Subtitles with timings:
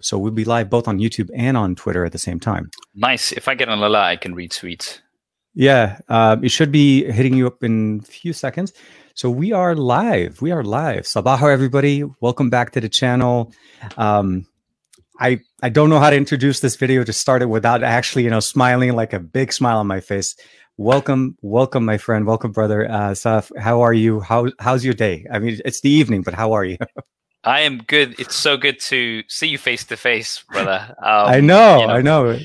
[0.00, 2.70] So we'll be live both on YouTube and on Twitter at the same time.
[2.94, 3.32] Nice.
[3.32, 5.00] If I get an alert, I can read tweets.
[5.54, 8.72] Yeah, uh, it should be hitting you up in a few seconds.
[9.14, 10.40] So we are live.
[10.40, 11.02] We are live.
[11.02, 12.04] Sabaho, everybody.
[12.20, 13.52] Welcome back to the channel.
[13.96, 14.46] Um,
[15.18, 18.30] I I don't know how to introduce this video to start it without actually, you
[18.30, 20.36] know, smiling like a big smile on my face.
[20.76, 22.24] Welcome, welcome, my friend.
[22.24, 22.88] Welcome, brother.
[22.88, 24.20] Uh, Saf, how are you?
[24.20, 25.26] How how's your day?
[25.32, 26.78] I mean, it's the evening, but how are you?
[27.48, 28.14] I am good.
[28.20, 30.94] It's so good to see you face to face, brother.
[30.98, 32.38] Um, I know, you know, I know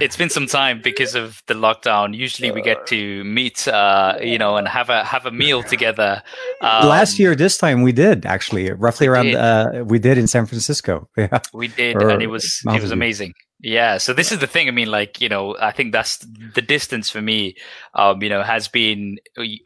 [0.00, 2.14] it's been some time because of the lockdown.
[2.14, 6.22] Usually, we get to meet, uh, you know, and have a have a meal together.
[6.60, 9.26] Um, Last year, this time we did actually, roughly around.
[9.26, 9.36] Did.
[9.36, 11.08] Uh, we did in San Francisco.
[11.16, 13.34] Yeah, we did, or and it was Mountain it was amazing.
[13.60, 14.68] Yeah, so this is the thing.
[14.68, 17.56] I mean, like you know, I think that's the distance for me.
[17.92, 19.18] Um, you know, has been.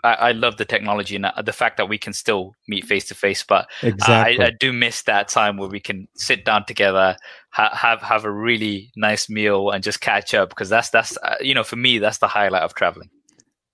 [0.03, 3.15] I, I love the technology and the fact that we can still meet face to
[3.15, 4.43] face, but exactly.
[4.43, 7.19] I, I, do miss that time where we can sit down together,
[7.51, 10.49] ha- have have a really nice meal, and just catch up.
[10.49, 13.11] Because that's that's uh, you know, for me, that's the highlight of traveling.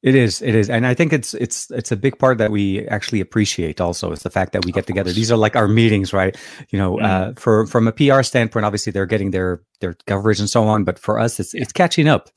[0.01, 2.87] It is, it is, and I think it's it's it's a big part that we
[2.87, 3.81] actually appreciate.
[3.81, 5.11] Also, is the fact that we get together.
[5.11, 6.37] These are like our meetings, right?
[6.71, 7.03] You know, mm.
[7.03, 10.85] uh, for from a PR standpoint, obviously they're getting their their coverage and so on,
[10.85, 12.31] but for us, it's it's catching up,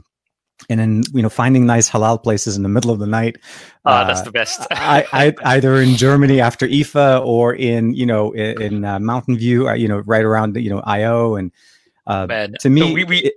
[0.71, 3.37] and then you know finding nice halal places in the middle of the night.
[3.85, 4.65] Oh, uh, that's the best.
[4.71, 9.37] I, I, either in Germany after IFA or in you know in, in uh, Mountain
[9.37, 11.51] View, uh, you know, right around you know IO and.
[12.07, 13.33] Uh, Man, to me, we, we, it,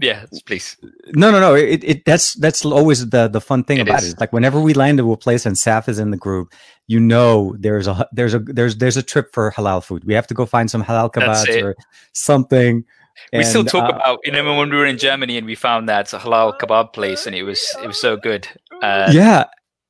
[0.00, 0.76] yeah, please.
[1.14, 1.54] No, no, no.
[1.54, 4.14] It, it that's that's always the the fun thing it about is.
[4.14, 4.20] it.
[4.20, 6.52] Like whenever we land into a place and Saf is in the group,
[6.88, 10.04] you know there's a there's a there's there's a trip for halal food.
[10.04, 11.76] We have to go find some halal kebabs or
[12.12, 12.84] something.
[13.32, 15.54] We and, still talk uh, about you know when we were in Germany and we
[15.54, 18.48] found that halal kebab place and it was it was so good.
[18.82, 19.44] Uh, yeah,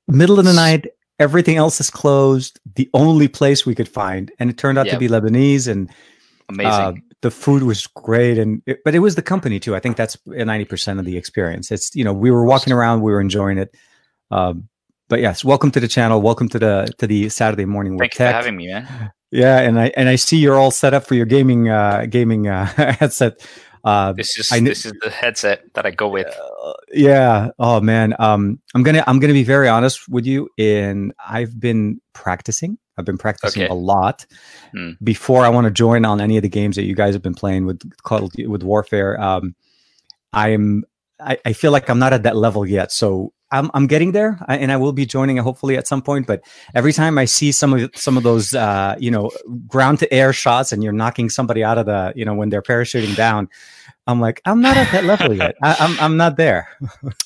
[0.06, 0.86] middle of the night,
[1.18, 2.60] everything else is closed.
[2.74, 5.90] The only place we could find, and it turned out to be Lebanese and
[6.50, 6.70] amazing.
[6.72, 6.92] Uh,
[7.24, 9.74] the food was great and it, but it was the company too.
[9.74, 11.72] I think that's 90% of the experience.
[11.72, 13.74] It's you know we were walking around we were enjoying it.
[14.30, 14.68] Um,
[15.08, 16.20] but yes welcome to the channel.
[16.20, 19.10] Welcome to the to the saturday morning thanks for having me man.
[19.30, 22.46] Yeah and i and i see you're all set up for your gaming uh gaming
[22.46, 22.66] uh
[23.00, 23.40] headset.
[23.84, 26.26] Uh this is I, this is the headset that i go with.
[26.26, 27.50] Uh, yeah.
[27.58, 28.14] Oh man.
[28.18, 33.04] Um i'm gonna i'm gonna be very honest with you in i've been practicing I've
[33.04, 33.70] been practicing okay.
[33.70, 34.26] a lot
[34.72, 34.92] hmm.
[35.02, 37.34] before I want to join on any of the games that you guys have been
[37.34, 37.80] playing with
[38.46, 39.20] with Warfare.
[39.20, 39.54] Um,
[40.32, 40.84] I'm
[41.20, 44.38] I, I, feel like I'm not at that level yet, so I'm I'm getting there,
[44.48, 46.26] and I will be joining hopefully at some point.
[46.26, 46.42] But
[46.74, 49.30] every time I see some of some of those uh, you know
[49.68, 52.62] ground to air shots, and you're knocking somebody out of the you know when they're
[52.62, 53.48] parachuting down,
[54.06, 55.54] I'm like, I'm not at that level yet.
[55.62, 56.68] I, am I'm, I'm not there.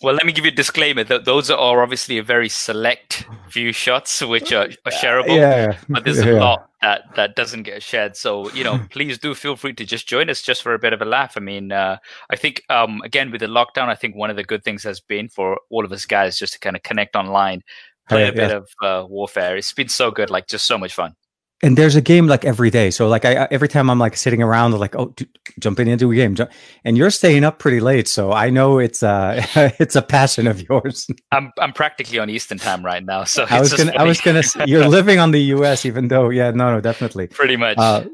[0.03, 3.73] well, let me give you a disclaimer that those are obviously a very select few
[3.73, 5.37] shots which are, are shareable.
[5.37, 8.17] Yeah, but there's a lot that that doesn't get shared.
[8.17, 10.93] So you know, please do feel free to just join us just for a bit
[10.93, 11.37] of a laugh.
[11.37, 11.99] I mean, uh,
[12.31, 15.01] I think um, again with the lockdown, I think one of the good things has
[15.01, 17.63] been for all of us guys just to kind of connect online,
[18.09, 19.57] play a bit of uh, warfare.
[19.57, 21.15] It's been so good, like just so much fun
[21.63, 22.91] and there's a game like every day.
[22.91, 26.15] So like I every time I'm like sitting around, like oh, dude, jumping into a
[26.15, 26.37] game,
[26.85, 28.07] and you're staying up pretty late.
[28.07, 29.45] So I know it's uh
[29.79, 31.07] it's a passion of yours.
[31.33, 33.25] I'm I'm practically on Eastern time right now.
[33.25, 33.93] So I was gonna.
[33.97, 35.85] I was gonna you're living on the U.S.
[35.85, 37.77] even though yeah no no definitely pretty much.
[37.79, 38.05] Uh,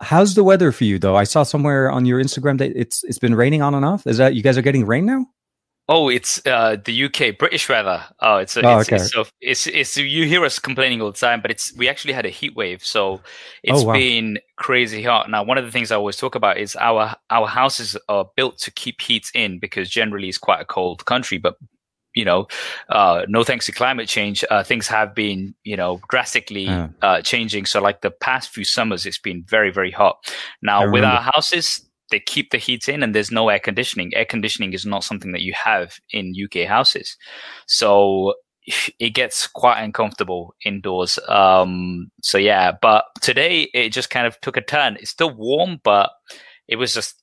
[0.00, 1.16] how's the weather for you though?
[1.16, 4.06] I saw somewhere on your Instagram that it's it's been raining on and off.
[4.06, 5.26] Is that you guys are getting rain now?
[5.86, 8.02] Oh, it's uh, the UK, British weather.
[8.20, 8.96] Oh, it's, oh, it's, okay.
[8.96, 12.14] it's, so it's, it's, you hear us complaining all the time, but it's, we actually
[12.14, 12.82] had a heat wave.
[12.82, 13.20] So
[13.62, 13.92] it's oh, wow.
[13.92, 15.28] been crazy hot.
[15.28, 18.56] Now, one of the things I always talk about is our, our houses are built
[18.60, 21.56] to keep heat in because generally it's quite a cold country, but
[22.14, 22.46] you know,
[22.88, 26.68] uh, no thanks to climate change, uh, things have been, you know, drastically
[27.02, 27.66] uh, changing.
[27.66, 30.32] So, like the past few summers, it's been very, very hot.
[30.62, 34.14] Now, with our houses, they keep the heat in and there's no air conditioning.
[34.14, 37.16] Air conditioning is not something that you have in UK houses.
[37.66, 38.34] So
[38.98, 41.18] it gets quite uncomfortable indoors.
[41.28, 44.96] Um, so yeah, but today it just kind of took a turn.
[44.96, 46.10] It's still warm, but
[46.68, 47.22] it was just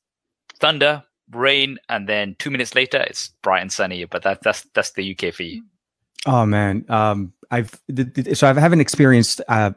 [0.59, 4.05] thunder, rain, and then two minutes later it's bright and sunny.
[4.05, 5.63] But that, that's that's the UK for you.
[6.25, 7.71] Oh man, um, I've
[8.33, 9.71] so I haven't experienced uh,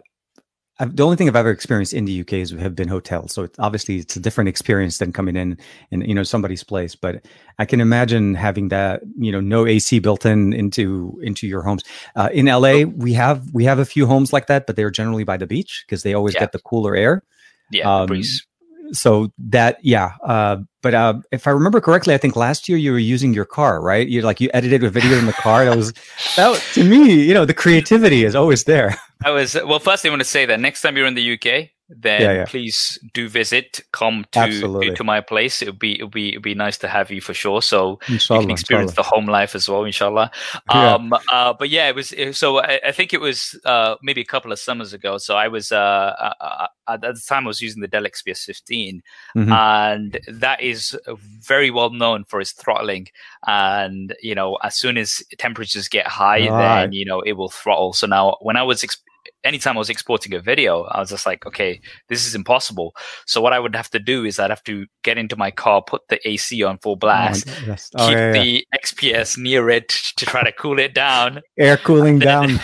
[0.80, 3.32] I've, the only thing I've ever experienced in the UK is have been hotels.
[3.32, 5.56] So it's, obviously it's a different experience than coming in
[5.90, 6.94] in you know somebody's place.
[6.94, 7.24] But
[7.58, 11.84] I can imagine having that you know no AC built in into into your homes.
[12.16, 15.24] Uh, in LA, we have we have a few homes like that, but they're generally
[15.24, 16.40] by the beach because they always yeah.
[16.40, 17.22] get the cooler air.
[17.70, 18.46] Yeah, um, breeze
[18.92, 22.92] so that yeah uh, but uh, if i remember correctly i think last year you
[22.92, 24.08] were using your car right?
[24.08, 25.92] You like you edited a video in the car that was
[26.36, 28.96] that to me you know the creativity is always there.
[29.24, 31.70] I was well first i want to say that next time you're in the uk
[31.88, 32.44] then yeah, yeah.
[32.46, 33.80] please do visit.
[33.92, 35.60] Come to to my place.
[35.60, 37.60] It'll be it'll be it'll be nice to have you for sure.
[37.62, 39.08] So inshallah, you can experience inshallah.
[39.10, 40.30] the home life as well, inshallah.
[40.68, 41.18] Um, yeah.
[41.30, 42.58] Uh, but yeah, it was it, so.
[42.58, 45.18] I, I, think it was uh, maybe a couple of summers ago.
[45.18, 48.44] So I was uh, uh, uh at the time I was using the Dell XPS
[48.44, 49.02] 15,
[49.36, 49.52] mm-hmm.
[49.52, 50.96] and that is
[51.40, 53.08] very well known for its throttling.
[53.46, 57.92] And you know, as soon as temperatures get high, then you know it will throttle.
[57.92, 59.03] So now, when I was exp-
[59.44, 62.94] anytime I was exporting a video, I was just like, okay, this is impossible.
[63.26, 65.82] So what I would have to do is I'd have to get into my car,
[65.82, 67.90] put the AC on full blast, oh, yes.
[67.96, 68.42] oh, keep yeah, yeah.
[68.42, 71.42] the XPS near it to try to cool it down.
[71.58, 72.58] Air cooling down.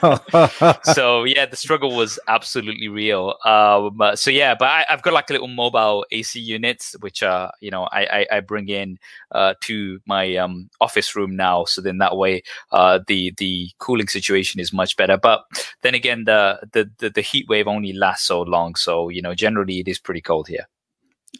[0.94, 3.34] so yeah, the struggle was absolutely real.
[3.44, 7.50] Um, so yeah, but I, have got like a little mobile AC units, which uh,
[7.60, 8.98] you know, I, I, I bring in
[9.32, 11.64] uh, to my um, office room now.
[11.64, 15.16] So then that way, uh, the the cooling situation is much better.
[15.16, 15.44] But
[15.82, 18.74] then again, the, the the the heat wave only lasts so long.
[18.74, 20.66] So you know, generally it is pretty cold here.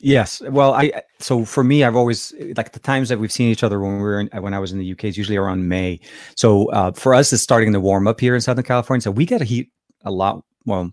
[0.00, 0.40] Yes.
[0.40, 3.78] Well, I so for me, I've always like the times that we've seen each other
[3.78, 6.00] when we were in, when I was in the UK is usually around May.
[6.36, 9.02] So uh, for us, it's starting to warm up here in Southern California.
[9.02, 9.70] So we get a heat
[10.04, 10.42] a lot.
[10.64, 10.92] Well,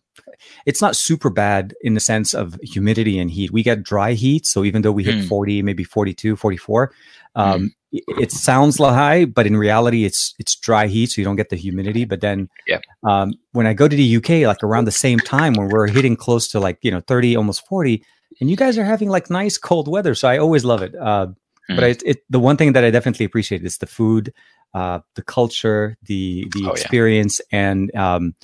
[0.66, 3.52] it's not super bad in the sense of humidity and heat.
[3.52, 4.46] We get dry heat.
[4.46, 5.28] So even though we hit mm.
[5.28, 6.92] 40, maybe 42, 44,
[7.36, 11.12] um, it, it, sounds high, but in reality, it's it's dry heat.
[11.12, 12.06] So you don't get the humidity.
[12.06, 12.80] But then yeah.
[13.04, 16.16] um, when I go to the UK, like around the same time when we're hitting
[16.16, 18.04] close to like, you know, 30, almost 40,
[18.40, 20.16] and you guys are having like nice cold weather.
[20.16, 20.96] So I always love it.
[20.96, 21.28] Uh,
[21.70, 21.76] mm.
[21.76, 24.34] But it, it, the one thing that I definitely appreciate is the food,
[24.74, 27.72] uh, the culture, the the oh, experience, yeah.
[27.72, 28.36] and um,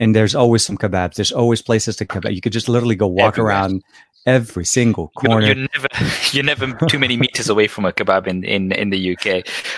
[0.00, 1.14] and there's always some kebabs.
[1.14, 2.34] There's always places to kebab.
[2.34, 3.52] You could just literally go walk Everywhere.
[3.52, 3.82] around
[4.26, 5.46] every single corner.
[5.46, 5.88] You're, never
[6.32, 9.26] you're never too many meters away from a kebab in in, in the UK.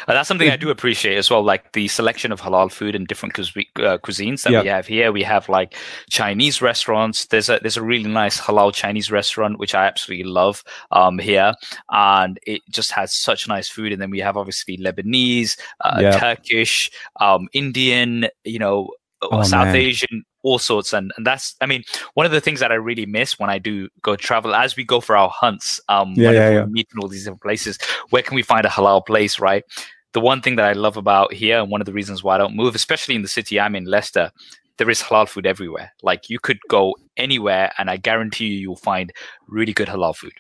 [0.09, 3.07] Uh, that's something I do appreciate as well, like the selection of halal food and
[3.07, 3.43] different cu-
[3.83, 4.65] uh, cuisines that yep.
[4.65, 5.13] we have here.
[5.13, 5.75] We have like
[6.11, 7.27] Chinese restaurants.
[7.27, 10.63] There's a there's a really nice halal Chinese restaurant which I absolutely love
[10.93, 11.55] um, here,
[11.91, 13.93] and it just has such nice food.
[13.93, 16.21] And then we have obviously Lebanese, uh, yep.
[16.21, 16.91] Turkish,
[17.21, 18.91] um, Indian, you know.
[19.23, 19.77] Oh, South man.
[19.77, 20.93] Asian all sorts.
[20.93, 21.83] And, and that's i mean
[22.15, 24.85] one of the things that i really miss when i do go travel as we
[24.85, 26.65] go for our hunts um yeah, yeah, yeah.
[26.67, 27.79] meet in all these different places
[28.11, 29.65] where can we find a halal place right?
[30.13, 32.39] The one thing that i love about here and one of the reasons why i
[32.39, 34.31] don't move especially in the city i'm in leicester
[34.79, 35.91] there is halal food everywhere.
[36.03, 39.13] Like you could go anywhere and i guarantee you you'll find
[39.49, 40.35] really good halal food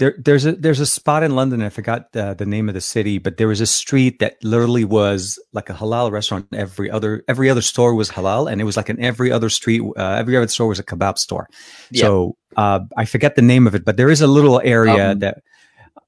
[0.00, 1.60] there, there's a there's a spot in London.
[1.60, 4.82] I forgot the, the name of the city, but there was a street that literally
[4.86, 6.46] was like a halal restaurant.
[6.54, 9.82] Every other every other store was halal, and it was like in every other street,
[9.98, 11.48] uh, every other store was a kebab store.
[11.90, 12.00] Yep.
[12.00, 15.18] So uh, I forget the name of it, but there is a little area um,
[15.18, 15.42] that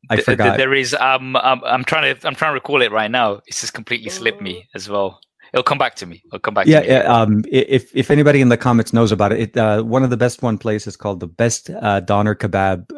[0.09, 0.44] I th- forgot.
[0.44, 0.94] Th- there is.
[0.94, 3.43] Um, um, I'm trying to I'm trying to recall it right now.
[3.47, 5.21] It's just completely slipped me as well
[5.53, 6.23] it'll come back to me.
[6.29, 6.67] It'll come back.
[6.67, 7.00] Yeah, yeah.
[7.00, 10.17] Um, if if anybody in the comments knows about it, it uh, one of the
[10.17, 12.91] best one places called the best uh, doner kebab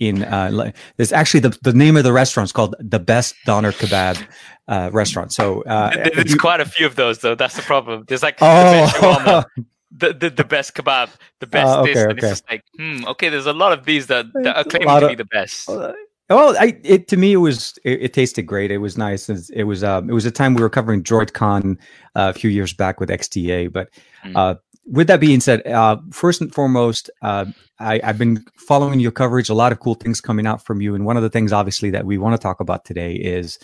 [0.00, 3.72] in uh, there's actually the, the name of the restaurant is called the best doner
[3.72, 4.20] kebab
[4.68, 8.04] uh, restaurant so uh, there's you, quite a few of those though that's the problem
[8.08, 9.44] there's like oh.
[9.90, 12.18] the, the, the best kebab the best uh, okay, this and okay.
[12.18, 15.08] it's just like hmm okay there's a lot of these that, that are claiming to
[15.08, 15.92] be the best uh,
[16.30, 18.70] well, I it to me it was it, it tasted great.
[18.70, 19.28] It was nice.
[19.28, 21.76] It, it was um it was a time we were covering DroidCon
[22.14, 23.90] uh, a few years back with XDA, but
[24.24, 24.36] mm.
[24.36, 24.54] uh,
[24.90, 27.46] with that being said, uh, first and foremost, uh,
[27.78, 29.48] I, have been following your coverage.
[29.48, 31.90] A lot of cool things coming out from you, and one of the things, obviously,
[31.90, 33.58] that we want to talk about today is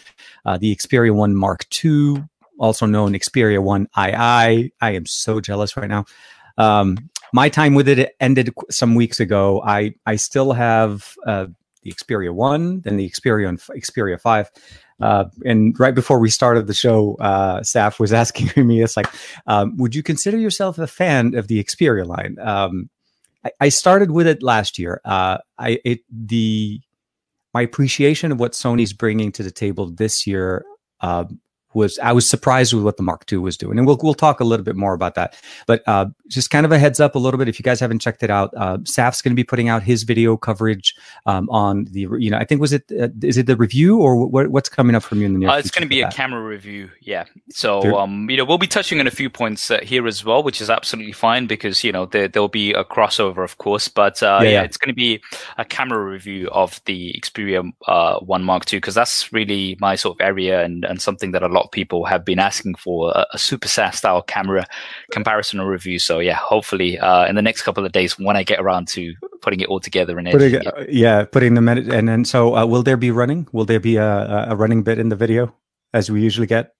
[0.45, 2.25] uh, the Xperia One Mark II,
[2.59, 4.15] also known Xperia One II.
[4.15, 6.05] I am so jealous right now.
[6.59, 9.63] Um, my time with it ended some weeks ago.
[9.67, 11.47] I I still have uh,
[11.83, 14.51] the Xperia One, then the Xperia Xperia Five.
[15.01, 19.09] Uh, and right before we started the show, uh, Saf was asking me, "It's like,
[19.47, 22.89] um, would you consider yourself a fan of the Xperia line?" Um,
[23.45, 25.01] I, I, started with it last year.
[25.05, 26.81] Uh, I it the
[27.53, 30.65] my appreciation of what Sony's bringing to the table this year
[31.01, 31.25] uh,
[31.77, 34.41] was I was surprised with what the Mark II was doing, and we'll we'll talk
[34.41, 35.37] a little bit more about that.
[35.67, 38.01] But uh, just kind of a heads up a little bit if you guys haven't
[38.01, 38.53] checked it out.
[38.57, 40.95] Uh, Saf's going to be putting out his video coverage
[41.27, 44.27] um, on the you know I think was it uh, is it the review or
[44.27, 45.51] what, what's coming up from you in the near?
[45.51, 47.25] Uh, it's going to be a camera review, yeah.
[47.51, 50.43] So um, you know we'll be touching on a few points uh, here as well,
[50.43, 53.89] which is absolutely fine because you know there there'll be a crossover, of course.
[53.89, 55.23] But uh, yeah, yeah, it's going to be
[55.59, 60.17] a camera review of the Xperia uh, One Mark II because that's really my sort
[60.17, 63.27] of area and and something that a lot of people have been asking for a,
[63.33, 64.67] a SuperSaf style camera
[65.11, 65.99] comparison or review.
[65.99, 69.15] So yeah, hopefully uh, in the next couple of days when I get around to
[69.43, 70.71] putting it all together and putting, yeah.
[70.89, 73.49] yeah, putting the minute and then so uh, will there be running?
[73.53, 75.55] Will there be a, a running bit in the video
[75.93, 76.75] as we usually get?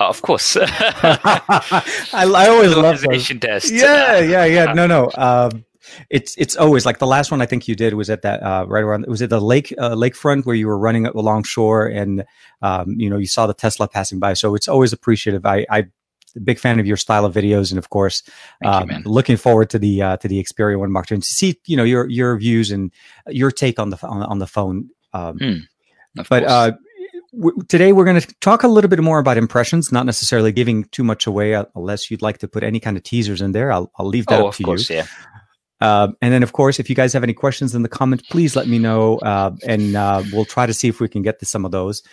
[0.00, 0.56] Uh, of course.
[0.60, 3.28] I, I, always love those.
[3.40, 3.70] test.
[3.70, 4.72] Yeah, yeah, yeah.
[4.72, 5.10] No, no.
[5.14, 5.64] Um,
[6.10, 8.64] it's it's always like the last one I think you did was at that uh,
[8.68, 12.24] right around was it the lake uh, lakefront where you were running along shore and
[12.62, 14.34] um, you know you saw the Tesla passing by.
[14.34, 15.44] So it's always appreciative.
[15.44, 15.86] I I
[16.40, 18.22] big fan of your style of videos, and of course,
[18.64, 21.28] um, you, looking forward to the uh, to the Xperia One Mark II and to
[21.28, 22.90] see you know your your views and
[23.28, 24.90] your take on the on, on the phone.
[25.12, 25.60] Um, mm,
[26.28, 26.72] but uh,
[27.32, 30.84] w- today we're going to talk a little bit more about impressions, not necessarily giving
[30.84, 33.72] too much away, uh, unless you'd like to put any kind of teasers in there.
[33.72, 34.96] I'll I'll leave that oh, up to course, you.
[34.96, 35.06] Yeah.
[35.80, 38.54] Uh, and then, of course, if you guys have any questions in the comments, please
[38.54, 41.44] let me know, uh, and uh, we'll try to see if we can get to
[41.44, 42.04] some of those.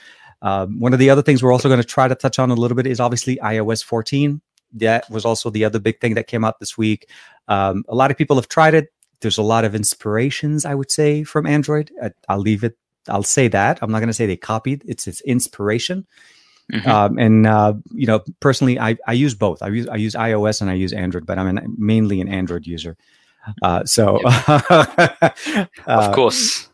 [0.41, 2.55] Um, one of the other things we're also going to try to touch on a
[2.55, 4.41] little bit is obviously iOS 14.
[4.73, 7.09] That was also the other big thing that came out this week.
[7.47, 8.93] Um, a lot of people have tried it.
[9.21, 11.91] There's a lot of inspirations, I would say, from Android.
[12.01, 12.77] I, will leave it.
[13.07, 13.79] I'll say that.
[13.81, 14.83] I'm not going to say they copied.
[14.85, 16.07] It's its inspiration.
[16.71, 16.89] Mm-hmm.
[16.89, 19.61] Um, and uh, you know, personally, I, I use both.
[19.63, 22.67] I use I use iOS and I use Android, but I'm an, mainly an Android
[22.67, 22.95] user.
[23.63, 24.19] Uh, so,
[25.87, 26.68] of course,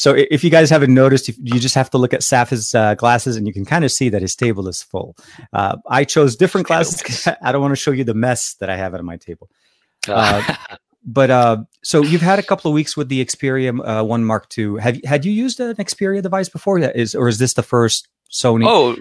[0.00, 3.36] so if you guys haven't noticed, you just have to look at Saf's uh, glasses
[3.36, 5.14] and you can kind of see that his table is full.
[5.52, 7.28] Uh, I chose different glasses.
[7.42, 9.50] I don't want to show you the mess that I have at my table.
[10.08, 10.54] Uh,
[11.04, 14.46] but uh, so you've had a couple of weeks with the Xperia uh, One Mark
[14.56, 14.80] II.
[14.80, 16.80] Have had you used an Xperia device before?
[16.80, 18.64] That is, or is this the first Sony?
[18.66, 18.96] Oh,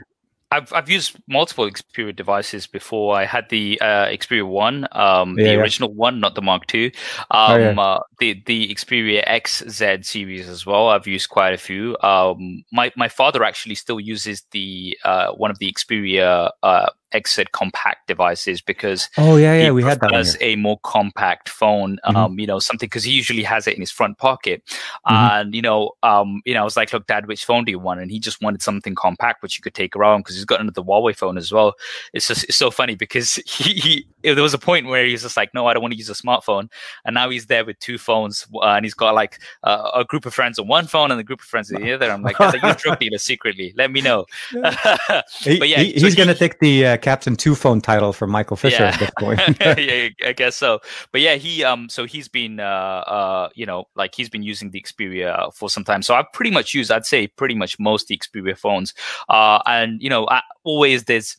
[0.51, 3.15] I've I've used multiple Xperia devices before.
[3.15, 5.59] I had the uh, Xperia One, um, yeah, the yeah.
[5.59, 6.91] original one, not the Mark Two.
[7.29, 7.69] Um, oh, yeah.
[7.69, 10.89] Um, uh, the the Xperia XZ series as well.
[10.89, 11.95] I've used quite a few.
[12.01, 17.51] Um, my my father actually still uses the uh, one of the Xperia uh, XZ
[17.51, 22.15] compact devices because oh yeah yeah we had that as a more compact phone mm-hmm.
[22.15, 24.61] um you know something because he usually has it in his front pocket.
[25.07, 25.13] Mm-hmm.
[25.15, 27.79] and you know um you know I was like look dad which phone do you
[27.79, 27.99] want?
[27.99, 30.81] And he just wanted something compact which you could take around because he's got another
[30.81, 31.73] Huawei phone as well.
[32.13, 35.23] It's just it's so funny because he, he there was a point where he was
[35.23, 36.69] just like no I don't want to use a smartphone.
[37.05, 40.25] And now he's there with two phones uh, and he's got like uh, a group
[40.25, 42.11] of friends on one phone and a group of friends on the other.
[42.11, 43.73] I'm like you're a drug dealer secretly?
[43.75, 44.25] Let me know.
[45.59, 48.57] But yeah he, he's so gonna take the uh, Captain Two Phone title from Michael
[48.57, 48.89] Fisher yeah.
[48.89, 49.39] at this point.
[49.79, 50.79] yeah, I guess so.
[51.11, 54.71] But yeah, he um, so he's been uh, uh, you know, like he's been using
[54.71, 56.01] the Xperia for some time.
[56.01, 58.93] So I've pretty much used, I'd say, pretty much most the Xperia phones.
[59.27, 61.37] Uh, and you know, I, always there's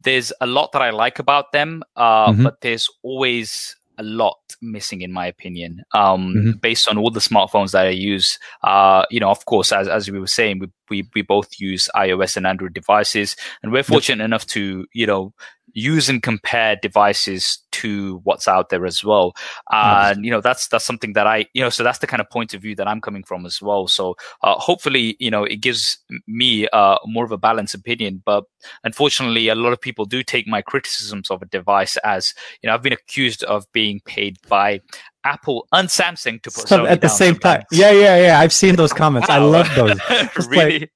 [0.00, 2.44] there's a lot that I like about them, uh, mm-hmm.
[2.44, 6.50] but there's always a lot missing in my opinion um, mm-hmm.
[6.52, 10.10] based on all the smartphones that i use uh, you know of course as, as
[10.10, 14.22] we were saying we, we, we both use ios and android devices and we're fortunate
[14.22, 14.26] yep.
[14.26, 15.32] enough to you know
[15.74, 19.32] use and compare devices to what's out there as well
[19.70, 22.28] and you know that's that's something that i you know so that's the kind of
[22.30, 25.56] point of view that i'm coming from as well so uh, hopefully you know it
[25.56, 28.44] gives me uh, more of a balanced opinion but
[28.84, 32.74] unfortunately a lot of people do take my criticisms of a device as you know
[32.74, 34.80] i've been accused of being paid by
[35.24, 37.62] Apple and Samsung to put Some, at the same time.
[37.70, 38.40] Yeah, yeah, yeah.
[38.40, 39.28] I've seen those comments.
[39.28, 39.36] Wow.
[39.36, 40.46] I love those.
[40.48, 40.80] really?
[40.80, 40.92] Like,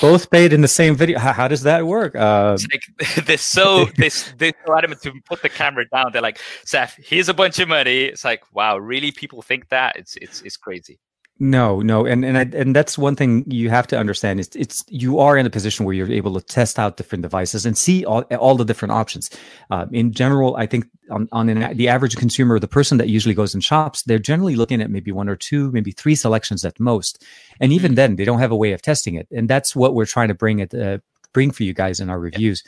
[0.00, 1.18] both paid in the same video.
[1.18, 2.14] How, how does that work?
[2.14, 6.12] Uh, like, they're so they they're so adamant to put the camera down.
[6.12, 8.02] They're like, Seth, here's a bunch of money.
[8.02, 9.12] It's like, wow, really?
[9.12, 9.96] People think that?
[9.96, 10.98] It's it's it's crazy.
[11.38, 14.84] No, no, and and I, and that's one thing you have to understand is it's
[14.88, 18.04] you are in a position where you're able to test out different devices and see
[18.04, 19.28] all, all the different options.
[19.68, 23.34] Uh, in general, I think on, on an, the average consumer, the person that usually
[23.34, 26.78] goes and shops, they're generally looking at maybe one or two, maybe three selections at
[26.78, 27.24] most,
[27.58, 27.96] and even mm-hmm.
[27.96, 29.26] then, they don't have a way of testing it.
[29.32, 30.98] And that's what we're trying to bring it uh,
[31.32, 32.62] bring for you guys in our reviews.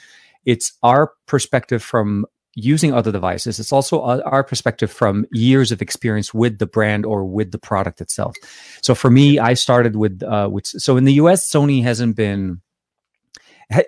[0.46, 2.26] It's our perspective from
[2.56, 3.58] using other devices.
[3.58, 8.00] It's also our perspective from years of experience with the brand or with the product
[8.00, 8.36] itself.
[8.82, 12.60] So for me, I started with uh, with so in the US, Sony hasn't been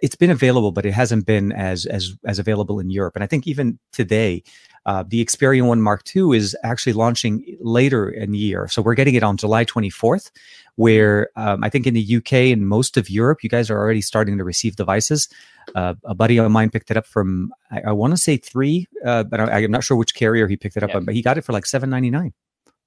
[0.03, 3.15] it's been available, but it hasn't been as as as available in Europe.
[3.15, 4.43] And I think even today,
[4.87, 8.95] uh, the Xperia One Mark II is actually launching later in the year, so we're
[8.95, 10.31] getting it on July 24th.
[10.77, 14.03] Where um, I think in the UK and most of Europe, you guys are already
[14.03, 15.27] starting to receive devices.
[15.75, 18.87] Uh, a buddy of mine picked it up from I, I want to say three,
[19.05, 20.97] uh, but I, am not sure which carrier he picked it up yeah.
[20.97, 21.05] on.
[21.07, 22.33] But he got it for like 7.99.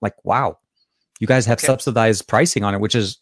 [0.02, 0.60] Like wow,
[1.20, 1.66] you guys have okay.
[1.66, 3.20] subsidized pricing on it, which is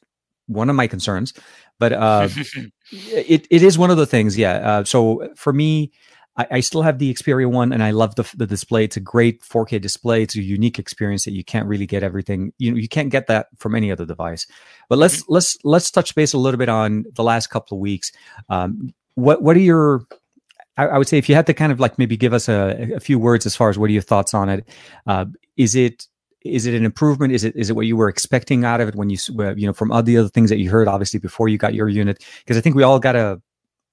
[0.48, 1.34] one of my concerns.
[1.80, 2.28] But uh,
[2.92, 4.56] it it is one of the things, yeah.
[4.56, 5.92] Uh, so for me,
[6.38, 8.84] I, I, still have the Xperia One, and I love the the display.
[8.84, 10.24] It's a great 4K display.
[10.24, 12.54] It's a unique experience that you can't really get everything.
[12.58, 14.46] You know, you can't get that from any other device.
[14.90, 15.34] But let's mm-hmm.
[15.34, 18.12] let's let's touch base a little bit on the last couple of weeks.
[18.50, 20.06] Um, what what are your
[20.78, 22.94] I, I, would say if you had to kind of like maybe give us a,
[22.96, 24.68] a few words as far as what are your thoughts on it?
[25.08, 25.26] Uh,
[25.58, 26.08] is it
[26.46, 27.34] is it an improvement?
[27.34, 29.18] Is it is it what you were expecting out of it when you
[29.56, 31.90] you know from all the other things that you heard obviously before you got your
[31.90, 32.24] unit?
[32.40, 33.42] Because I think we all got a,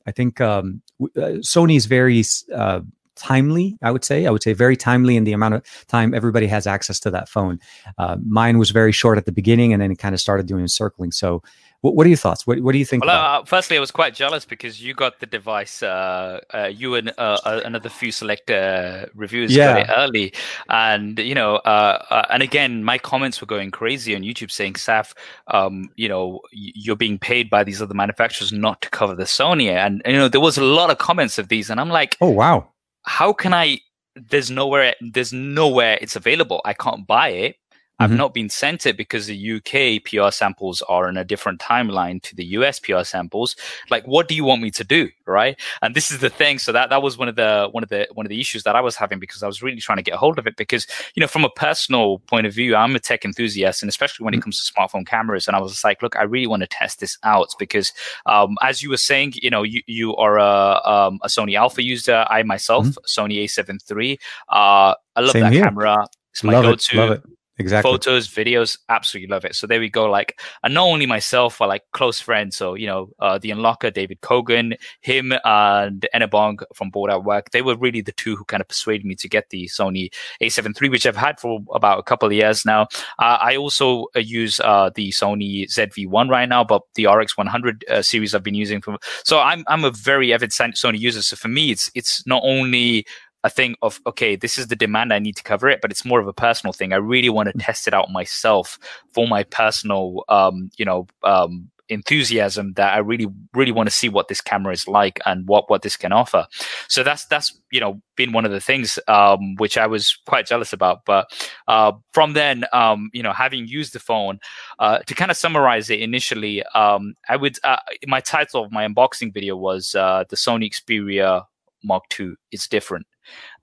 [0.06, 2.23] I think um, uh, Sony's very
[2.54, 2.80] uh,
[3.16, 3.78] timely.
[3.83, 4.26] I would say.
[4.26, 7.28] I would say very timely in the amount of time everybody has access to that
[7.28, 7.61] phone.
[7.99, 10.66] Uh, mine was very short at the beginning, and then it kind of started doing
[10.68, 11.12] circling.
[11.12, 11.42] So
[11.85, 12.47] what, what are your thoughts?
[12.47, 13.04] What, what do you think?
[13.04, 15.83] Well, uh, firstly, I was quite jealous because you got the device.
[15.83, 19.75] Uh, uh, you and uh, uh, another few select uh, reviewers yeah.
[19.75, 20.33] got it early,
[20.71, 25.12] and you know, and again, my comments were going crazy on YouTube saying, "Saf,
[25.49, 29.68] um, you know, you're being paid by these other manufacturers not to cover the Sony,"
[29.68, 32.30] and you know, there was a lot of comments of these, and I'm like, "Oh
[32.30, 32.66] wow,
[33.04, 33.80] how can I?"
[34.16, 34.94] There's nowhere.
[35.00, 36.61] There's nowhere it's available.
[36.64, 37.56] I can't buy it.
[37.98, 38.18] I've mm-hmm.
[38.18, 42.34] not been sent it because the UK PR samples are in a different timeline to
[42.34, 43.54] the US PR samples.
[43.88, 45.10] Like, what do you want me to do?
[45.26, 45.58] Right.
[45.80, 46.58] And this is the thing.
[46.58, 48.74] So that, that was one of the, one of the, one of the issues that
[48.74, 50.88] I was having because I was really trying to get a hold of it because,
[51.14, 54.32] you know, from a personal point of view, I'm a tech enthusiast and especially when
[54.32, 54.40] mm-hmm.
[54.40, 55.46] it comes to smartphone cameras.
[55.46, 57.92] And I was just like, look, I really want to test this out because,
[58.26, 61.82] um, as you were saying, you know, you, you are a, um, a Sony Alpha
[61.82, 62.24] user.
[62.28, 63.20] I myself, mm-hmm.
[63.20, 64.18] Sony A7 III.
[64.48, 65.62] Uh, I love Same that here.
[65.62, 66.06] camera.
[66.32, 66.96] It's my love go-to.
[66.96, 67.22] Love it
[67.58, 67.90] exactly.
[67.90, 69.54] Photos videos absolutely love it.
[69.54, 72.56] So there we go like and not only myself but like close friends.
[72.56, 77.50] So you know uh, the Unlockr david kogan him and Enabon from board at work
[77.50, 80.80] they were really the two who kind of persuaded me to get the sony a7
[80.80, 82.82] III which i've had for about a couple of years now.
[83.18, 88.02] Uh, i also uh, use uh, the sony zv1 right now but the rx100 uh,
[88.02, 91.23] series i've been using for so i'm i'm a very avid sony user.
[91.23, 93.06] So for me it's it's not only
[93.44, 96.04] a thing of okay this is the demand i need to cover it but it's
[96.04, 97.64] more of a personal thing i really want to mm.
[97.64, 98.78] test it out myself
[99.12, 104.08] for my personal um you know um enthusiasm that I really, really want to see
[104.08, 106.46] what this camera is like and what what this can offer.
[106.88, 110.46] So that's that's you know been one of the things um, which I was quite
[110.46, 111.04] jealous about.
[111.04, 111.30] But
[111.68, 114.40] uh, from then, um, you know, having used the phone,
[114.78, 118.86] uh, to kind of summarize it initially, um, I would uh, my title of my
[118.86, 121.44] unboxing video was uh, the Sony Xperia
[121.84, 122.34] Mark II.
[122.50, 123.06] It's different.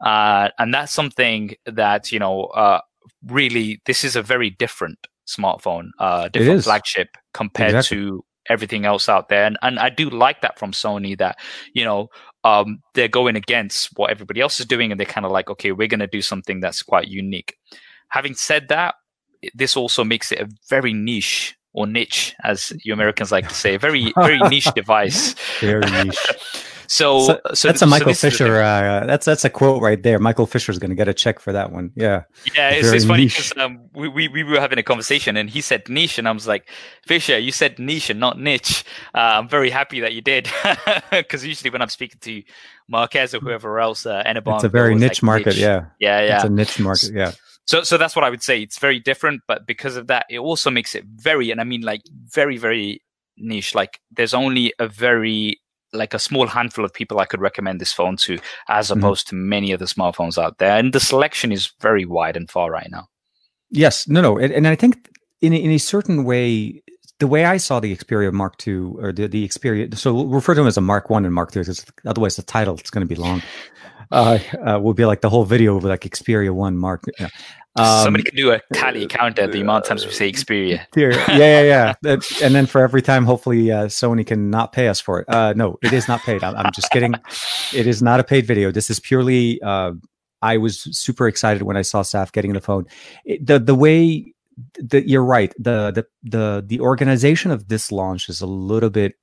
[0.03, 2.81] Uh, and that's something that, you know, uh,
[3.27, 7.97] really, this is a very different smartphone, uh, different flagship compared exactly.
[7.97, 9.45] to everything else out there.
[9.45, 11.37] And, and I do like that from Sony that,
[11.74, 12.09] you know,
[12.43, 15.72] um, they're going against what everybody else is doing and they're kind of like, okay,
[15.72, 17.55] we're going to do something that's quite unique.
[18.09, 18.96] Having said that,
[19.53, 23.75] this also makes it a very niche or niche, as you Americans like to say,
[23.75, 25.35] a very, very niche device.
[25.59, 26.17] Very niche.
[26.91, 28.61] So, so, so that's a Michael so Fisher.
[28.61, 30.19] Uh, that's that's a quote right there.
[30.19, 31.93] Michael Fisher is going to get a check for that one.
[31.95, 32.23] Yeah.
[32.53, 35.61] Yeah, it's, it's funny because um, we, we we were having a conversation and he
[35.61, 36.69] said niche and I was like,
[37.07, 38.83] Fisher, you said niche and not niche.
[39.15, 40.49] Uh, I'm very happy that you did
[41.11, 42.43] because usually when I'm speaking to
[42.89, 45.45] Marques or whoever else, uh, Enabon, it's a very niche like, market.
[45.45, 45.59] Niche.
[45.59, 45.85] Yeah.
[46.01, 46.35] Yeah, yeah.
[46.35, 47.13] It's a niche market.
[47.13, 47.31] Yeah.
[47.67, 48.61] So, so that's what I would say.
[48.61, 51.83] It's very different, but because of that, it also makes it very, and I mean
[51.83, 53.01] like very, very
[53.37, 53.75] niche.
[53.75, 55.61] Like there's only a very
[55.93, 58.99] like a small handful of people I could recommend this phone to, as mm-hmm.
[58.99, 59.37] opposed mm-hmm.
[59.37, 60.77] to many of the smartphones out there.
[60.77, 63.07] And the selection is very wide and far right now.
[63.69, 65.09] Yes, no, no, and, and I think
[65.41, 66.81] in in a certain way,
[67.19, 70.53] the way I saw the Xperia Mark II or the the Xperia, so we'll refer
[70.53, 73.07] to them as a Mark One and Mark II, because otherwise the title it's going
[73.07, 73.41] to be long.
[74.11, 77.03] Uh, uh, will be like the whole video of like Xperia One Mark.
[77.19, 77.29] Yeah.
[77.77, 80.85] Um, Somebody could do a tally count at the amount of times we say Xperia.
[80.95, 82.17] yeah, yeah, yeah.
[82.43, 85.29] and then for every time, hopefully uh, Sony can not pay us for it.
[85.29, 86.43] Uh, no, it is not paid.
[86.43, 87.13] I'm, I'm, just kidding.
[87.74, 88.71] It is not a paid video.
[88.71, 89.61] This is purely.
[89.61, 89.93] Uh,
[90.41, 92.87] I was super excited when I saw Saf getting the phone.
[93.24, 94.33] It, the the way
[94.79, 95.53] that you're right.
[95.57, 99.15] The the the the organization of this launch is a little bit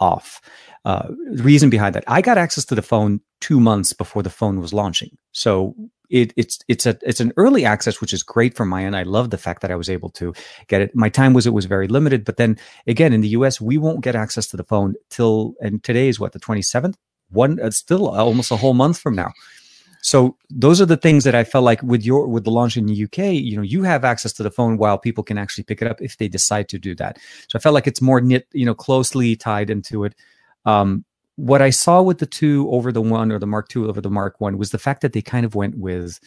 [0.00, 0.40] off.
[0.84, 4.60] Uh, reason behind that, I got access to the phone two months before the phone
[4.60, 5.16] was launching.
[5.32, 5.74] So
[6.10, 8.96] it, it's it's a it's an early access, which is great for my end.
[8.96, 10.34] I love the fact that I was able to
[10.68, 10.94] get it.
[10.94, 13.60] My time was it was very limited, but then again in the U.S.
[13.60, 16.96] we won't get access to the phone till and today is what the twenty seventh.
[17.30, 19.32] One uh, still almost a whole month from now.
[20.04, 22.84] So those are the things that I felt like with your with the launch in
[22.84, 25.80] the UK, you know, you have access to the phone while people can actually pick
[25.80, 27.18] it up if they decide to do that.
[27.48, 30.14] So I felt like it's more knit, you know, closely tied into it.
[30.66, 34.02] Um, what I saw with the two over the one or the Mark two over
[34.02, 36.20] the Mark one was the fact that they kind of went with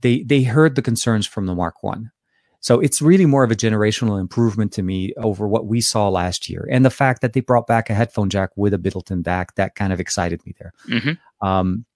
[0.00, 2.10] they they heard the concerns from the Mark one.
[2.58, 6.50] So it's really more of a generational improvement to me over what we saw last
[6.50, 6.68] year.
[6.68, 9.92] And the fact that they brought back a headphone jack with a DAC, that kind
[9.92, 10.72] of excited me there.
[10.88, 11.46] Mm-hmm.
[11.46, 11.86] Um,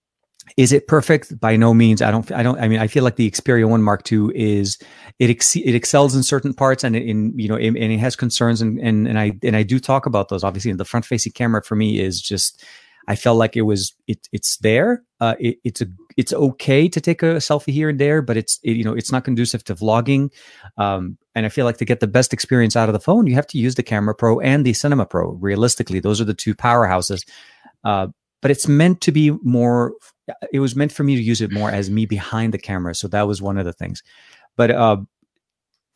[0.56, 1.38] is it perfect?
[1.40, 2.02] By no means.
[2.02, 2.30] I don't.
[2.30, 2.58] I don't.
[2.60, 4.78] I mean, I feel like the Xperia One Mark II is
[5.18, 8.60] it ex- it excels in certain parts, and in you know, and it has concerns,
[8.60, 10.44] and and and I and I do talk about those.
[10.44, 12.64] Obviously, the front facing camera for me is just.
[13.06, 15.02] I felt like it was it it's there.
[15.20, 18.58] Uh, it, it's a it's okay to take a selfie here and there, but it's
[18.62, 20.32] it, you know it's not conducive to vlogging.
[20.78, 23.34] Um, and I feel like to get the best experience out of the phone, you
[23.34, 25.32] have to use the Camera Pro and the Cinema Pro.
[25.32, 27.28] Realistically, those are the two powerhouses.
[27.84, 28.06] Uh,
[28.44, 29.94] but it's meant to be more.
[30.52, 32.94] It was meant for me to use it more as me behind the camera.
[32.94, 34.02] So that was one of the things.
[34.54, 34.98] But uh,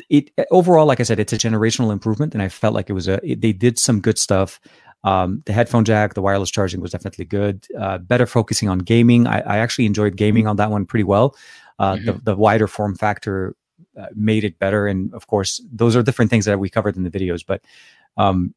[0.08, 3.06] it overall, like I said, it's a generational improvement, and I felt like it was
[3.06, 3.20] a.
[3.22, 4.60] It, they did some good stuff.
[5.04, 7.66] Um, the headphone jack, the wireless charging was definitely good.
[7.78, 9.26] Uh, better focusing on gaming.
[9.26, 11.36] I, I, actually enjoyed gaming on that one pretty well.
[11.78, 12.06] Uh, mm-hmm.
[12.06, 13.56] the, the wider form factor
[14.00, 17.02] uh, made it better, and of course, those are different things that we covered in
[17.02, 17.44] the videos.
[17.46, 17.60] But
[18.16, 18.54] um,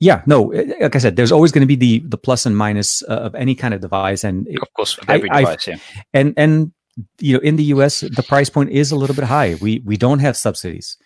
[0.00, 2.56] yeah, no, eh, like I said, there's always going to be the the plus and
[2.56, 5.78] minus uh, of any kind of device, and of course, every I, device, I, yeah.
[6.14, 6.72] And and
[7.18, 9.56] you know, in the U.S., the price point is a little bit high.
[9.60, 10.96] We we don't have subsidies.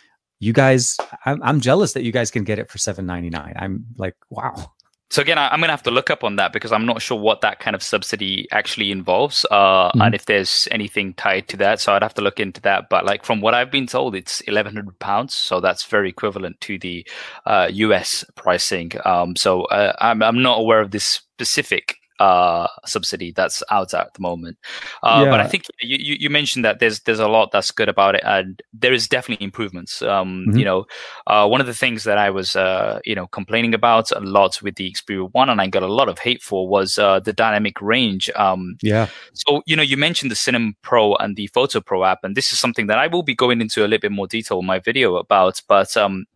[0.41, 3.55] You guys, I'm, I'm jealous that you guys can get it for seven ninety nine.
[3.57, 4.73] I'm like, wow.
[5.13, 7.03] So again, I, am going to have to look up on that because I'm not
[7.03, 10.01] sure what that kind of subsidy actually involves, uh, mm-hmm.
[10.01, 11.81] and if there's anything tied to that.
[11.81, 12.89] So I'd have to look into that.
[12.89, 16.79] But like from what I've been told, it's 1,100 pounds, so that's very equivalent to
[16.79, 17.07] the
[17.45, 18.93] uh, US pricing.
[19.05, 24.15] Um, so uh, I'm, I'm not aware of this specific uh, subsidy that's out at
[24.15, 24.59] the moment.
[25.03, 25.31] Uh, yeah.
[25.31, 28.23] But I think you, you, mentioned that there's there's a lot that's good about it,
[28.25, 30.03] and there is definitely improvements.
[30.03, 30.59] Um, mm-hmm.
[30.59, 30.87] You know,
[31.27, 34.61] uh, one of the things that I was uh, you know complaining about a lot
[34.63, 37.33] with the Xperia One, and I got a lot of hate for, was uh, the
[37.33, 38.31] dynamic range.
[38.37, 39.09] Um, yeah.
[39.33, 42.53] So you know, you mentioned the Cinema Pro and the Photo Pro app, and this
[42.53, 44.79] is something that I will be going into a little bit more detail in my
[44.79, 45.61] video about.
[45.67, 46.27] But um,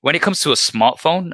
[0.00, 1.32] when it comes to a smartphone,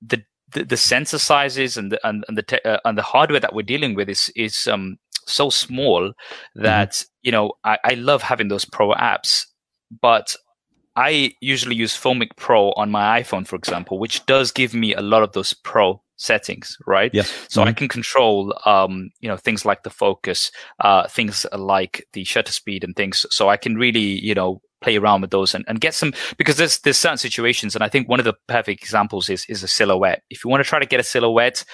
[0.00, 3.40] the the, the sensor sizes and the and, and the te- uh, and the hardware
[3.40, 6.12] that we're dealing with is is um so small
[6.54, 7.08] that mm-hmm.
[7.22, 9.44] you know I, I love having those pro apps,
[10.00, 10.34] but
[10.96, 15.00] I usually use Filmic Pro on my iPhone, for example, which does give me a
[15.00, 17.12] lot of those pro settings, right?
[17.14, 17.32] Yes.
[17.48, 17.68] So mm-hmm.
[17.68, 22.50] I can control, um, you know, things like the focus, uh, things like the shutter
[22.50, 23.24] speed and things.
[23.30, 26.56] So I can really, you know, play around with those and, and get some because
[26.56, 29.68] there's there's certain situations and I think one of the perfect examples is is a
[29.68, 30.22] silhouette.
[30.30, 31.64] If you want to try to get a silhouette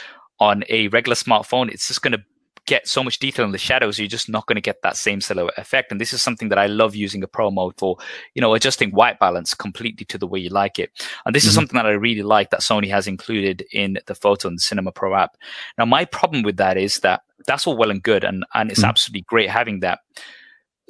[0.41, 2.25] on a regular smartphone, it's just going to
[2.67, 5.21] get so much detail in the shadows you're just not going to get that same
[5.21, 7.97] silhouette effect and this is something that i love using a pro mode for
[8.35, 10.91] you know adjusting white balance completely to the way you like it
[11.27, 11.49] and this mm-hmm.
[11.49, 14.63] is something that i really like that sony has included in the photo and the
[14.63, 15.37] cinema pro app
[15.79, 18.81] now my problem with that is that that's all well and good and and it's
[18.81, 18.89] mm-hmm.
[18.89, 20.01] absolutely great having that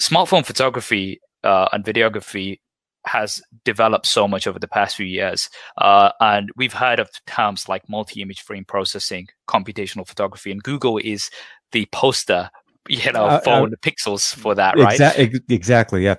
[0.01, 2.59] smartphone photography uh, and videography
[3.07, 5.49] has developed so much over the past few years.
[5.79, 10.99] Uh, and we've heard of terms like multi image frame processing, computational photography, and Google
[10.99, 11.31] is
[11.73, 12.51] the poster,
[12.89, 14.99] you know, uh, for uh, the pixels for that, right?
[14.99, 16.17] Exa- exactly, yeah.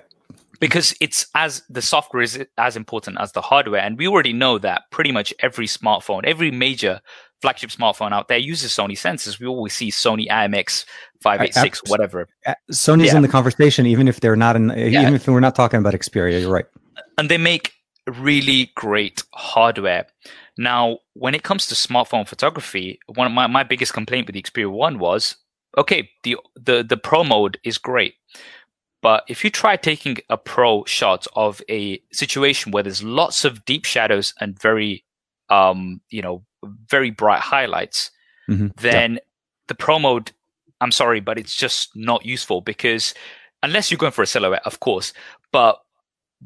[0.58, 3.82] Because it's as the software is as important as the hardware.
[3.82, 7.00] And we already know that pretty much every smartphone, every major
[7.42, 9.38] flagship smartphone out there uses Sony sensors.
[9.38, 10.84] We always see Sony IMX
[11.20, 12.28] five eight six whatever.
[12.72, 13.16] Sony's yeah.
[13.16, 14.70] in the conversation, even if they're not in.
[14.70, 15.02] Yeah.
[15.02, 16.66] Even if we're not talking about Xperia, you're right.
[17.18, 17.72] And they make
[18.06, 20.06] really great hardware.
[20.58, 24.42] Now, when it comes to smartphone photography, one of my, my biggest complaint with the
[24.42, 25.36] Xperia One was,
[25.76, 28.14] okay, the the the Pro mode is great,
[29.02, 33.64] but if you try taking a pro shot of a situation where there's lots of
[33.64, 35.04] deep shadows and very,
[35.50, 36.44] um, you know,
[36.88, 38.10] very bright highlights,
[38.48, 38.68] mm-hmm.
[38.76, 39.20] then yeah.
[39.68, 40.32] the pro mode,
[40.80, 43.14] I'm sorry, but it's just not useful because
[43.62, 45.12] unless you're going for a silhouette, of course,
[45.52, 45.78] but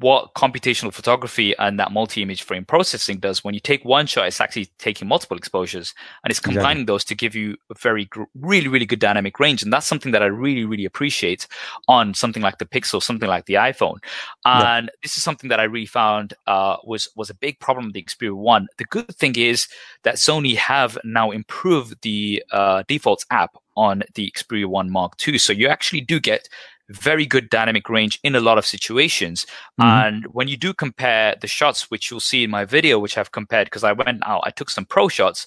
[0.00, 4.40] what computational photography and that multi-image frame processing does when you take one shot it's
[4.40, 6.84] actually taking multiple exposures and it's combining exactly.
[6.84, 10.22] those to give you a very really really good dynamic range and that's something that
[10.22, 11.46] i really really appreciate
[11.86, 13.98] on something like the pixel something like the iphone
[14.46, 14.92] and yeah.
[15.02, 18.02] this is something that i really found uh, was was a big problem with the
[18.02, 19.68] xperia 1 the good thing is
[20.02, 25.38] that sony have now improved the uh, defaults app on the Xperia 1 Mark II.
[25.38, 26.48] So you actually do get
[26.90, 29.46] very good dynamic range in a lot of situations.
[29.80, 29.82] Mm-hmm.
[29.82, 33.32] And when you do compare the shots, which you'll see in my video, which I've
[33.32, 35.46] compared because I went out, I took some pro shots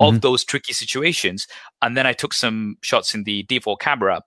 [0.00, 0.20] of mm-hmm.
[0.20, 1.46] those tricky situations,
[1.82, 4.22] and then I took some shots in the default camera.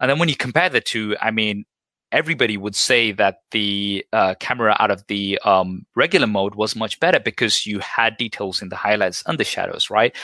[0.00, 1.64] And then when you compare the two, I mean,
[2.10, 7.00] everybody would say that the uh, camera out of the um, regular mode was much
[7.00, 10.14] better because you had details in the highlights and the shadows, right?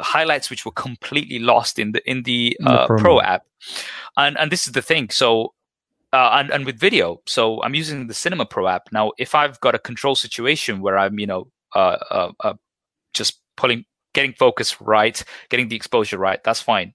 [0.00, 3.44] Highlights which were completely lost in the in the, uh, the Pro app.
[4.16, 5.10] And and this is the thing.
[5.10, 5.54] So
[6.12, 9.12] uh, and, and with video, so I'm using the Cinema Pro app now.
[9.18, 12.54] If I've got a control situation where I'm, you know, uh, uh, uh
[13.14, 16.94] just pulling, getting focus right, getting the exposure right, that's fine.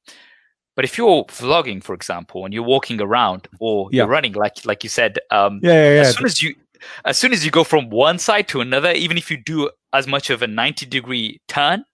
[0.76, 4.00] But if you're vlogging, for example, and you're walking around or yeah.
[4.00, 6.56] you're running, like like you said, um, yeah, yeah, yeah, as soon as you
[7.06, 10.08] as soon as you go from one side to another, even if you do as
[10.08, 11.86] much of a 90 degree turn,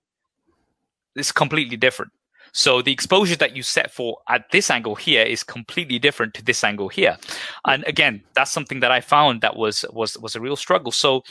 [1.16, 2.12] it's completely different.
[2.54, 6.44] So the exposure that you set for at this angle here is completely different to
[6.44, 7.18] this angle here.
[7.66, 10.92] And again, that's something that I found that was was was a real struggle.
[10.92, 11.24] So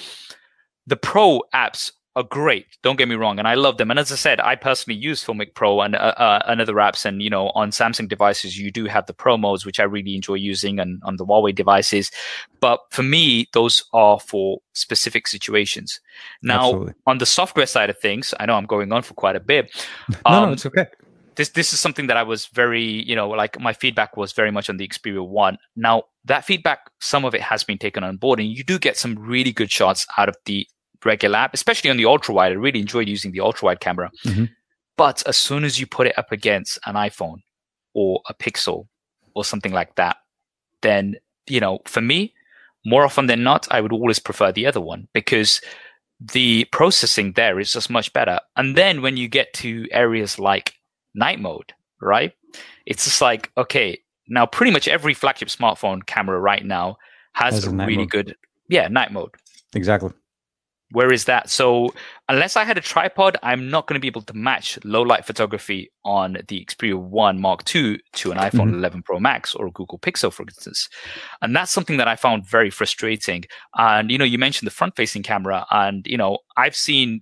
[0.87, 2.67] the pro apps are great.
[2.83, 3.91] Don't get me wrong, and I love them.
[3.91, 7.05] And as I said, I personally use Filmic Pro and uh, uh, and other apps.
[7.05, 10.17] And you know, on Samsung devices, you do have the Pro modes, which I really
[10.17, 12.11] enjoy using, and on the Huawei devices.
[12.61, 16.01] But for me, those are for specific situations.
[16.43, 16.95] Now, Absolutely.
[17.07, 19.71] on the software side of things, I know I'm going on for quite a bit.
[20.09, 20.87] Um, no, no, it's okay.
[21.37, 24.51] This this is something that I was very, you know, like my feedback was very
[24.51, 25.59] much on the Xperia One.
[25.77, 28.97] Now that feedback, some of it has been taken on board, and you do get
[28.97, 30.67] some really good shots out of the
[31.05, 32.53] regular app, especially on the ultra wide.
[32.53, 34.11] I really enjoyed using the ultra wide camera.
[34.25, 34.45] Mm-hmm.
[34.97, 37.39] But as soon as you put it up against an iPhone
[37.95, 38.87] or a Pixel
[39.35, 40.19] or something like that,
[40.83, 42.35] then, you know, for me,
[42.85, 45.61] more often than not, I would always prefer the other one because
[46.21, 48.41] the processing there is just much better.
[48.57, 50.75] And then when you get to areas like
[51.15, 52.33] night mode, right?
[52.87, 56.99] It's just like, okay, now pretty much every flagship smartphone camera right now
[57.33, 58.11] has, a really mode.
[58.11, 58.37] good,
[58.69, 59.31] yeah, night mode.
[59.75, 60.11] Exactly.
[60.93, 61.51] Where is that?
[61.51, 61.95] So
[62.29, 65.25] unless I had a tripod, I'm not going to be able to match low light
[65.25, 68.79] photography on the Xperia 1 Mark II to an iPhone mm-hmm.
[68.79, 70.89] 11 Pro Max or a Google Pixel, for instance.
[71.43, 73.45] And that's something that I found very frustrating.
[73.77, 77.21] And, you know, you mentioned the front facing camera and, you know, I've seen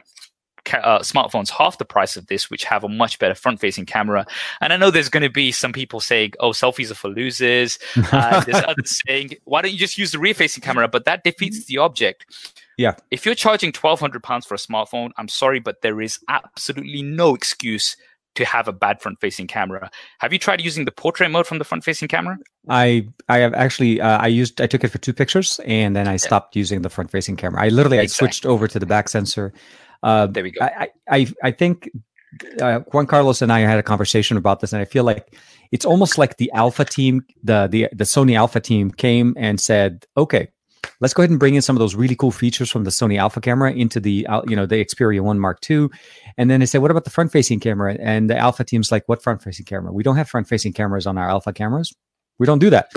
[0.74, 4.26] uh, smartphones half the price of this, which have a much better front facing camera.
[4.60, 7.78] And I know there's going to be some people saying, oh, selfies are for losers.
[8.10, 10.88] Uh, there's others saying, why don't you just use the rear facing camera?
[10.88, 12.24] But that defeats the object.
[12.78, 12.94] Yeah.
[13.10, 17.02] If you're charging twelve hundred pounds for a smartphone, I'm sorry, but there is absolutely
[17.02, 17.96] no excuse
[18.36, 19.90] to have a bad front facing camera.
[20.20, 22.38] Have you tried using the portrait mode from the front facing camera?
[22.68, 26.06] I I have actually uh, I used I took it for two pictures and then
[26.06, 26.60] I stopped yeah.
[26.60, 27.62] using the front facing camera.
[27.62, 28.26] I literally exactly.
[28.26, 29.52] I switched over to the back sensor.
[30.04, 30.64] Uh, there we go.
[30.64, 31.90] I I, I think
[32.60, 35.36] uh, Juan Carlos and I had a conversation about this, and I feel like
[35.72, 40.06] it's almost like the Alpha team, the the the Sony Alpha team came and said,
[40.16, 40.48] "Okay,
[41.00, 43.18] let's go ahead and bring in some of those really cool features from the Sony
[43.18, 45.88] Alpha camera into the you know the Xperia One Mark II,
[46.36, 47.96] and then they said, what about the front facing camera?
[48.00, 49.92] And the Alpha team's like, what front facing camera?
[49.92, 51.94] We don't have front facing cameras on our Alpha cameras.
[52.38, 52.92] We don't do that.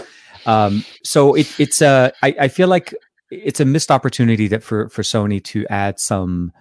[0.45, 2.93] Um, so it, it's uh, I, I feel like
[3.29, 6.51] it's a missed opportunity that for for Sony to add some.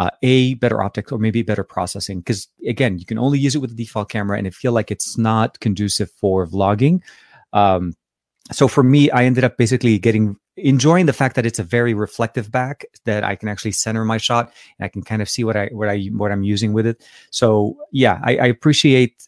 [0.00, 3.58] Uh, a better optics or maybe better processing because again you can only use it
[3.58, 7.00] with the default camera and it feel like it's not conducive for vlogging
[7.52, 7.92] um,
[8.52, 11.94] so for me i ended up basically getting enjoying the fact that it's a very
[11.94, 15.44] reflective back that I can actually center my shot and I can kind of see
[15.44, 17.02] what I what I what I'm using with it.
[17.30, 19.26] So yeah, I, I appreciate.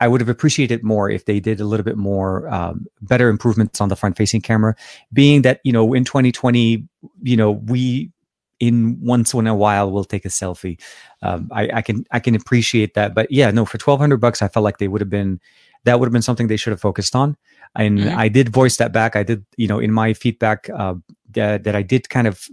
[0.00, 3.80] I would have appreciated more if they did a little bit more um, better improvements
[3.80, 4.74] on the front facing camera.
[5.12, 6.88] Being that you know in 2020,
[7.22, 8.10] you know we
[8.58, 10.80] in once in a while we'll take a selfie.
[11.20, 14.48] Um, I, I can I can appreciate that, but yeah, no, for 1200 bucks, I
[14.48, 15.40] felt like they would have been
[15.84, 17.36] that would have been something they should have focused on
[17.74, 18.18] and mm-hmm.
[18.18, 19.16] I did voice that back.
[19.16, 20.94] I did, you know, in my feedback uh,
[21.30, 22.48] that, that I did kind of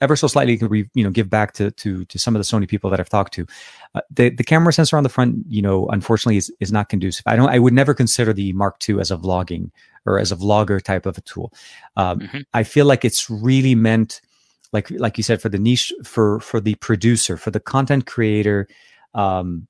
[0.00, 0.58] ever so slightly,
[0.94, 3.32] you know, give back to to to some of the Sony people that I've talked
[3.34, 3.46] to.
[3.94, 7.22] Uh, the the camera sensor on the front, you know, unfortunately is is not conducive.
[7.26, 7.48] I don't.
[7.48, 9.70] I would never consider the Mark II as a vlogging
[10.04, 11.52] or as a vlogger type of a tool.
[11.96, 12.40] Um, mm-hmm.
[12.52, 14.20] I feel like it's really meant,
[14.72, 18.66] like like you said, for the niche, for for the producer, for the content creator.
[19.14, 19.68] Um,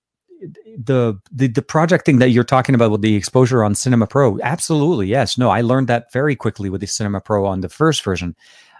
[0.76, 5.06] the, the the projecting that you're talking about with the exposure on Cinema Pro, absolutely
[5.06, 5.38] yes.
[5.38, 8.34] No, I learned that very quickly with the Cinema Pro on the first version.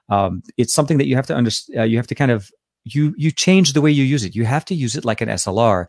[0.09, 1.81] Um, it's something that you have to understand.
[1.81, 2.51] Uh, you have to kind of
[2.85, 4.35] you you change the way you use it.
[4.35, 5.87] You have to use it like an SLR,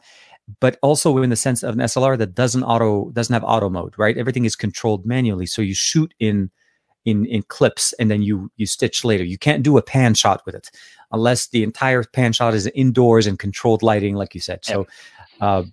[0.60, 3.94] but also in the sense of an SLR that doesn't auto doesn't have auto mode.
[3.98, 5.46] Right, everything is controlled manually.
[5.46, 6.52] So you shoot in
[7.04, 9.24] in in clips and then you you stitch later.
[9.24, 10.70] You can't do a pan shot with it
[11.12, 14.64] unless the entire pan shot is indoors and controlled lighting, like you said.
[14.66, 14.88] So.
[15.42, 15.64] Uh,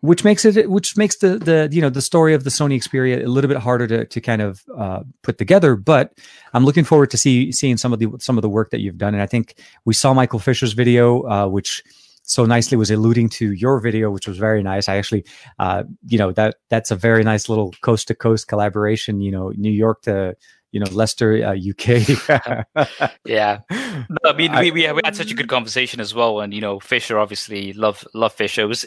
[0.00, 3.24] which makes it which makes the the you know the story of the Sony Xperia
[3.24, 5.76] a little bit harder to to kind of uh, put together.
[5.76, 6.12] But
[6.54, 8.98] I'm looking forward to see seeing some of the some of the work that you've
[8.98, 11.82] done, and I think we saw Michael Fisher's video, uh, which
[12.22, 14.86] so nicely was alluding to your video, which was very nice.
[14.86, 15.24] I actually,
[15.58, 19.20] uh, you know, that that's a very nice little coast to coast collaboration.
[19.20, 20.36] You know, New York to
[20.72, 22.66] you know Leicester, uh, UK.
[23.24, 26.60] yeah, no, I mean we, we had such a good conversation as well, and you
[26.60, 28.62] know Fisher obviously love love Fisher.
[28.62, 28.86] It was,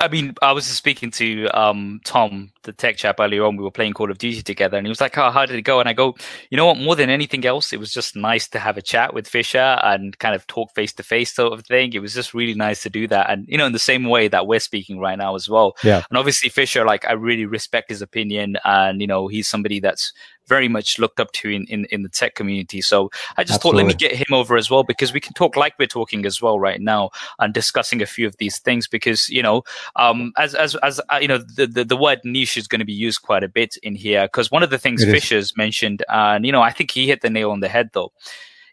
[0.00, 3.56] I mean, I was speaking to um, Tom, the tech chap earlier on.
[3.56, 5.62] We were playing Call of Duty together, and he was like, "Oh, how did it
[5.62, 6.14] go?" And I go,
[6.50, 6.78] "You know what?
[6.78, 10.18] More than anything else, it was just nice to have a chat with Fisher and
[10.18, 11.92] kind of talk face to face sort of thing.
[11.92, 14.28] It was just really nice to do that, and you know, in the same way
[14.28, 15.76] that we're speaking right now as well.
[15.82, 16.02] Yeah.
[16.10, 20.12] And obviously Fisher, like I really respect his opinion, and you know, he's somebody that's
[20.50, 22.82] very much looked up to in, in, in the tech community.
[22.82, 23.60] So I just Absolutely.
[23.60, 26.26] thought, let me get him over as well because we can talk like we're talking
[26.26, 29.62] as well right now and discussing a few of these things because, you know,
[29.94, 32.84] um, as, as, as, uh, you know, the, the, the, word niche is going to
[32.84, 35.56] be used quite a bit in here because one of the things it Fisher's is.
[35.56, 38.12] mentioned, and, you know, I think he hit the nail on the head though,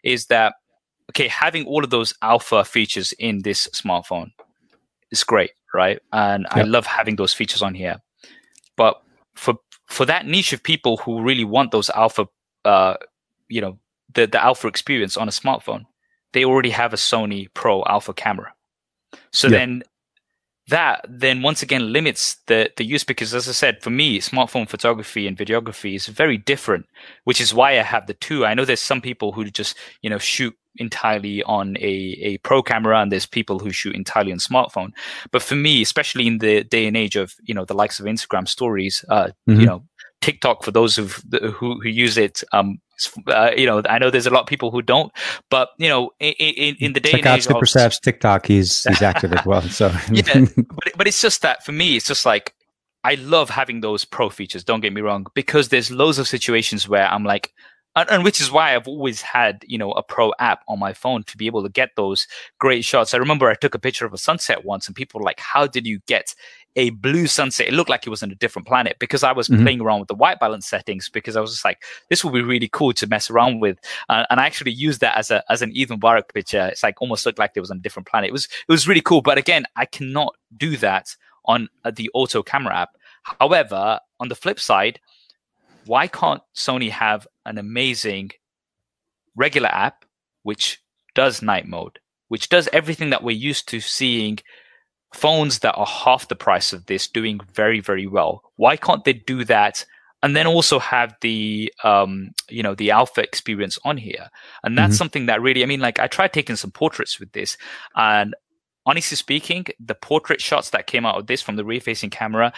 [0.02, 0.54] is that
[1.10, 4.32] okay, having all of those alpha features in this smartphone
[5.10, 6.00] is great, right?
[6.12, 6.46] And.
[6.50, 7.96] I love having those features on here.
[8.76, 9.00] But
[9.34, 9.54] for
[9.86, 12.28] for that niche of people who really want those alpha,
[12.64, 12.94] uh,
[13.48, 13.78] you know,
[14.14, 15.86] the the alpha experience on a smartphone,
[16.32, 18.52] they already have a Sony Pro Alpha camera.
[19.32, 19.82] So then
[20.68, 24.68] that then once again limits the, the use because as I said, for me, smartphone
[24.68, 26.86] photography and videography is very different,
[27.24, 28.44] which is why I have the two.
[28.44, 32.62] I know there's some people who just, you know, shoot entirely on a, a pro
[32.62, 34.90] camera and there's people who shoot entirely on smartphone.
[35.32, 38.06] But for me, especially in the day and age of, you know, the likes of
[38.06, 39.60] Instagram stories, uh, mm-hmm.
[39.60, 39.84] you know,
[40.20, 41.04] TikTok for those who
[41.50, 42.80] who use it um,
[43.28, 45.12] uh, you know, I know there's a lot of people who don't,
[45.50, 48.84] but you know, in, in, in the day Check and age Super of TikTok, he's
[48.84, 49.62] he's active as well.
[49.62, 52.54] So yeah, but but it's just that for me, it's just like
[53.04, 54.64] I love having those pro features.
[54.64, 57.52] Don't get me wrong, because there's loads of situations where I'm like,
[57.96, 60.92] and, and, which is why I've always had you know a pro app on my
[60.92, 62.26] phone to be able to get those
[62.58, 63.14] great shots.
[63.14, 65.66] I remember I took a picture of a sunset once, and people were like, "How
[65.66, 66.34] did you get
[66.76, 67.68] a blue sunset.
[67.68, 69.62] It looked like it was on a different planet because I was mm-hmm.
[69.62, 72.42] playing around with the white balance settings because I was just like, this would be
[72.42, 73.78] really cool to mess around with.
[74.08, 76.66] Uh, and I actually used that as a as an Eid Mubarak picture.
[76.68, 78.28] It's like almost looked like it was on a different planet.
[78.28, 79.22] It was it was really cool.
[79.22, 82.90] But again, I cannot do that on uh, the auto camera app.
[83.22, 85.00] However, on the flip side,
[85.86, 88.30] why can't Sony have an amazing
[89.34, 90.04] regular app
[90.42, 90.82] which
[91.14, 94.38] does night mode, which does everything that we're used to seeing
[95.12, 99.12] phones that are half the price of this doing very very well why can't they
[99.12, 99.84] do that
[100.22, 104.28] and then also have the um, you know the alpha experience on here
[104.62, 104.98] and that's mm-hmm.
[104.98, 107.56] something that really i mean like i tried taking some portraits with this
[107.96, 108.34] and
[108.86, 112.52] honestly speaking the portrait shots that came out of this from the rear facing camera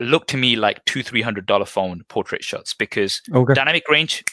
[0.00, 3.54] look to me like two three hundred dollar phone portrait shots because okay.
[3.54, 4.24] dynamic range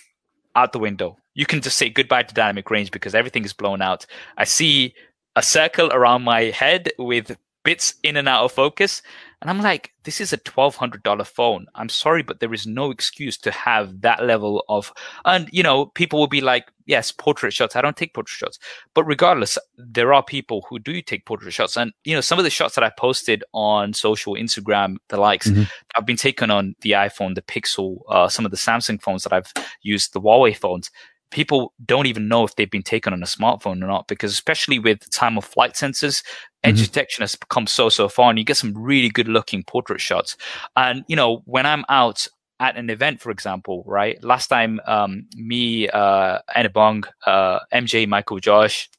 [0.56, 3.82] out the window you can just say goodbye to dynamic range because everything is blown
[3.82, 4.06] out
[4.38, 4.94] i see
[5.36, 9.02] a circle around my head with bits in and out of focus.
[9.42, 11.66] And I'm like, this is a $1,200 phone.
[11.74, 14.94] I'm sorry, but there is no excuse to have that level of,
[15.26, 17.76] and you know, people will be like, yes, portrait shots.
[17.76, 18.60] I don't take portrait shots.
[18.94, 21.76] But regardless, there are people who do take portrait shots.
[21.76, 25.50] And, you know, some of the shots that I posted on social, Instagram, the likes,
[25.50, 25.64] mm-hmm.
[25.96, 29.34] have been taken on the iPhone, the Pixel, uh, some of the Samsung phones that
[29.34, 30.92] I've used, the Huawei phones
[31.32, 34.78] people don't even know if they've been taken on a smartphone or not because especially
[34.78, 36.24] with time of flight sensors
[36.64, 36.84] edge mm-hmm.
[36.84, 40.38] detection has come so so far and you get some really good looking portrait shots
[40.76, 42.28] and you know when i'm out
[42.60, 48.40] at an event for example right last time um, me uh Enabon, uh mj michael
[48.40, 48.90] josh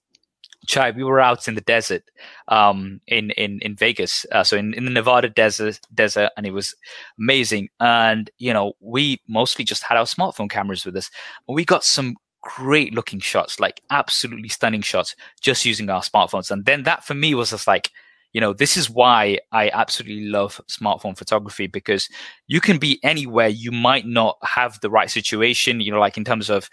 [0.67, 2.05] Chai, we were out in the desert,
[2.49, 6.53] um, in in in Vegas, uh, so in, in the Nevada desert, desert, and it
[6.53, 6.75] was
[7.19, 7.69] amazing.
[7.81, 11.11] And you know, we mostly just had our smartphone cameras with us,
[11.49, 16.51] and we got some great looking shots, like absolutely stunning shots, just using our smartphones.
[16.51, 17.91] And then that for me was just like,
[18.33, 22.09] you know, this is why I absolutely love smartphone photography because
[22.47, 23.49] you can be anywhere.
[23.49, 26.69] You might not have the right situation, you know, like in terms of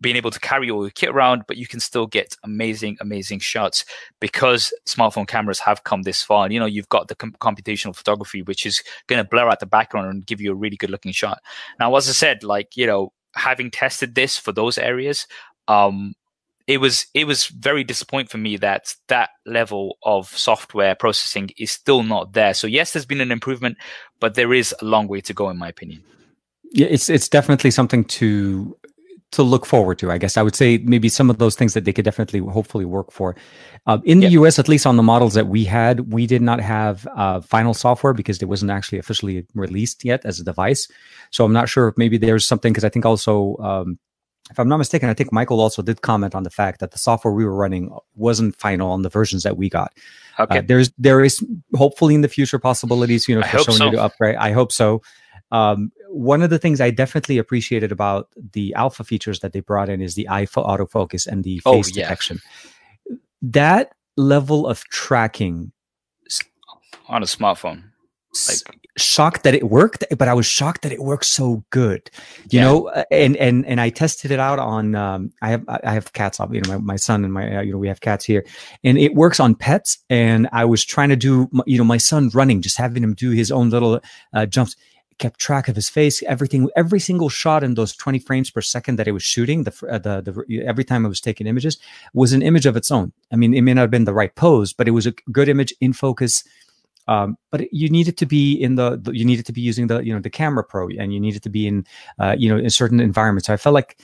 [0.00, 3.40] being able to carry all your kit around, but you can still get amazing, amazing
[3.40, 3.84] shots
[4.20, 6.44] because smartphone cameras have come this far.
[6.44, 9.60] And, you know, you've got the com- computational photography, which is going to blur out
[9.60, 11.40] the background and give you a really good looking shot.
[11.80, 15.26] Now, as I said, like, you know, having tested this for those areas,
[15.66, 16.14] um,
[16.68, 21.70] it was it was very disappointing for me that that level of software processing is
[21.70, 22.52] still not there.
[22.52, 23.78] So yes, there's been an improvement,
[24.20, 26.04] but there is a long way to go, in my opinion.
[26.72, 28.76] Yeah, it's it's definitely something to
[29.32, 30.10] to look forward to.
[30.10, 32.84] I guess I would say maybe some of those things that they could definitely, hopefully,
[32.84, 33.36] work for.
[33.86, 36.60] Uh, in the US, at least on the models that we had, we did not
[36.60, 40.88] have uh, final software because it wasn't actually officially released yet as a device.
[41.30, 43.56] So I'm not sure if maybe there's something because I think also.
[43.58, 43.98] Um,
[44.50, 46.98] if I'm not mistaken, I think Michael also did comment on the fact that the
[46.98, 49.92] software we were running wasn't final on the versions that we got.
[50.38, 50.58] Okay.
[50.58, 53.90] Uh, there's there is hopefully in the future possibilities, you know, for Sony so.
[53.90, 54.36] to upgrade.
[54.36, 55.02] I hope so.
[55.50, 59.88] Um, one of the things I definitely appreciated about the alpha features that they brought
[59.88, 62.04] in is the Eye AF autofocus and the oh, face oh, yeah.
[62.04, 62.40] detection.
[63.42, 65.72] That level of tracking
[67.08, 67.84] on a smartphone
[68.48, 72.10] like shocked that it worked but i was shocked that it worked so good
[72.50, 72.64] you yeah.
[72.64, 76.12] know uh, and and and i tested it out on um, i have i have
[76.12, 78.44] cats you know my, my son and my uh, you know we have cats here
[78.84, 82.28] and it works on pets and i was trying to do you know my son
[82.34, 84.00] running just having him do his own little
[84.34, 84.76] uh, jumps
[85.18, 88.96] kept track of his face, everything, every single shot in those 20 frames per second
[88.96, 91.78] that it was shooting, the, uh, the, the, every time I was taking images
[92.14, 93.12] was an image of its own.
[93.32, 95.48] I mean, it may not have been the right pose, but it was a good
[95.48, 96.44] image in focus.
[97.06, 100.14] Um, but you needed to be in the, you needed to be using the, you
[100.14, 101.86] know, the camera pro and you needed to be in,
[102.18, 103.46] uh, you know, in certain environments.
[103.46, 103.98] So I felt like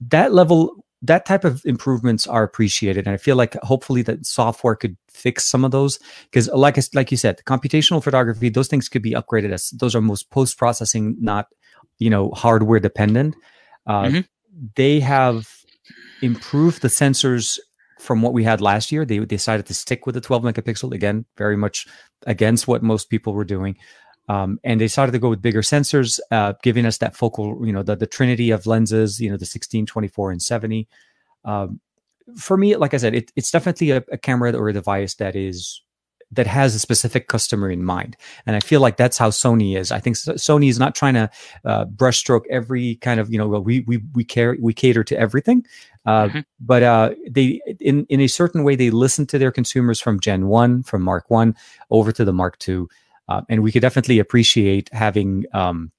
[0.00, 4.74] that level that type of improvements are appreciated and i feel like hopefully that software
[4.74, 9.02] could fix some of those because like like you said computational photography those things could
[9.02, 11.46] be upgraded as those are most post processing not
[12.00, 13.36] you know hardware dependent.
[13.86, 14.20] Uh, mm-hmm.
[14.74, 15.48] they have
[16.22, 17.60] improved the sensors
[18.00, 19.04] from what we had last year.
[19.04, 21.86] They decided to stick with the 12 megapixel again very much
[22.26, 23.76] against what most people were doing
[24.30, 27.72] um, and they started to go with bigger sensors, uh, giving us that focal, you
[27.72, 30.86] know, the, the trinity of lenses, you know, the 16, 24, and 70.
[31.44, 31.80] Um,
[32.36, 35.34] for me, like I said, it, it's definitely a, a, camera or a device that
[35.34, 35.82] is
[36.30, 38.16] that has a specific customer in mind,
[38.46, 39.90] and I feel like that's how Sony is.
[39.90, 41.28] I think Sony is not trying to
[41.64, 45.66] uh, brushstroke every kind of you know we we we care we cater to everything,
[46.06, 46.40] uh, mm-hmm.
[46.60, 50.46] but uh, they in in a certain way they listen to their consumers from Gen
[50.46, 51.56] One, from Mark One
[51.90, 52.88] over to the Mark Two.
[53.30, 55.92] Uh, and we could definitely appreciate having, um,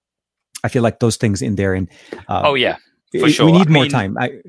[0.63, 1.73] I feel like those things in there.
[1.73, 1.88] And
[2.27, 2.75] uh, oh yeah,
[3.17, 3.45] for sure.
[3.45, 4.17] We need I more mean, time.
[4.19, 4.41] I,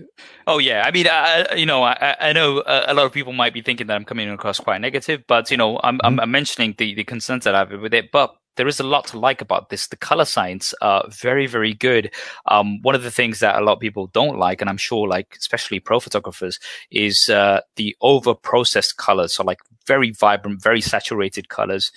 [0.48, 3.54] oh yeah, I mean, I, you know, I, I know a, lot of people might
[3.54, 6.18] be thinking that I'm coming across quite negative, but you know, I'm, mm-hmm.
[6.18, 9.06] I'm, mentioning the, the concerns that I have with it, but there is a lot
[9.06, 9.86] to like about this.
[9.86, 12.12] The color science are very, very good.
[12.46, 15.08] Um, one of the things that a lot of people don't like, and I'm sure,
[15.08, 16.58] like especially pro photographers,
[16.90, 19.34] is uh, the over processed colors.
[19.34, 21.92] So like very vibrant, very saturated colors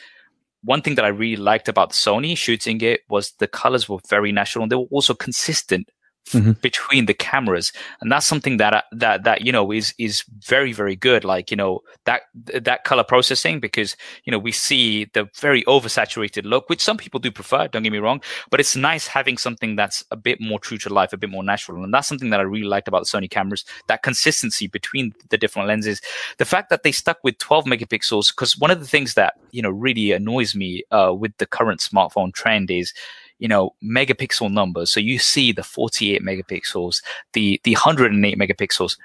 [0.66, 4.32] one thing that I really liked about Sony shooting it was the colors were very
[4.32, 5.90] natural and they were also consistent
[6.32, 6.52] mm-hmm.
[6.54, 7.72] between the cameras,
[8.02, 11.24] and that's something that uh, that that you know is is very very good.
[11.24, 12.24] Like you know that
[12.54, 17.20] that color processing because you know we see the very oversaturated look, which some people
[17.20, 17.68] do prefer.
[17.68, 20.94] Don't get me wrong, but it's nice having something that's a bit more true to
[20.94, 23.30] life, a bit more natural, and that's something that I really liked about the Sony
[23.30, 23.66] cameras.
[23.88, 26.02] That consistency between the different lenses,
[26.38, 28.34] the fact that they stuck with 12 megapixels.
[28.36, 31.80] Because one of the things that you know really annoys me uh, with the current
[31.80, 32.94] smartphone trend is
[33.40, 37.02] you know megapixel numbers so you see the 48 megapixels
[37.34, 38.98] the the 108 megapixels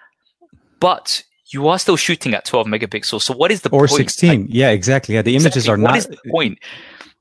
[0.78, 1.22] but
[1.52, 3.82] you are still shooting at 12 megapixels so what is the point?
[3.82, 4.10] or point?
[4.10, 5.72] 16 like, yeah exactly yeah the images exactly.
[5.72, 6.58] are not what is the point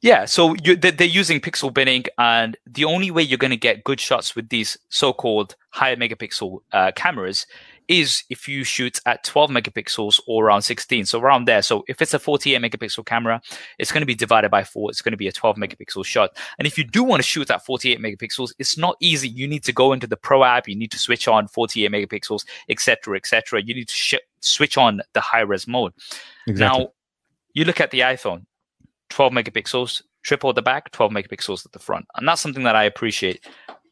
[0.02, 3.84] yeah so you, they're using pixel binning and the only way you're going to get
[3.84, 7.46] good shots with these so-called higher megapixel uh, cameras
[7.90, 11.06] is if you shoot at 12 megapixels or around 16.
[11.08, 11.64] So around there.
[11.64, 13.42] So if it's a 48 megapixel camera,
[13.80, 14.92] it's going to be divided by four.
[14.92, 16.38] It's going to be a 12 megapixel shot.
[16.60, 19.28] And if you do want to shoot at 48 megapixels, it's not easy.
[19.28, 20.68] You need to go into the pro app.
[20.68, 23.62] You need to switch on 48 megapixels, etc., etc.
[23.62, 25.94] You need to sh- switch on the high res mode.
[26.48, 26.84] Exactly.
[26.84, 26.92] Now,
[27.56, 28.46] you look at the iPhone,
[29.10, 32.06] 12 megapixels, triple at the back, 12 megapixels at the front.
[32.16, 33.44] And that's something that I appreciate.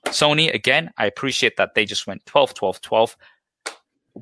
[0.05, 3.17] Sony, again, I appreciate that they just went 12, 12, 12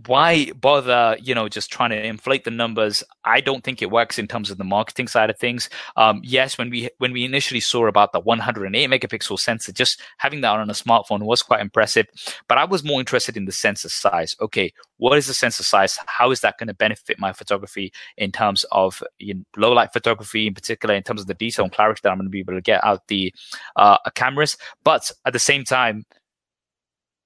[0.06, 3.04] why bother you know just trying to inflate the numbers?
[3.24, 5.70] I don't think it works in terms of the marketing side of things.
[5.96, 10.42] Um, yes when we when we initially saw about the 108 megapixel sensor just having
[10.42, 12.08] that on a smartphone was quite impressive.
[12.48, 14.36] But i was more interested in the sensor size.
[14.42, 16.00] Okay what is the sensor size?
[16.06, 19.92] How is that going to benefit my photography in terms of you know, low light
[19.94, 22.40] photography in particular in terms of the detail and clarity that i'm going to be
[22.40, 23.34] able to get out the
[23.76, 24.58] uh, cameras?
[24.84, 26.06] But at the same time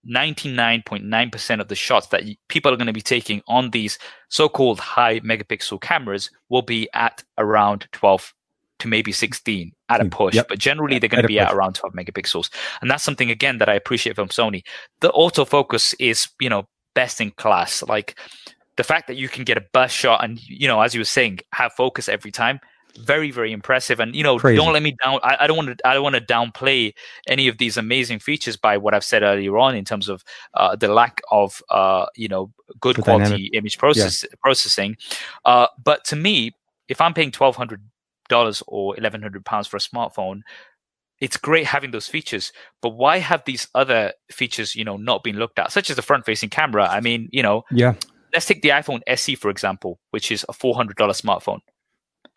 [0.08, 3.97] 99.9% of the shots that people are going to be taking on these
[4.30, 8.34] so-called high megapixel cameras will be at around 12
[8.80, 10.10] to maybe 16 at a hmm.
[10.10, 10.47] push, yep.
[10.47, 12.50] but generally they're going to be at around 12 megapixels.
[12.82, 14.64] And that's something again that I appreciate from Sony.
[15.02, 17.84] The autofocus is, you know, best in class.
[17.84, 18.18] Like
[18.78, 21.06] the fact that you can get a burst shot and, you know, as you were
[21.06, 22.60] saying, have focus every time
[22.98, 24.58] very very impressive and you know Crazy.
[24.58, 26.94] don't let me down I, I, don't want to i don't want to downplay
[27.28, 30.24] any of these amazing features by what i've said earlier on in terms of
[30.54, 33.54] uh, the lack of uh, you know good the quality dynamic.
[33.54, 34.30] image process yeah.
[34.42, 34.98] processing
[35.46, 36.54] uh, but to me
[36.88, 40.42] if i'm paying $1200 or 1100 pounds for a smartphone
[41.22, 45.36] it's great having those features, but why have these other features, you know, not been
[45.36, 46.88] looked at, such as the front-facing camera?
[46.88, 47.96] I mean, you know, yeah.
[48.32, 51.60] Let's take the iPhone SE for example, which is a four hundred dollar smartphone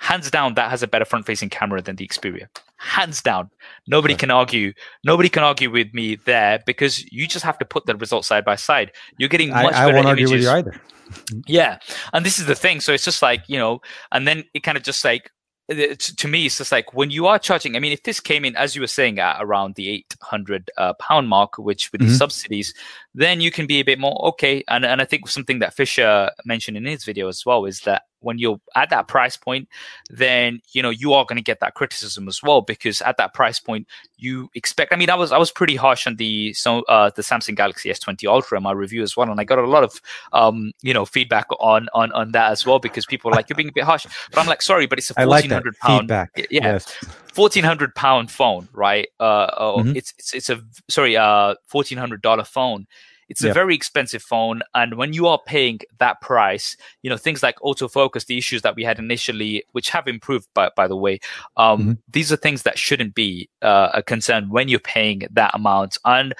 [0.02, 2.48] hands down that has a better front facing camera than the Xperia.
[2.76, 3.48] Hands down.
[3.86, 4.72] Nobody can argue.
[5.04, 8.44] Nobody can argue with me there because you just have to put the results side
[8.44, 8.90] by side.
[9.16, 10.44] You're getting much I, I better won't images.
[10.48, 11.42] argue with you either.
[11.46, 11.78] yeah.
[12.12, 12.80] And this is the thing.
[12.80, 13.80] So it's just like, you know,
[14.10, 15.30] and then it kind of just like
[15.68, 17.76] to me, it's just like when you are charging.
[17.76, 20.70] I mean, if this came in as you were saying at around the eight hundred
[20.76, 22.10] uh, pound mark, which with mm-hmm.
[22.10, 22.74] the subsidies,
[23.14, 24.64] then you can be a bit more okay.
[24.68, 28.02] And and I think something that Fisher mentioned in his video as well is that
[28.22, 29.68] when you're at that price point,
[30.10, 33.34] then you know you are going to get that criticism as well because at that
[33.34, 33.86] price point
[34.16, 34.92] you expect.
[34.92, 37.90] I mean, I was I was pretty harsh on the so uh, the Samsung Galaxy
[37.90, 40.00] S20 Ultra in my review as well, and I got a lot of
[40.32, 43.56] um, you know feedback on on on that as well because people were like you're
[43.56, 46.00] being a bit harsh, but I'm like sorry, but it's a fourteen hundred like pound
[46.02, 46.30] feedback.
[46.36, 46.86] Yeah, yes.
[47.32, 49.08] fourteen hundred pound phone, right?
[49.20, 49.96] Uh, oh, mm-hmm.
[49.96, 52.86] it's it's it's a sorry, uh, fourteen hundred dollar phone
[53.32, 54.62] it's a very expensive phone.
[54.74, 58.76] And when you are paying that price, you know, things like autofocus, the issues that
[58.76, 61.18] we had initially, which have improved, by, by the way,
[61.56, 61.92] um, mm-hmm.
[62.10, 65.98] these are things that shouldn't be uh, a concern when you're paying that amount.
[66.04, 66.34] And,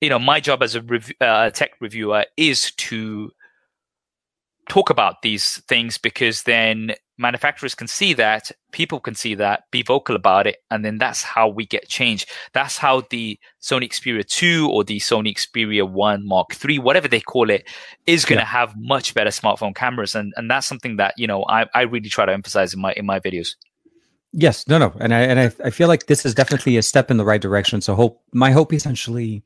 [0.00, 3.30] you know, my job as a rev- uh, tech reviewer is to
[4.70, 9.82] talk about these things because then manufacturers can see that, people can see that, be
[9.82, 12.24] vocal about it, and then that's how we get change.
[12.52, 17.20] That's how the Sony Xperia 2 or the Sony Xperia 1 Mark 3, whatever they
[17.20, 17.68] call it,
[18.06, 18.46] is going to yeah.
[18.46, 20.14] have much better smartphone cameras.
[20.14, 22.92] And, and that's something that, you know, I, I really try to emphasize in my
[22.92, 23.56] in my videos.
[24.32, 27.10] Yes, no, no, and I and I, I feel like this is definitely a step
[27.10, 27.80] in the right direction.
[27.80, 29.42] So hope my hope essentially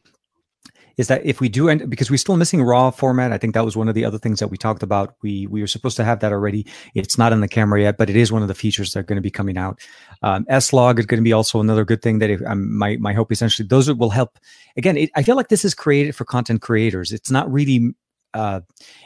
[0.97, 3.65] is that if we do end because we're still missing raw format i think that
[3.65, 5.15] was one of the other things that we talked about.
[5.23, 6.67] We we were supposed to have that already.
[6.95, 9.03] It's not in the camera yet but it is one of the features that are
[9.05, 9.81] going to be coming out.
[10.23, 12.97] Um, s log is going to be also another good thing that if, um, my
[12.97, 14.39] my hope essentially those will help.
[14.77, 17.13] Again it, i feel like this is created for content creators.
[17.13, 17.95] It's not really
[18.35, 18.61] uh,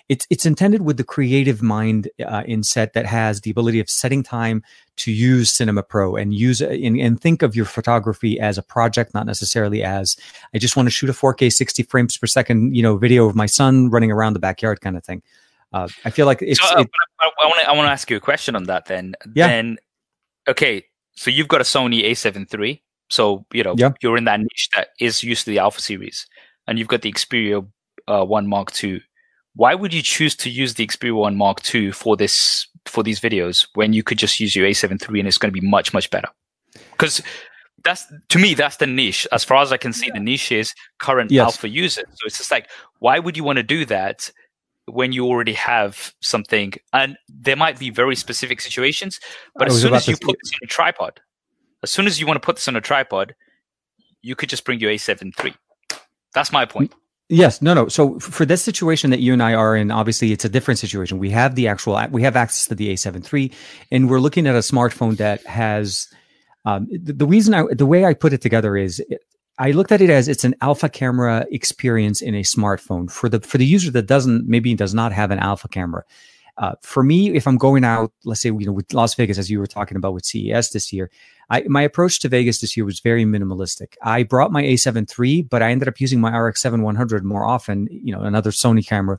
[0.08, 3.90] it's it's intended with the creative mind uh, in set that has the ability of
[3.90, 4.64] setting time
[4.96, 9.12] to use Cinema Pro and use and, and think of your photography as a project,
[9.14, 10.16] not necessarily as
[10.54, 13.36] I just want to shoot a 4K 60 frames per second, you know, video of
[13.36, 15.22] my son running around the backyard kind of thing.
[15.72, 16.58] Uh, I feel like it's.
[16.60, 18.86] So, uh, it, I want to I want to ask you a question on that.
[18.86, 19.48] Then, yeah.
[19.48, 19.76] Then,
[20.48, 23.90] okay, so you've got a Sony A7 III, so you know yeah.
[24.00, 26.26] you're in that niche that is used to the Alpha series,
[26.66, 27.68] and you've got the Xperia
[28.08, 29.02] uh, One Mark II
[29.54, 33.20] why would you choose to use the Xperia One Mark II for this for these
[33.20, 35.92] videos when you could just use your A7 III and it's going to be much
[35.92, 36.28] much better?
[36.92, 37.22] Because
[37.84, 39.26] that's to me that's the niche.
[39.32, 40.14] As far as I can see, yeah.
[40.14, 41.44] the niche is current yes.
[41.44, 42.04] alpha users.
[42.14, 42.68] So it's just like,
[43.00, 44.30] why would you want to do that
[44.86, 46.74] when you already have something?
[46.92, 49.20] And there might be very specific situations,
[49.54, 51.20] but as soon as you put this on a tripod,
[51.82, 53.34] as soon as you want to put this on a tripod,
[54.22, 55.54] you could just bring your A7 III.
[56.34, 56.92] That's my point.
[57.30, 57.88] Yes, no, no.
[57.88, 61.18] So for this situation that you and I are in, obviously it's a different situation.
[61.18, 63.52] We have the actual, we have access to the A7 III,
[63.92, 66.08] and we're looking at a smartphone that has.
[66.64, 69.02] Um, the, the, reason I, the way I put it together is,
[69.58, 73.40] I looked at it as it's an alpha camera experience in a smartphone for the
[73.40, 76.04] for the user that doesn't maybe does not have an alpha camera.
[76.58, 79.48] Uh, for me, if I'm going out, let's say you know with Las Vegas, as
[79.48, 81.08] you were talking about with CES this year,
[81.50, 83.94] I, my approach to Vegas this year was very minimalistic.
[84.02, 87.88] I brought my A7 III, but I ended up using my RX7 100 more often.
[87.90, 89.18] You know, another Sony camera.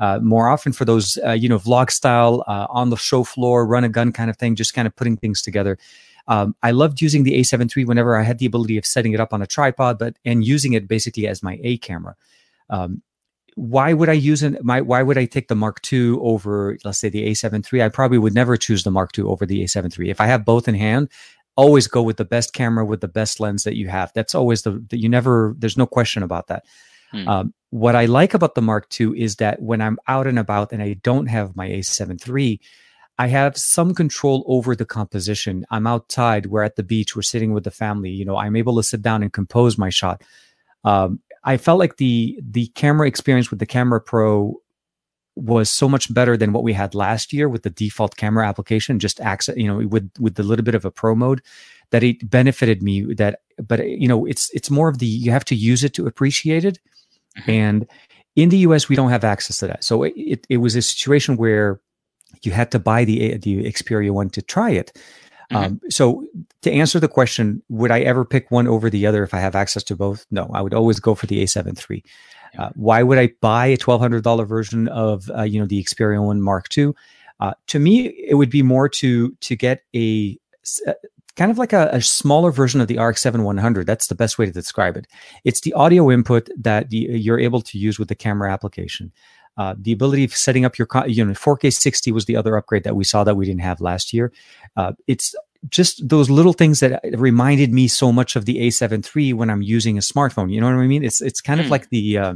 [0.00, 3.66] Uh, more often for those, uh, you know, vlog style, uh, on the show floor,
[3.66, 5.78] run a gun kind of thing, just kind of putting things together.
[6.26, 9.20] Um, I loved using the A7 III whenever I had the ability of setting it
[9.20, 12.16] up on a tripod, but and using it basically as my A camera.
[12.70, 13.02] Um,
[13.56, 16.98] why would I use an My why would I take the Mark II over, let's
[16.98, 17.82] say, the A7 III?
[17.82, 20.10] I probably would never choose the Mark II over the A7 III.
[20.10, 21.08] If I have both in hand,
[21.56, 24.12] always go with the best camera with the best lens that you have.
[24.14, 25.54] That's always the, that you never.
[25.58, 26.64] There's no question about that.
[27.10, 27.28] Hmm.
[27.28, 30.72] Um, what I like about the Mark II is that when I'm out and about
[30.72, 32.60] and I don't have my A7 III,
[33.18, 35.66] I have some control over the composition.
[35.70, 38.10] I'm outside, we're at the beach, we're sitting with the family.
[38.10, 40.22] You know, I'm able to sit down and compose my shot.
[40.84, 44.60] Um, I felt like the the camera experience with the Camera Pro
[45.36, 48.98] was so much better than what we had last year with the default camera application.
[48.98, 51.42] Just access, you know, with with the little bit of a pro mode,
[51.90, 53.14] that it benefited me.
[53.14, 56.06] That, but you know, it's it's more of the you have to use it to
[56.06, 56.78] appreciate it,
[57.38, 57.50] mm-hmm.
[57.50, 57.86] and
[58.36, 59.84] in the US we don't have access to that.
[59.84, 61.80] So it, it, it was a situation where
[62.42, 64.96] you had to buy the the Xperia one to try it.
[65.50, 65.64] Mm-hmm.
[65.64, 66.26] Um, so
[66.62, 69.54] to answer the question, would I ever pick one over the other if I have
[69.54, 70.26] access to both?
[70.30, 72.04] No, I would always go for the A7 III.
[72.58, 75.82] Uh, why would I buy a twelve hundred dollar version of uh, you know the
[75.82, 76.92] Xperia One Mark II?
[77.38, 80.36] Uh, to me, it would be more to to get a
[80.86, 80.92] uh,
[81.36, 83.86] kind of like a, a, smaller version of the RX-7 100.
[83.86, 85.06] That's the best way to describe it.
[85.44, 89.10] It's the audio input that the, you're able to use with the camera application.
[89.56, 92.84] Uh, the ability of setting up your you know 4K 60 was the other upgrade
[92.84, 94.32] that we saw that we didn't have last year.
[94.76, 95.34] Uh, it's
[95.68, 99.62] just those little things that reminded me so much of the A7 III when I'm
[99.62, 100.50] using a smartphone.
[100.50, 101.04] You know what I mean?
[101.04, 101.64] It's it's kind mm.
[101.64, 101.72] of hmm.
[101.72, 102.34] like the uh,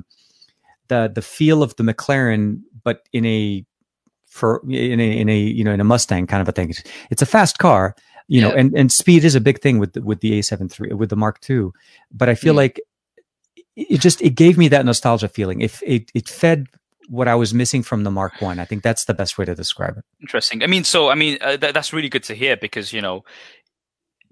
[0.88, 3.64] the the feel of the McLaren, but in a
[4.26, 6.70] for in a in a you know in a Mustang kind of a thing.
[6.70, 7.94] It's, it's a fast car,
[8.28, 8.48] you yeah.
[8.48, 11.08] know, and and speed is a big thing with the, with the A7 III with
[11.08, 11.70] the Mark II.
[12.12, 12.58] But I feel mm.
[12.58, 12.80] like
[13.76, 15.60] it just it gave me that nostalgia feeling.
[15.60, 16.66] If it it fed
[17.08, 18.58] what I was missing from the Mark One.
[18.58, 20.04] I think that's the best way to describe it.
[20.20, 20.62] Interesting.
[20.62, 23.24] I mean, so I mean, uh, th- that's really good to hear because you know,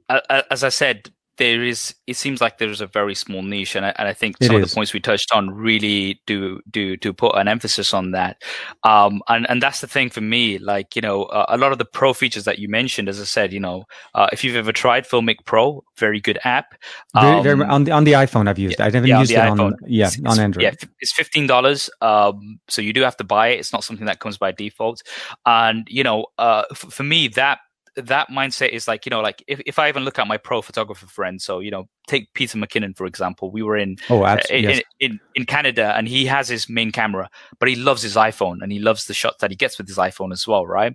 [0.09, 3.87] uh, as I said, there is it seems like there's a very small niche and
[3.87, 7.13] I, and I think some of the points we touched on really do do do
[7.13, 8.43] put an emphasis on that.
[8.85, 11.79] Um, and and that's the thing for me like you know uh, a lot of
[11.79, 14.73] the pro features that you mentioned as I said you know uh, if you've ever
[14.73, 16.75] tried Filmic Pro very good app.
[17.15, 18.79] Um, very, very, on the on the iPhone I've used.
[18.79, 19.61] yeah, I haven't yeah, used it iPhone.
[19.61, 20.63] on yeah it's, on Android.
[20.63, 23.61] yeah it's fifteen dollars um, so you do have to buy it.
[23.61, 25.03] It's not something that comes by default.
[25.47, 27.59] And you know uh, f- for me that
[27.97, 30.63] that mindset is like you know like if, if i even look at my pro
[30.63, 34.67] photographer friends so you know take peter mckinnon for example we were in oh absolutely,
[34.67, 34.83] uh, in, yes.
[35.01, 37.29] in, in, canada and he has his main camera
[37.59, 39.99] but he loves his iphone and he loves the shots that he gets with his
[39.99, 40.95] iphone as well right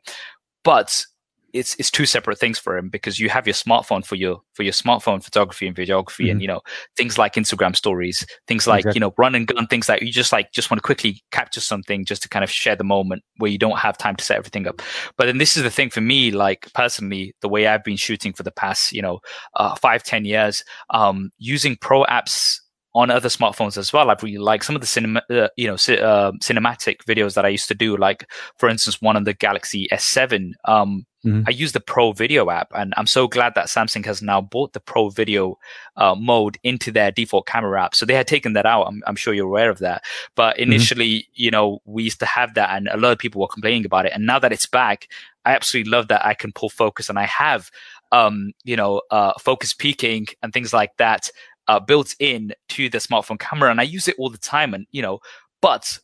[0.64, 1.06] but
[1.58, 4.64] it's it's two separate things for him because you have your smartphone for your for
[4.64, 6.32] your smartphone photography and videography mm-hmm.
[6.32, 6.62] and you know
[6.95, 8.97] things like Instagram stories, things like exactly.
[8.97, 11.62] you know run and gun, things that you just like just want to quickly capture
[11.62, 14.38] something just to kind of share the moment where you don't have time to set
[14.38, 14.82] everything up.
[15.18, 18.34] But then this is the thing for me, like personally, the way I've been shooting
[18.34, 19.20] for the past you know
[19.55, 22.60] uh, five ten years, um, using pro apps
[22.97, 24.10] on other smartphones as well.
[24.10, 27.45] I've really liked some of the cinema, uh, you know, ci- uh, cinematic videos that
[27.45, 27.95] I used to do.
[27.95, 28.28] Like,
[28.58, 30.53] for instance, one on the Galaxy S7.
[30.66, 31.44] Um, mm-hmm.
[31.48, 34.74] I use the Pro Video app, and I'm so glad that Samsung has now brought
[34.74, 35.58] the Pro Video
[35.96, 37.96] uh, mode into their default camera app.
[37.96, 38.88] So they had taken that out.
[38.88, 40.04] I'm, I'm sure you're aware of that.
[40.36, 40.64] But mm-hmm.
[40.64, 41.32] initially, mm-hmm.
[41.34, 44.06] you know, we used to have that, and a lot of people were complaining about
[44.06, 44.14] it.
[44.14, 45.08] And now that it's back,
[45.46, 47.70] I absolutely love that I can pull focus, and I have
[48.12, 51.30] um, you know, uh, focus peaking and things like that
[51.68, 54.74] uh, built in to the smartphone camera, and I use it all the time.
[54.74, 55.20] And you know,
[55.62, 56.00] but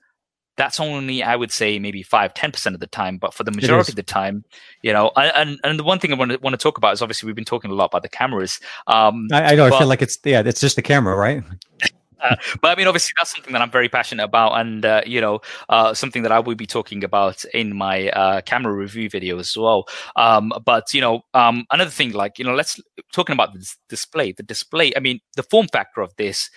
[0.56, 3.18] that's only I would say maybe five, ten percent of the time.
[3.18, 4.43] But for the majority of the time,
[4.82, 7.01] you know, and and the one thing I want to want to talk about is
[7.01, 8.60] obviously we've been talking a lot about the cameras.
[8.88, 9.70] Um, I, I know.
[9.70, 11.43] But, I feel like it's yeah, it's just the camera, right?
[12.24, 15.20] Uh, but I mean, obviously, that's something that I'm very passionate about, and uh, you
[15.20, 19.39] know, uh, something that I will be talking about in my uh, camera review video
[19.39, 19.88] as well.
[20.16, 22.80] Um, but you know, um, another thing, like you know, let's
[23.12, 24.32] talking about the display.
[24.32, 24.93] The display.
[24.95, 26.49] I mean, the form factor of this,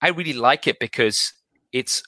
[0.00, 1.32] I really like it because
[1.72, 2.02] it's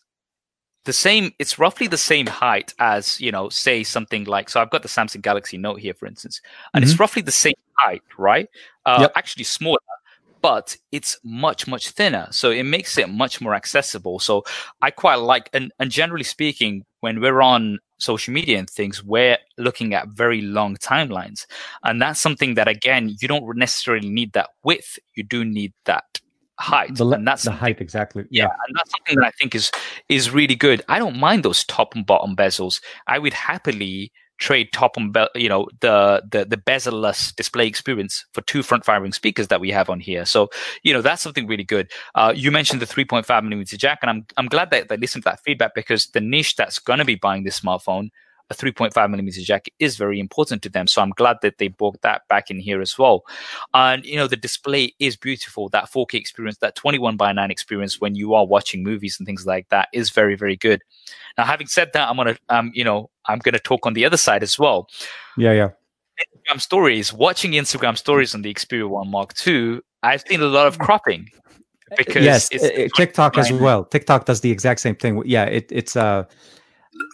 [0.84, 4.70] the same it's roughly the same height as you know say something like so i've
[4.70, 6.40] got the samsung galaxy note here for instance
[6.72, 6.90] and mm-hmm.
[6.90, 8.48] it's roughly the same height right
[8.86, 9.12] uh, yep.
[9.14, 9.78] actually smaller
[10.42, 14.42] but it's much much thinner so it makes it much more accessible so
[14.80, 19.36] i quite like and, and generally speaking when we're on social media and things we're
[19.58, 21.44] looking at very long timelines
[21.84, 26.19] and that's something that again you don't necessarily need that width you do need that
[26.60, 29.54] height the, and that's the height exactly yeah, yeah and that's something that i think
[29.54, 29.70] is
[30.08, 34.72] is really good i don't mind those top and bottom bezels i would happily trade
[34.72, 39.12] top and be- you know the the the bezel-less display experience for two front firing
[39.12, 40.24] speakers that we have on here.
[40.24, 40.48] So
[40.82, 41.90] you know that's something really good.
[42.14, 45.30] Uh, you mentioned the 3.5 millimeter jack, and I'm I'm glad that they listened to
[45.30, 48.08] that feedback because the niche that's going to be buying this smartphone
[48.50, 50.86] a 3.5 millimeter jack is very important to them.
[50.86, 53.24] So I'm glad that they brought that back in here as well.
[53.74, 55.68] And, you know, the display is beautiful.
[55.68, 59.46] That 4K experience, that 21 by 9 experience when you are watching movies and things
[59.46, 60.82] like that is very, very good.
[61.38, 63.94] Now, having said that, I'm going to, um, you know, I'm going to talk on
[63.94, 64.88] the other side as well.
[65.36, 65.68] Yeah, yeah.
[66.20, 70.66] Instagram stories, watching Instagram stories on the Xperia 1 Mark II, I've seen a lot
[70.66, 71.28] of cropping
[71.96, 72.48] because yes,
[72.96, 73.84] TikTok as well.
[73.84, 75.22] TikTok does the exact same thing.
[75.24, 76.24] Yeah, it, it's uh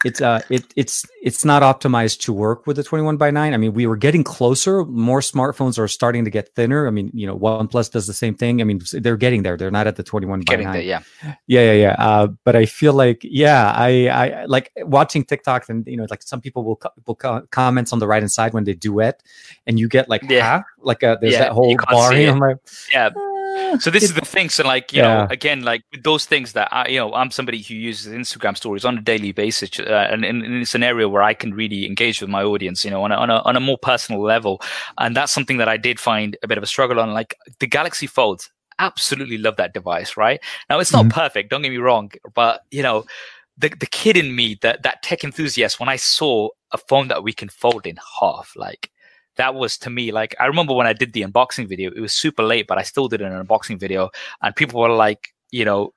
[0.04, 3.56] it's uh it it's it's not optimized to work with the 21 by 9 i
[3.56, 4.84] mean we were getting closer.
[4.84, 6.86] More smartphones are starting to get thinner.
[6.86, 8.60] I mean you know oneplus does the same thing.
[8.60, 9.56] I mean they're getting there.
[9.56, 11.02] They're not at the 21 by 9 there, yeah.
[11.46, 11.96] Yeah yeah yeah.
[11.98, 16.22] Uh, but i feel like yeah i i like watching tiktok and you know like
[16.22, 17.16] some people will will
[17.50, 19.22] comments on the right hand side when they duet
[19.66, 20.62] and you get like yeah.
[20.80, 22.34] like a, uh, there's yeah, that whole bar here.
[22.34, 22.58] like,
[22.92, 23.10] yeah
[23.80, 24.48] so this is the thing.
[24.48, 25.24] So like you yeah.
[25.24, 28.84] know, again, like those things that I, you know, I'm somebody who uses Instagram stories
[28.84, 32.20] on a daily basis, uh, and, and, it's an area where I can really engage
[32.20, 34.60] with my audience, you know, on a, on a on a more personal level,
[34.98, 37.12] and that's something that I did find a bit of a struggle on.
[37.12, 38.48] Like the Galaxy Fold,
[38.78, 40.16] absolutely love that device.
[40.16, 41.18] Right now, it's not mm-hmm.
[41.20, 41.50] perfect.
[41.50, 43.04] Don't get me wrong, but you know.
[43.58, 47.22] The, the kid in me, that, that tech enthusiast, when I saw a phone that
[47.22, 48.90] we can fold in half, like
[49.36, 51.90] that was to me like I remember when I did the unboxing video.
[51.90, 54.10] It was super late, but I still did an unboxing video,
[54.42, 55.94] and people were like, you know,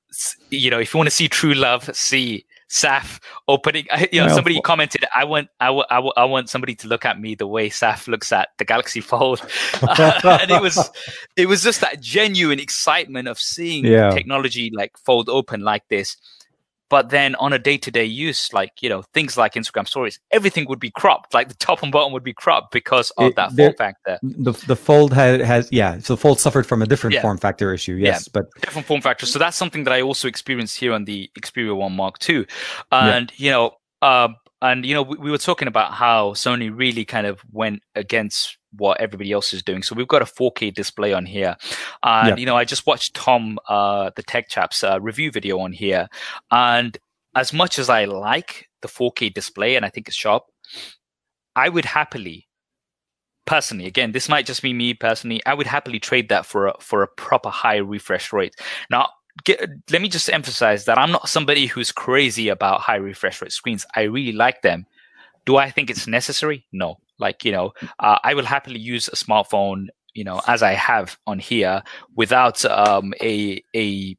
[0.50, 3.88] you know, if you want to see true love, see Saf opening.
[4.12, 6.88] You know, well, somebody commented, "I want, I, w- I, w- I want somebody to
[6.88, 9.42] look at me the way Saf looks at the Galaxy Fold,"
[9.82, 10.90] and it was,
[11.36, 14.12] it was just that genuine excitement of seeing yeah.
[14.12, 16.16] technology like fold open like this.
[16.90, 20.20] But then on a day to day use, like, you know, things like Instagram stories,
[20.32, 21.34] everything would be cropped.
[21.34, 24.20] Like the top and bottom would be cropped because of it, that form factor.
[24.22, 26.00] The, the fold has, has, yeah.
[26.00, 27.22] So the fold suffered from a different yeah.
[27.22, 27.96] form factor issue.
[27.96, 28.28] Yes.
[28.28, 29.26] Yeah, but different form factor.
[29.26, 32.46] So that's something that I also experienced here on the Xperia 1 Mark II.
[32.92, 33.46] And, yeah.
[33.46, 33.72] you know,
[34.02, 34.30] uh,
[34.62, 38.59] and you know, we, we, were talking about how Sony really kind of went against
[38.76, 39.84] what everybody else is doing.
[39.84, 41.56] So we've got a 4K display on here,
[42.04, 42.36] and yeah.
[42.36, 46.08] you know, I just watched Tom, uh, the Tech Chaps, uh, review video on here,
[46.52, 46.98] and
[47.36, 50.44] as much as I like the 4K display and I think it's sharp,
[51.56, 52.48] I would happily,
[53.46, 56.74] personally, again, this might just be me personally, I would happily trade that for a,
[56.80, 58.56] for a proper high refresh rate.
[58.90, 59.10] Now,
[59.46, 63.54] Get, let me just emphasize that I'm not somebody who's crazy about high refresh rate
[63.54, 63.86] screens.
[63.96, 64.86] I really like them.
[65.46, 66.66] Do I think it's necessary?
[66.74, 66.98] No.
[67.20, 71.18] Like, you know, uh, I will happily use a smartphone, you know, as I have
[71.28, 71.84] on here
[72.16, 74.18] without um, a, a,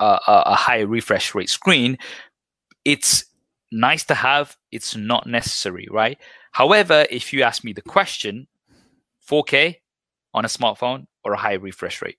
[0.00, 1.98] a, a high refresh rate screen.
[2.84, 3.24] It's
[3.70, 4.56] nice to have.
[4.72, 6.18] It's not necessary, right?
[6.52, 8.48] However, if you ask me the question,
[9.28, 9.76] 4K
[10.34, 12.18] on a smartphone or a high refresh rate?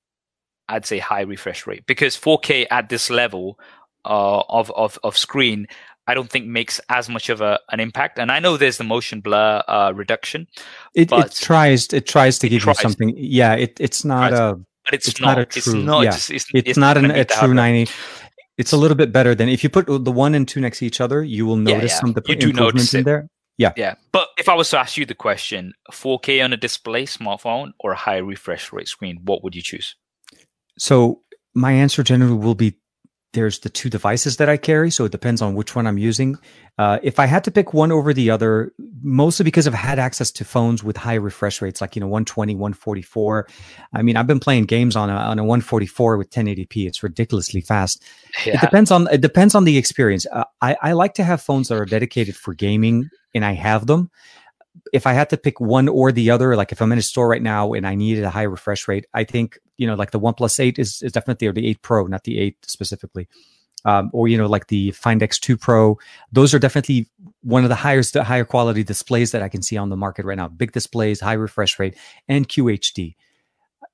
[0.68, 3.60] I'd say high refresh rate because 4K at this level
[4.06, 5.68] uh, of, of of screen,
[6.10, 8.18] I don't think makes as much of a an impact.
[8.18, 10.48] And I know there's the motion blur uh, reduction.
[10.96, 12.78] It, it, tries it tries to give tries.
[12.78, 13.14] you something.
[13.16, 14.60] Yeah, it, it's not a.
[14.86, 15.60] But it's, it's not, not, a true.
[15.60, 16.02] It's not.
[16.02, 16.16] Yeah.
[16.16, 17.92] It's, it's, not an, a true ninety.
[18.58, 20.86] It's a little bit better than if you put the one and two next to
[20.88, 21.24] each other.
[21.24, 22.00] You will notice yeah, yeah.
[22.00, 23.28] some the you do notice in there.
[23.60, 23.74] Yeah.
[23.78, 23.96] Yeah.
[24.12, 27.92] But if I was to ask you the question, 4K on a display smartphone or
[27.92, 29.96] a high refresh rate screen, what would you choose?
[30.78, 31.22] So
[31.54, 32.78] my answer generally will be
[33.34, 36.38] there's the two devices that I carry, so it depends on which one I'm using.
[36.80, 38.74] Uh, if I had to pick one over the other,
[39.04, 42.56] mostly because I've had access to phones with high refresh rates, like you know 120,
[42.56, 43.48] 144.
[43.94, 46.88] I mean, I've been playing games on a on a 144 with 1080p.
[46.88, 48.04] It's ridiculously fast.
[48.46, 48.56] Yeah.
[48.56, 50.26] It depends on it depends on the experience.
[50.32, 53.86] Uh, I I like to have phones that are dedicated for gaming, and I have
[53.86, 54.10] them
[54.94, 57.28] if I had to pick one or the other, like if I'm in a store
[57.28, 60.20] right now and I needed a high refresh rate, I think you know like the
[60.20, 63.28] One 8 is is definitely or the 8 Pro, not the 8 specifically.
[63.86, 65.98] Um, or you know like the Find X2 Pro,
[66.32, 67.08] those are definitely
[67.42, 70.38] one of the highest higher quality displays that I can see on the market right
[70.38, 70.50] now.
[70.50, 71.96] Big displays, high refresh rate,
[72.28, 73.16] and QHD.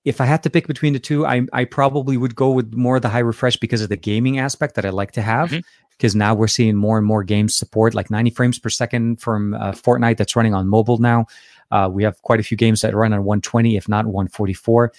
[0.03, 2.95] If I had to pick between the two, I I probably would go with more
[2.95, 5.51] of the high refresh because of the gaming aspect that I like to have.
[5.51, 5.59] Mm-hmm
[5.97, 9.53] because now we're seeing more and more games support like 90 frames per second from
[9.53, 11.25] uh, Fortnite that's running on mobile now.
[11.71, 14.91] Uh, we have quite a few games that run on 120, if not 144.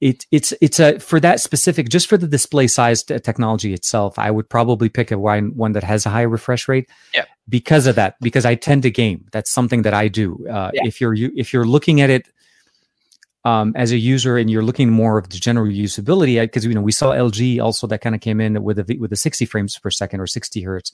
[0.00, 4.18] It, it's it's a for that specific just for the display size technology itself.
[4.18, 6.88] I would probably pick a one one that has a high refresh rate.
[7.12, 7.26] Yeah.
[7.46, 9.26] Because of that, because I tend to game.
[9.30, 10.46] That's something that I do.
[10.48, 10.86] Uh, yeah.
[10.86, 12.28] If you're you, if you're looking at it
[13.44, 16.82] um, as a user and you're looking more of the general usability, because you know
[16.82, 19.78] we saw LG also that kind of came in with a with a 60 frames
[19.78, 20.92] per second or 60 hertz,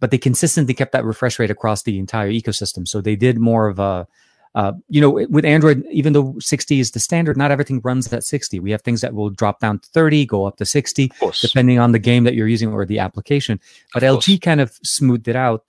[0.00, 2.86] but they consistently kept that refresh rate across the entire ecosystem.
[2.86, 4.06] So they did more of a
[4.54, 8.22] uh, you know, with Android, even though 60 is the standard, not everything runs at
[8.22, 8.60] 60.
[8.60, 11.90] We have things that will drop down to 30, go up to 60, depending on
[11.90, 13.58] the game that you're using or the application.
[13.92, 14.38] But of LG course.
[14.38, 15.64] kind of smoothed it out.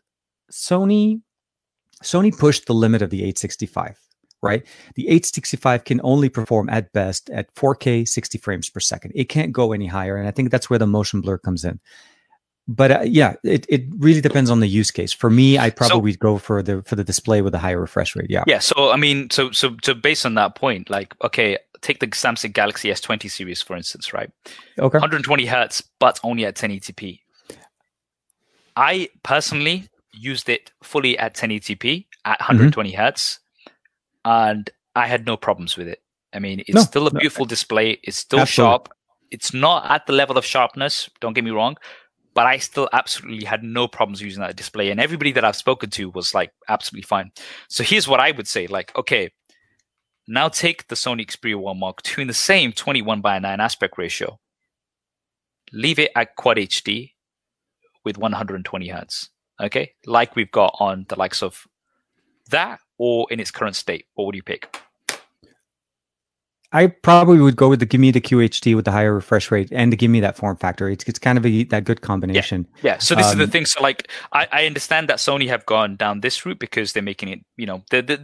[0.51, 1.21] Sony,
[2.03, 3.99] Sony pushed the limit of the 865
[4.41, 4.65] right?
[4.95, 9.11] The 865 can only perform at best at 4K 60 frames per second.
[9.15, 10.17] It can't go any higher.
[10.17, 11.79] And I think that's where the motion blur comes in.
[12.67, 15.13] But uh, yeah, it, it really depends on the use case.
[15.13, 18.15] For me, I probably so, go for the for the display with a higher refresh
[18.15, 18.29] rate.
[18.29, 18.43] Yeah.
[18.47, 18.57] Yeah.
[18.57, 22.53] So I mean, so so so based on that point, like okay, take the Samsung
[22.53, 24.31] Galaxy S20 series for instance, right?
[24.79, 24.97] Okay.
[24.97, 27.19] 120 hertz, but only at 1080p.
[28.75, 32.99] I personally used it fully at 1080p at 120 mm-hmm.
[32.99, 33.39] hertz
[34.25, 36.01] and I had no problems with it.
[36.33, 37.49] I mean, it's no, still a beautiful no.
[37.49, 37.99] display.
[38.03, 38.71] It's still absolutely.
[38.71, 38.89] sharp.
[39.31, 41.09] It's not at the level of sharpness.
[41.21, 41.77] Don't get me wrong,
[42.33, 44.89] but I still absolutely had no problems using that display.
[44.91, 47.31] And everybody that I've spoken to was like absolutely fine.
[47.69, 49.31] So here's what I would say: like, okay,
[50.27, 53.97] now take the Sony Xperia One Mark II in the same 21 by 9 aspect
[53.97, 54.39] ratio.
[55.71, 57.11] Leave it at Quad HD
[58.03, 59.29] with 120 hertz.
[59.61, 61.65] Okay, like we've got on the likes of
[62.49, 64.05] that or in its current state?
[64.13, 64.75] What would you pick?
[66.75, 69.69] I probably would go with the give me the QHD with the higher refresh rate
[69.71, 70.89] and to give me that form factor.
[70.89, 72.67] It's it's kind of a that good combination.
[72.77, 72.93] Yeah.
[72.93, 72.97] yeah.
[72.97, 73.65] So this um, is the um, thing.
[73.65, 77.29] So like I, I understand that Sony have gone down this route because they're making
[77.29, 77.39] it.
[77.55, 78.17] You know they're they're,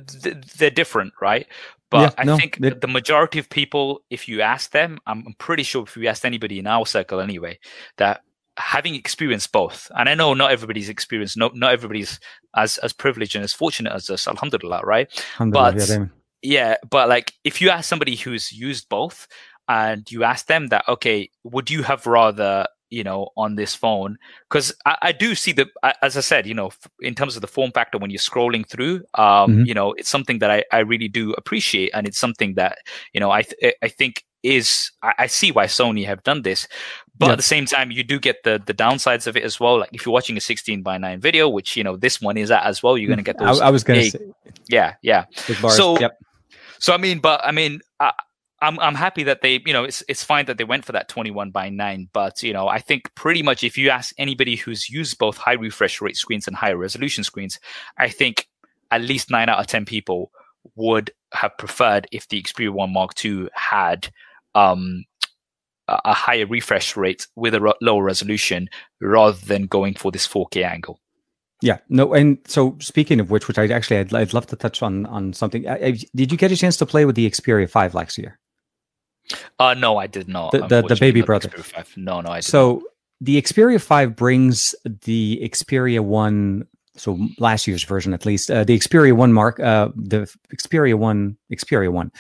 [0.58, 1.48] they're different, right?
[1.90, 5.64] But yeah, I no, think the majority of people, if you ask them, I'm pretty
[5.64, 7.60] sure if you asked anybody in our circle anyway,
[7.98, 8.22] that
[8.58, 12.20] having experienced both, and I know not everybody's experienced, no, not everybody's
[12.56, 15.08] as as privileged and as fortunate as us, alhamdulillah, right?
[15.34, 16.10] Alhamdulillah, but
[16.42, 19.28] yeah, but like if you ask somebody who's used both
[19.68, 24.18] and you ask them that, okay, would you have rather you know on this phone
[24.50, 25.68] because I, I, do see the
[26.02, 28.98] as i said you know in terms of the form factor when you're scrolling through
[29.14, 29.64] um mm-hmm.
[29.64, 32.80] you know it's something that I, I really do appreciate and it's something that
[33.14, 36.68] you know i th- i think is I, I, see why Sony have done this,
[37.18, 39.80] but at the same time, you do get the the downsides of it as well.
[39.80, 42.50] Like if you're watching a 16 by 9 video, which you know this one is
[42.50, 43.62] at as well, you're going to get mm, those.
[43.62, 44.20] I, I was going to say,
[44.68, 45.26] yeah, yeah.
[45.34, 46.18] So, yep.
[46.80, 48.14] so I mean, but I mean, I,
[48.62, 51.10] I'm I'm happy that they, you know, it's it's fine that they went for that
[51.10, 54.90] 21 by 9, but you know, I think pretty much if you ask anybody who's
[54.90, 57.60] used both high refresh rate screens and higher resolution screens,
[57.98, 58.48] I think
[58.90, 60.32] at least 9 out of 10 people
[60.76, 64.12] would have preferred if the Xperia 1 Mark II had
[64.56, 65.06] um,
[65.88, 71.00] a higher refresh rate with a lower resolution rather than going for this 4K angle.
[71.62, 74.82] Yeah, no, and so speaking of which, which I actually I'd, I'd love to touch
[74.82, 75.68] on on something.
[75.68, 78.40] I, I, did you get a chance to play with the Xperia Five last year?
[79.60, 80.54] Uh no, I did not.
[80.54, 81.52] The the, the baby brother.
[81.96, 82.40] No, no, I.
[82.40, 82.84] so not.
[83.22, 86.68] the Xperia Five brings the Xperia One.
[86.98, 91.38] So last year's version, at least, uh, the Xperia One Mark, uh, the Xperia One,
[91.54, 92.12] Xperia One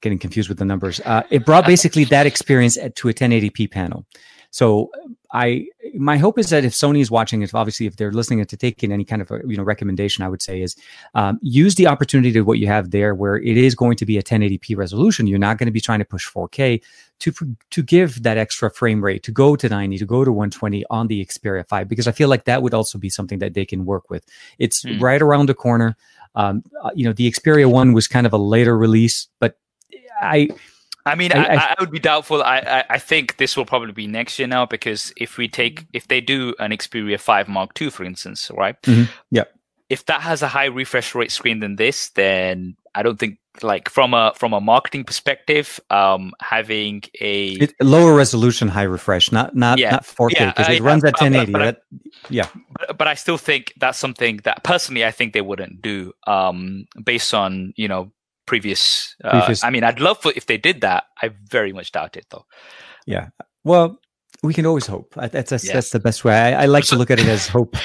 [0.00, 1.00] getting confused with the numbers.
[1.00, 4.06] Uh, it brought basically that experience to a 1080p panel.
[4.50, 4.90] So
[5.34, 8.56] I, my hope is that if Sony is watching, if obviously if they're listening to
[8.56, 10.76] taking any kind of a, you know recommendation, I would say is
[11.14, 14.16] um, use the opportunity to what you have there, where it is going to be
[14.16, 15.26] a 1080p resolution.
[15.26, 16.80] You're not going to be trying to push 4K
[17.18, 17.32] to
[17.70, 21.08] to give that extra frame rate to go to 90, to go to 120 on
[21.08, 23.84] the Xperia 5, because I feel like that would also be something that they can
[23.84, 24.24] work with.
[24.60, 25.00] It's mm.
[25.00, 25.96] right around the corner.
[26.36, 29.58] Um, uh, you know, the Xperia One was kind of a later release, but
[30.22, 30.48] I.
[31.06, 32.42] I mean, I, I, I, would be doubtful.
[32.42, 36.08] I, I, think this will probably be next year now because if we take if
[36.08, 38.80] they do an Xperia Five Mark II, for instance, right?
[38.82, 39.12] Mm-hmm.
[39.30, 39.44] Yeah.
[39.90, 43.88] If that has a high refresh rate screen than this, then I don't think like
[43.88, 49.54] from a from a marketing perspective, um, having a it, lower resolution, high refresh, not
[49.54, 51.52] not yeah, not 4K because yeah, it runs at 1080.
[51.52, 52.48] But, but, but yeah,
[52.78, 56.86] but, but I still think that's something that personally I think they wouldn't do, um,
[57.04, 58.10] based on you know
[58.46, 59.16] previous.
[59.22, 59.64] Uh, previous.
[59.64, 61.04] I mean, I'd love for if they did that.
[61.20, 62.46] I very much doubt it, though.
[63.06, 63.28] Yeah.
[63.64, 63.98] Well,
[64.42, 65.14] we can always hope.
[65.14, 65.72] That's that's, yes.
[65.72, 66.34] that's the best way.
[66.34, 67.76] I, I like to look at it as hope.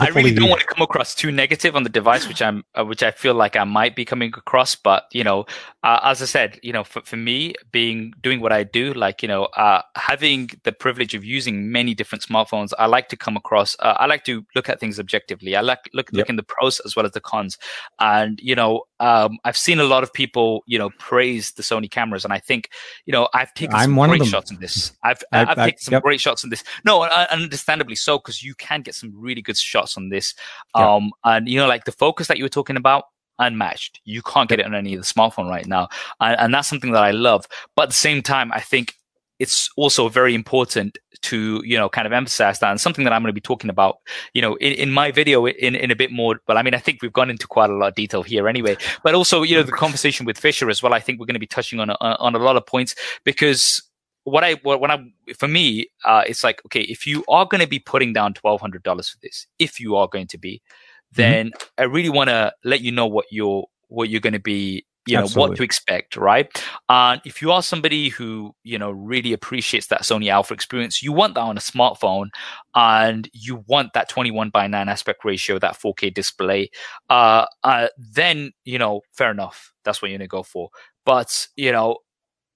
[0.00, 2.84] I really don't want to come across too negative on the device, which I'm, uh,
[2.84, 4.74] which I feel like I might be coming across.
[4.74, 5.46] But you know,
[5.82, 9.22] uh, as I said, you know, for, for me, being doing what I do, like
[9.22, 13.36] you know, uh, having the privilege of using many different smartphones, I like to come
[13.36, 13.76] across.
[13.80, 15.56] Uh, I like to look at things objectively.
[15.56, 16.18] I like look yep.
[16.18, 17.58] look in the pros as well as the cons.
[17.98, 21.90] And you know, um, I've seen a lot of people, you know, praise the Sony
[21.90, 22.70] cameras, and I think,
[23.06, 24.92] you know, I've taken I'm some great shots in this.
[25.02, 26.02] I've I've, I've taken some yep.
[26.02, 26.62] great shots in this.
[26.84, 30.34] No, understandably so, because you can get some really good shots on this.
[30.74, 33.04] Um, and you know, like the focus that you were talking about,
[33.38, 34.00] unmatched.
[34.04, 35.88] You can't get it on any of the smartphone right now,
[36.20, 37.46] and, and that's something that I love.
[37.76, 38.94] But at the same time, I think
[39.38, 43.22] it's also very important to you know kind of emphasize that and something that i'm
[43.22, 43.98] going to be talking about
[44.34, 46.78] you know in, in my video in, in a bit more but i mean i
[46.78, 49.62] think we've gone into quite a lot of detail here anyway but also you know
[49.62, 52.34] the conversation with fisher as well i think we're going to be touching on on
[52.34, 53.82] a lot of points because
[54.24, 55.04] what I what, when I
[55.36, 58.60] for me, uh, it's like okay, if you are going to be putting down twelve
[58.60, 61.22] hundred dollars for this, if you are going to be, mm-hmm.
[61.22, 61.68] then mm-hmm.
[61.78, 65.16] I really want to let you know what you're what you're going to be you
[65.16, 65.50] know Absolutely.
[65.50, 70.02] what to expect right and if you are somebody who you know really appreciates that
[70.02, 72.28] sony alpha experience you want that on a smartphone
[72.74, 76.70] and you want that 21 by 9 aspect ratio that 4k display
[77.10, 80.70] uh, uh then you know fair enough that's what you're gonna go for
[81.04, 81.98] but you know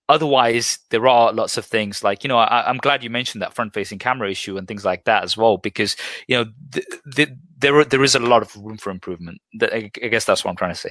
[0.08, 3.54] otherwise there are lots of things like you know I, am glad you mentioned that
[3.54, 5.96] front facing camera issue and things like that as well because
[6.26, 10.24] you know th- th- there there is a lot of room for improvement I guess
[10.24, 10.90] that's what i'm trying to say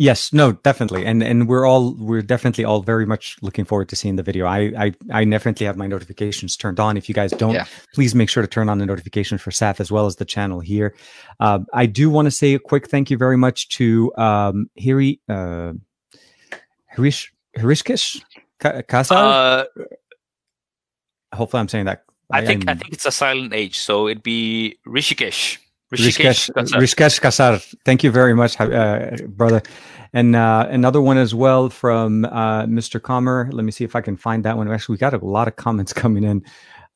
[0.00, 3.96] Yes, no, definitely, and and we're all we're definitely all very much looking forward to
[3.96, 4.46] seeing the video.
[4.46, 6.96] I I, I definitely have my notifications turned on.
[6.96, 7.64] If you guys don't, yeah.
[7.94, 10.60] please make sure to turn on the notification for SAF as well as the channel
[10.60, 10.94] here.
[11.40, 15.18] Uh, I do want to say a quick thank you very much to um, Hiri
[15.28, 15.72] uh,
[16.96, 18.22] Hirish Hirishkish
[18.60, 19.12] Kasar.
[19.12, 19.64] Uh,
[21.34, 22.04] Hopefully, I'm saying that.
[22.30, 25.58] I, I think I think it's a silent H, so it'd be Rishikesh.
[25.92, 27.74] Rishikesh, Rishikesh Kasar.
[27.84, 29.62] Thank you very much, uh, brother.
[30.12, 33.00] And uh, another one as well from uh, Mr.
[33.02, 33.48] Comer.
[33.52, 34.70] Let me see if I can find that one.
[34.70, 36.44] Actually, we got a lot of comments coming in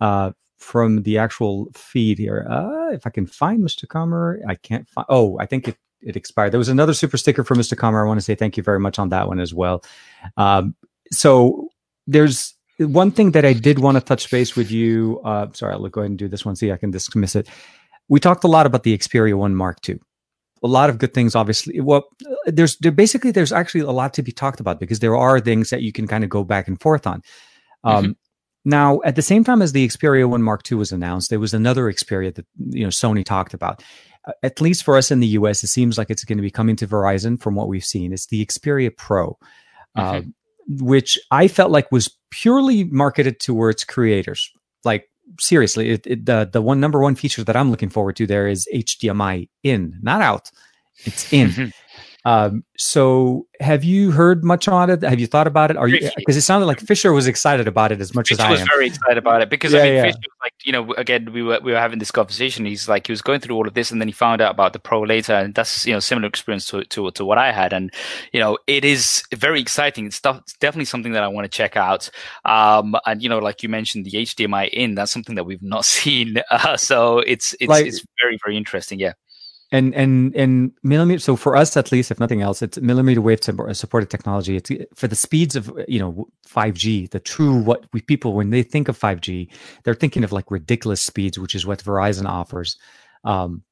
[0.00, 2.46] uh, from the actual feed here.
[2.48, 3.88] Uh, if I can find Mr.
[3.88, 5.06] Comer, I can't find.
[5.08, 6.52] Oh, I think it, it expired.
[6.52, 7.76] There was another super sticker from Mr.
[7.76, 8.04] Comer.
[8.04, 9.82] I want to say thank you very much on that one as well.
[10.36, 10.74] Um,
[11.12, 11.68] so
[12.06, 15.20] there's one thing that I did want to touch base with you.
[15.24, 16.56] Uh, sorry, I'll go ahead and do this one.
[16.56, 17.48] See, I can dismiss it
[18.12, 19.98] we talked a lot about the Xperia One Mark II.
[20.62, 21.80] A lot of good things, obviously.
[21.80, 22.04] Well,
[22.44, 25.70] there's there basically there's actually a lot to be talked about because there are things
[25.70, 27.22] that you can kind of go back and forth on.
[27.82, 28.12] Um, mm-hmm.
[28.64, 31.54] Now, at the same time as the Xperia One Mark II was announced, there was
[31.54, 33.82] another Xperia that you know Sony talked about.
[34.24, 36.50] Uh, at least for us in the US, it seems like it's going to be
[36.50, 37.40] coming to Verizon.
[37.40, 39.38] From what we've seen, it's the Xperia Pro.
[39.96, 40.28] Mm-hmm.
[40.28, 40.30] Uh,
[40.68, 44.50] which I felt like was purely marketed towards creators.
[44.84, 45.08] Like
[45.38, 48.48] seriously, it, it, the the one number one feature that I'm looking forward to there
[48.48, 50.50] is HDMI in, not out.
[51.04, 51.48] It's in.
[51.48, 51.68] Mm-hmm.
[52.24, 55.02] Um, so have you heard much on it?
[55.02, 55.76] Have you thought about it?
[55.76, 58.46] Are you because it sounded like Fisher was excited about it as much Fisher as
[58.46, 60.02] I was very excited about it because yeah, I mean yeah.
[60.04, 62.64] Fisher was like you know again we were we were having this conversation.
[62.64, 64.72] He's like he was going through all of this and then he found out about
[64.72, 67.72] the pro later and that's you know similar experience to to, to what I had
[67.72, 67.92] and
[68.32, 70.06] you know it is very exciting.
[70.06, 72.08] It's, stuff, it's definitely something that I want to check out.
[72.44, 75.84] Um, and you know like you mentioned the HDMI in that's something that we've not
[75.96, 76.36] seen.
[76.50, 79.00] Uh, so it's it's like, it's very very interesting.
[79.00, 79.14] Yeah
[79.72, 83.42] and and and millimeter so for us at least if nothing else it's millimeter wave
[83.42, 84.56] supported technology.
[84.56, 88.62] It's for the speeds of you know 5g the true what we people when they
[88.62, 89.48] think of 5g
[89.82, 92.76] they're thinking of like ridiculous speeds which is what verizon offers.
[93.24, 93.62] Um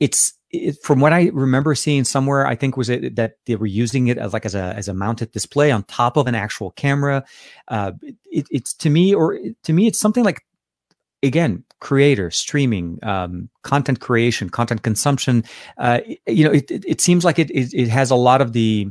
[0.00, 3.66] it's it, from what i remember seeing somewhere i think was it that they were
[3.66, 6.70] using it as like as a as a mounted display on top of an actual
[6.70, 7.22] camera.
[7.68, 7.92] Uh
[8.32, 10.42] it, it's to me or to me it's something like
[11.24, 15.44] again creator streaming um, content creation content consumption
[15.78, 18.52] uh, you know it, it, it, seems like it, it, it has a lot of
[18.52, 18.88] the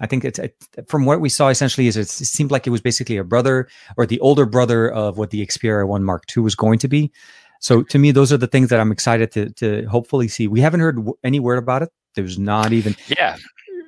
[0.00, 0.38] i think it's
[0.86, 4.06] from what we saw essentially is it seemed like it was basically a brother or
[4.06, 7.10] the older brother of what the xperia 1 mark ii was going to be.
[7.58, 10.46] So to me those are the things that i'm excited to to hopefully see.
[10.46, 11.90] We haven't heard any word about it.
[12.14, 13.36] There's not even yeah.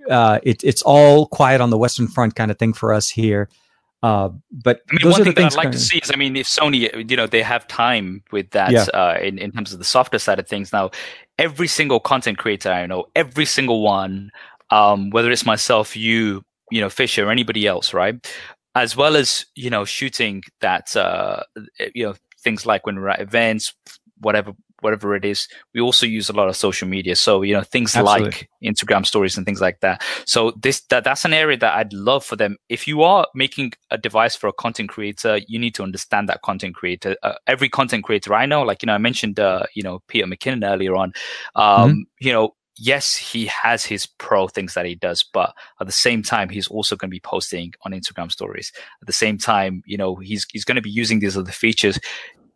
[0.08, 3.48] uh, it, it's all quiet on the western front kind of thing for us here
[4.02, 6.46] uh, but I mean, one thing that I'd like to see is, I mean, if
[6.46, 8.86] Sony, you know, they have time with that yeah.
[8.94, 10.72] uh, in, in terms of the softer side of things.
[10.72, 10.90] Now,
[11.38, 14.30] every single content creator I know, every single one,
[14.70, 18.14] um, whether it's myself, you, you know, Fisher, or anybody else, right?
[18.76, 21.42] As well as, you know, shooting that, uh,
[21.94, 23.74] you know, things like when we're at events,
[24.20, 25.48] whatever whatever it is.
[25.74, 27.16] We also use a lot of social media.
[27.16, 28.24] So, you know, things Absolutely.
[28.24, 30.02] like Instagram stories and things like that.
[30.26, 32.56] So this, that, that's an area that I'd love for them.
[32.68, 36.42] If you are making a device for a content creator, you need to understand that
[36.42, 37.16] content creator.
[37.22, 40.26] Uh, every content creator I know, like, you know, I mentioned, uh, you know, Peter
[40.26, 41.12] McKinnon earlier on,
[41.54, 42.00] um, mm-hmm.
[42.20, 46.22] you know, yes, he has his pro things that he does, but at the same
[46.22, 48.72] time, he's also going to be posting on Instagram stories.
[49.02, 51.98] At the same time, you know, he's he's going to be using these other features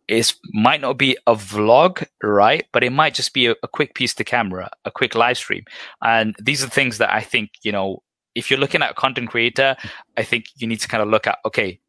[0.07, 2.65] it might not be a vlog, right?
[2.71, 5.63] But it might just be a, a, quick piece to camera, a quick live stream.
[6.01, 8.03] And these are things that I think, you know,
[8.35, 9.75] if you're looking at a content creator,
[10.17, 11.79] I think you need to kind of look at, okay,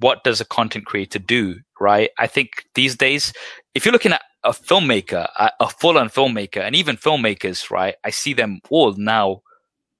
[0.00, 2.10] what does a content creator do, right?
[2.18, 3.32] I think these days,
[3.74, 7.96] if you're looking at a filmmaker, a, a full on filmmaker, and even filmmakers, right?
[8.04, 9.42] I see them all now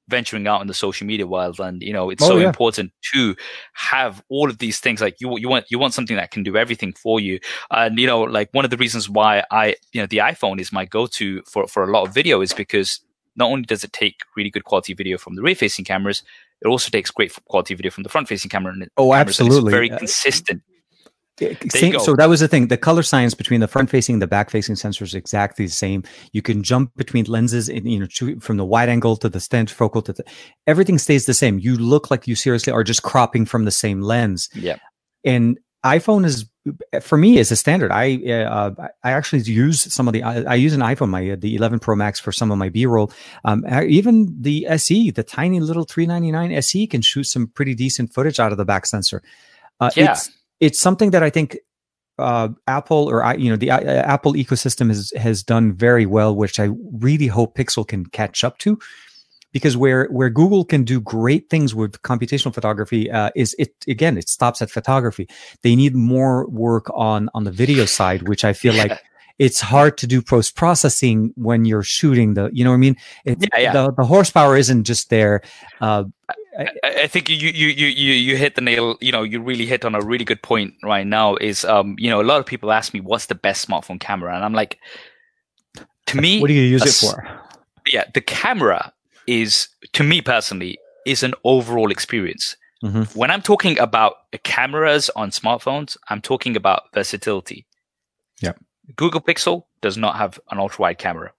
[0.08, 1.58] venturing out in the social media world.
[1.60, 2.48] And you know it's oh, so yeah.
[2.48, 3.34] important to
[3.72, 5.00] have all of these things.
[5.00, 7.40] Like you you want you want something that can do everything for you.
[7.70, 10.72] And you know like one of the reasons why i you know the iphone is
[10.72, 13.00] my go-to for for a lot of video is because
[13.36, 16.22] not only does it take really good quality video from the rear facing cameras
[16.62, 19.70] it also takes great quality video from the front facing camera and oh absolutely.
[19.70, 20.62] very consistent
[21.38, 22.68] same, so that was the thing.
[22.68, 25.72] The color science between the front facing and the back facing sensor is exactly the
[25.72, 26.04] same.
[26.32, 29.70] You can jump between lenses, in, you know, from the wide angle to the stand
[29.70, 30.24] focal to the,
[30.66, 31.58] everything stays the same.
[31.58, 34.48] You look like you seriously are just cropping from the same lens.
[34.54, 34.76] Yeah.
[35.24, 36.46] And iPhone is
[37.02, 37.90] for me is a standard.
[37.90, 38.70] I uh,
[39.02, 41.94] I actually use some of the I, I, use an iPhone my the 11 Pro
[41.94, 43.12] Max for some of my B-roll.
[43.44, 48.40] Um, even the SE, the tiny little 399 SE can shoot some pretty decent footage
[48.40, 49.22] out of the back sensor.
[49.78, 50.30] Uh, yeah it's
[50.78, 51.58] something that I think
[52.18, 56.60] uh, Apple or you know the uh, Apple ecosystem has has done very well, which
[56.60, 58.78] I really hope Pixel can catch up to.
[59.52, 64.18] Because where where Google can do great things with computational photography uh, is it again
[64.18, 65.28] it stops at photography.
[65.62, 68.82] They need more work on on the video side, which I feel yeah.
[68.82, 69.00] like
[69.38, 72.96] it's hard to do post processing when you're shooting the you know what I mean.
[73.24, 73.72] It, yeah, yeah.
[73.72, 75.42] The, the horsepower isn't just there.
[75.80, 76.04] Uh,
[76.58, 78.96] I, I, think you, you you you you hit the nail.
[79.00, 81.36] You know, you really hit on a really good point right now.
[81.36, 84.34] Is um, you know, a lot of people ask me what's the best smartphone camera,
[84.34, 84.78] and I'm like,
[86.06, 87.40] to me, what do you use a, it for?
[87.92, 88.92] Yeah, the camera
[89.26, 92.56] is to me personally is an overall experience.
[92.82, 93.18] Mm-hmm.
[93.18, 97.66] When I'm talking about cameras on smartphones, I'm talking about versatility.
[98.40, 98.52] Yeah.
[98.96, 101.32] Google Pixel does not have an ultra wide camera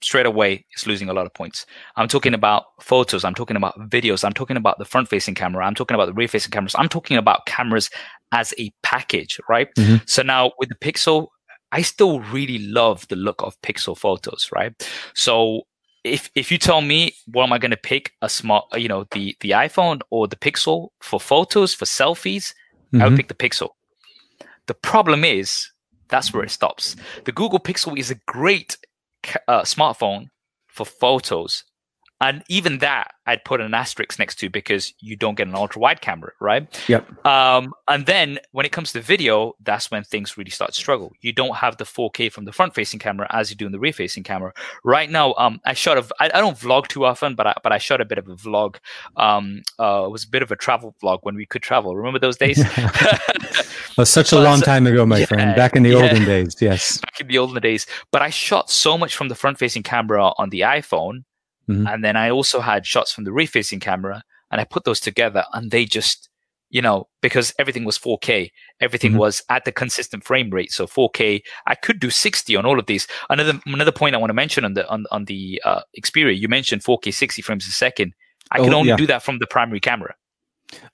[0.00, 1.66] straight away it's losing a lot of points.
[1.96, 3.24] I'm talking about photos.
[3.24, 4.24] I'm talking about videos.
[4.24, 5.66] I'm talking about the front facing camera.
[5.66, 6.74] I'm talking about the rear facing cameras.
[6.78, 7.90] I'm talking about cameras
[8.32, 9.68] as a package, right?
[9.76, 9.96] Mm-hmm.
[10.06, 11.28] So now with the Pixel,
[11.72, 14.72] I still really love the look of Pixel photos, right?
[15.14, 15.62] So
[16.04, 19.06] if if you tell me what am I going to pick a smart, you know,
[19.10, 22.54] the the iPhone or the Pixel for photos for selfies,
[22.92, 23.02] mm-hmm.
[23.02, 23.16] I would mm-hmm.
[23.16, 23.70] pick the Pixel.
[24.66, 25.70] The problem is
[26.08, 26.96] that's where it stops.
[27.24, 28.76] The Google Pixel is a great
[29.46, 30.28] uh, smartphone
[30.68, 31.64] for photos
[32.20, 35.80] and even that I'd put an asterisk next to because you don't get an ultra
[35.80, 36.66] wide camera, right?
[36.88, 37.26] Yep.
[37.26, 41.12] Um, and then when it comes to video, that's when things really start to struggle.
[41.20, 43.78] You don't have the 4K from the front facing camera as you do in the
[43.78, 44.54] rear facing camera.
[44.82, 47.70] Right now, um, I shot a, I, I don't vlog too often, but I, but
[47.70, 48.76] I shot a bit of a vlog.
[49.18, 51.94] Um, uh, it was a bit of a travel vlog when we could travel.
[51.94, 52.58] Remember those days?
[53.98, 55.54] well, such a long time ago, my yeah, friend.
[55.54, 55.96] Back in the yeah.
[55.96, 56.98] olden days, yes.
[57.02, 57.86] Back in the olden days.
[58.10, 61.24] But I shot so much from the front facing camera on the iPhone
[61.68, 61.86] Mm-hmm.
[61.86, 65.44] And then I also had shots from the refacing camera and I put those together
[65.52, 66.28] and they just,
[66.70, 68.50] you know, because everything was 4K,
[68.80, 69.20] everything mm-hmm.
[69.20, 70.72] was at the consistent frame rate.
[70.72, 73.06] So 4K, I could do 60 on all of these.
[73.28, 76.48] Another, another point I want to mention on the, on, on the, uh, Xperia, you
[76.48, 78.14] mentioned 4K 60 frames a second.
[78.50, 78.96] I oh, can only yeah.
[78.96, 80.14] do that from the primary camera.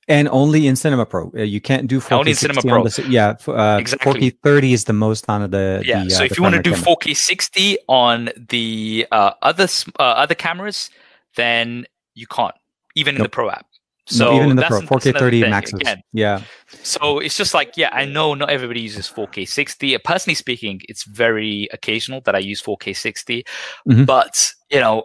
[0.06, 1.32] And only in Cinema Pro.
[1.36, 2.84] Uh, you can't do 4K only in Cinema Pro.
[2.84, 4.30] The, yeah, uh, exactly.
[4.30, 5.82] 4K 30 is the most on the.
[5.84, 6.04] Yeah.
[6.04, 6.96] The, so uh, if you want to do camera.
[6.96, 9.66] 4K 60 on the uh, other
[9.98, 10.90] uh, other cameras,
[11.36, 12.54] then you can't,
[12.94, 13.20] even nope.
[13.20, 13.66] in the Pro app.
[14.06, 15.80] So no, even in the Pro, 4K 30 maxes.
[15.80, 16.02] Again.
[16.12, 16.42] Yeah.
[16.82, 19.96] So it's just like, yeah, I know not everybody uses 4K 60.
[19.98, 23.44] Personally speaking, it's very occasional that I use 4K 60,
[23.88, 24.04] mm-hmm.
[24.04, 25.04] but you know,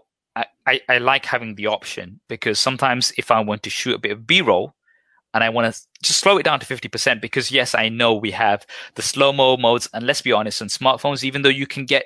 [0.70, 4.12] I, I, like having the option because sometimes if I want to shoot a bit
[4.12, 4.76] of B roll
[5.34, 8.32] and I want to just slow it down to 50%, because yes, I know we
[8.32, 8.66] have
[8.96, 9.90] the slow mo modes.
[9.94, 12.06] And let's be honest, on smartphones, even though you can get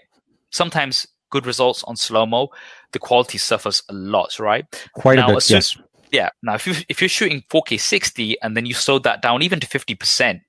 [0.49, 2.49] sometimes good results on slow mo,
[2.91, 4.65] the quality suffers a lot, right?
[4.93, 5.77] Quite now, a bit, yes.
[6.11, 6.29] Yeah.
[6.41, 9.59] Now, if, you, if you're shooting 4K 60 and then you slow that down even
[9.59, 10.41] to 50%,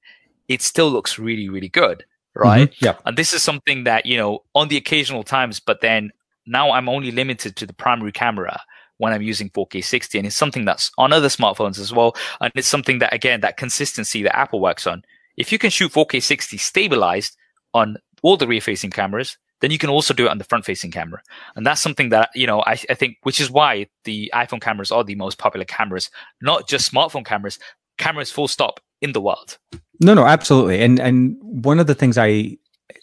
[0.48, 2.04] it still looks really, really good
[2.36, 2.70] right?
[2.70, 2.84] Mm-hmm.
[2.84, 2.96] Yeah.
[3.06, 6.12] And this is something that, you know, on the occasional times, but then
[6.46, 8.60] now I'm only limited to the primary camera
[8.98, 10.18] when I'm using 4K 60.
[10.18, 12.14] And it's something that's on other smartphones as well.
[12.40, 15.02] And it's something that, again, that consistency that Apple works on.
[15.36, 17.36] If you can shoot 4K 60 stabilized
[17.72, 20.64] on all the rear facing cameras, then you can also do it on the front
[20.64, 21.22] facing camera.
[21.56, 24.92] And that's something that, you know, I, I think, which is why the iPhone cameras
[24.92, 27.58] are the most popular cameras, not just smartphone cameras,
[27.98, 29.58] cameras full stop in the world.
[30.00, 30.82] No, no, absolutely.
[30.82, 32.56] And and one of the things I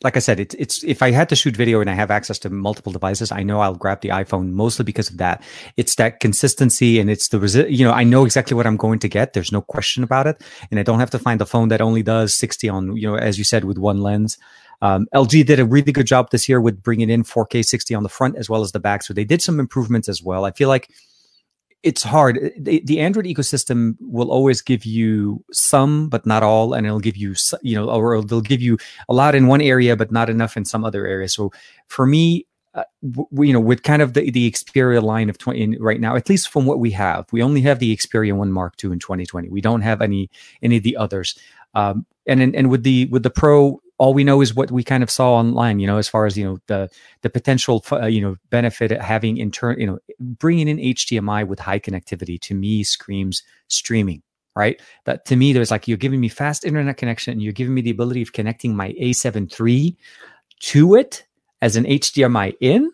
[0.04, 2.40] like I said, it's it's if I had to shoot video and I have access
[2.40, 5.44] to multiple devices, I know I'll grab the iPhone mostly because of that.
[5.78, 9.00] It's that consistency and it's the resi- you know I know exactly what I'm going
[9.00, 9.34] to get.
[9.34, 10.42] There's no question about it,
[10.72, 13.16] and I don't have to find a phone that only does 60 on you know
[13.16, 14.38] as you said with one lens.
[14.84, 18.02] Um, LG did a really good job this year with bringing in 4K 60 on
[18.02, 20.44] the front as well as the back, so they did some improvements as well.
[20.46, 20.90] I feel like
[21.84, 22.54] it's hard.
[22.58, 27.18] The, the, Android ecosystem will always give you some, but not all, and it'll give
[27.18, 28.78] you, you know, or they'll give you
[29.10, 31.28] a lot in one area, but not enough in some other area.
[31.28, 31.52] So
[31.88, 35.78] for me, uh, w- you know, with kind of the, the Xperia line of 20
[35.80, 38.76] right now, at least from what we have, we only have the Xperia One Mark
[38.84, 39.50] II in 2020.
[39.50, 40.30] We don't have any
[40.62, 41.38] any of the others.
[41.74, 45.04] Um, and and with the with the Pro, all we know is what we kind
[45.04, 46.90] of saw online you know as far as you know the
[47.22, 51.60] the potential uh, you know benefit of having intern you know bringing in hdmi with
[51.60, 54.24] high connectivity to me screams streaming
[54.56, 57.76] right that to me there's like you're giving me fast internet connection and you're giving
[57.76, 59.96] me the ability of connecting my a7 III
[60.60, 61.24] to it
[61.62, 62.92] as an hdmi in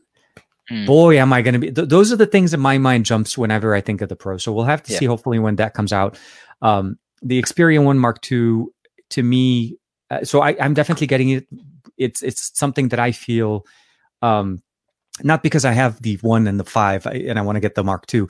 [0.69, 0.85] mm.
[0.85, 3.37] boy am i going to be th- those are the things that my mind jumps
[3.37, 4.99] whenever i think of the pro so we'll have to yeah.
[4.99, 6.19] see hopefully when that comes out
[6.61, 8.65] um, the xperia 1 mark ii
[9.09, 9.77] to me
[10.09, 11.47] uh, so I, am definitely getting it.
[11.97, 13.65] It's it's something that I feel,
[14.21, 14.61] um,
[15.23, 17.83] not because I have the one and the five and I want to get the
[17.83, 18.27] Mark II.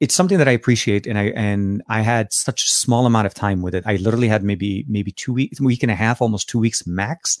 [0.00, 3.34] It's something that I appreciate, and I and I had such a small amount of
[3.34, 3.84] time with it.
[3.86, 6.86] I literally had maybe maybe two weeks, a week and a half, almost two weeks
[6.86, 7.38] max.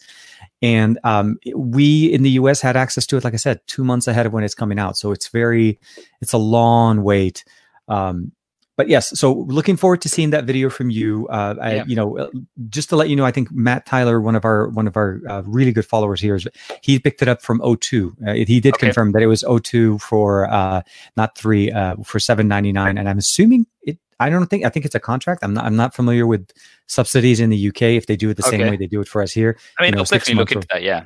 [0.62, 2.60] And um, we in the U.S.
[2.60, 4.96] had access to it, like I said, two months ahead of when it's coming out.
[4.96, 5.78] So it's very,
[6.20, 7.44] it's a long wait.
[7.88, 8.32] Um,
[8.76, 11.26] but yes, so looking forward to seeing that video from you.
[11.28, 11.84] Uh, I, yeah.
[11.86, 12.30] you know, uh,
[12.68, 15.20] just to let you know, I think Matt Tyler, one of our one of our
[15.28, 16.46] uh, really good followers here, is
[16.82, 18.28] he picked it up from O2.
[18.28, 18.86] Uh, he did okay.
[18.86, 20.82] confirm that it was O2 for uh,
[21.16, 23.98] not three uh, for seven ninety nine, and I'm assuming it.
[24.20, 25.42] I don't think I think it's a contract.
[25.42, 26.50] I'm not I'm not familiar with
[26.86, 28.58] subsidies in the UK if they do it the okay.
[28.58, 29.58] same way they do it for us here.
[29.78, 30.82] I mean, you know, I'll definitely look into that.
[30.82, 31.04] Yeah.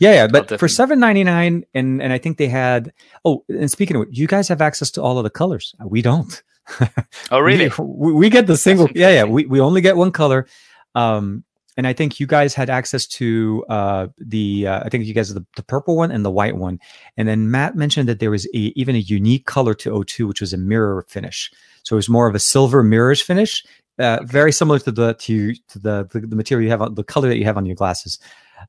[0.00, 2.92] Yeah, yeah, but for seven ninety nine, and and I think they had.
[3.24, 5.74] Oh, and speaking of it, you guys have access to all of the colors.
[5.84, 6.40] We don't.
[7.30, 7.70] oh, really?
[7.78, 8.88] we, we, get the single.
[8.94, 9.24] Yeah, yeah.
[9.24, 10.46] We, we only get one color.
[10.94, 11.44] Um,
[11.76, 14.66] and I think you guys had access to uh, the.
[14.66, 16.80] Uh, I think you guys the, the purple one and the white one.
[17.16, 20.40] And then Matt mentioned that there was a, even a unique color to O2, which
[20.40, 21.52] was a mirror finish.
[21.84, 23.64] So it was more of a silver mirrors finish,
[23.98, 27.04] uh, very similar to the to to the, the, the material you have on the
[27.04, 28.18] color that you have on your glasses.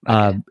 [0.07, 0.13] Okay.
[0.13, 0.43] Um,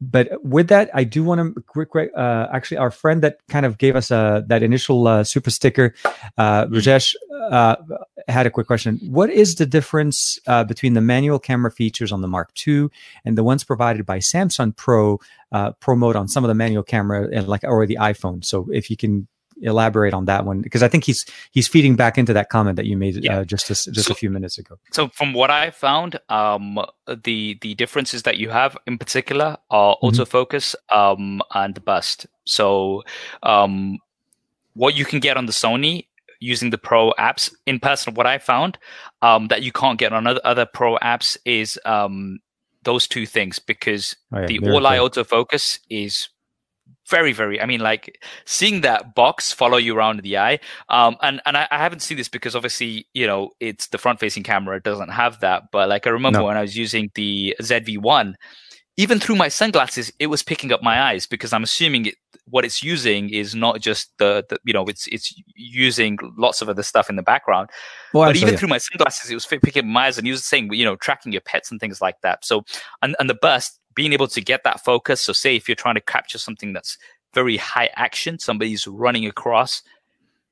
[0.00, 3.78] but with that, I do want to quick, uh, actually, our friend that kind of
[3.78, 5.94] gave us uh, that initial uh, super sticker,
[6.36, 6.74] uh, mm-hmm.
[6.74, 7.14] Rajesh,
[7.50, 7.76] uh,
[8.28, 8.98] had a quick question.
[9.02, 12.88] What is the difference uh, between the manual camera features on the Mark II
[13.24, 15.20] and the ones provided by Samsung Pro
[15.52, 18.44] uh, Pro mode on some of the manual camera and like or the iPhone?
[18.44, 19.28] So if you can
[19.62, 22.86] elaborate on that one because I think he's he's feeding back into that comment that
[22.86, 23.38] you made yeah.
[23.38, 24.78] uh, just a, just so, a few minutes ago.
[24.92, 29.96] So from what I found, um, the the differences that you have in particular are
[29.96, 30.06] mm-hmm.
[30.08, 32.26] autofocus um, and burst.
[32.44, 33.02] So
[33.42, 33.98] um,
[34.74, 36.06] what you can get on the Sony
[36.40, 38.78] using the pro apps in person, what I found
[39.22, 42.38] um, that you can't get on other, other pro apps is um,
[42.84, 46.28] those two things because oh, yeah, the all eye autofocus is
[47.08, 50.58] very very i mean like seeing that box follow you around the eye
[50.88, 54.20] um and and I, I, haven't seen this because obviously you know it's the front
[54.20, 56.46] facing camera it doesn't have that but like i remember no.
[56.46, 58.34] when i was using the zv1
[58.96, 62.14] even through my sunglasses it was picking up my eyes because i'm assuming it
[62.46, 66.68] what it's using is not just the, the you know it's it's using lots of
[66.68, 67.70] other stuff in the background.
[68.12, 70.44] Well, but even through my sunglasses it was picking up my eyes and he was
[70.44, 72.44] saying you know tracking your pets and things like that.
[72.44, 72.64] So
[73.02, 75.20] and, and the burst being able to get that focus.
[75.20, 76.98] So say if you're trying to capture something that's
[77.32, 79.82] very high action, somebody's running across,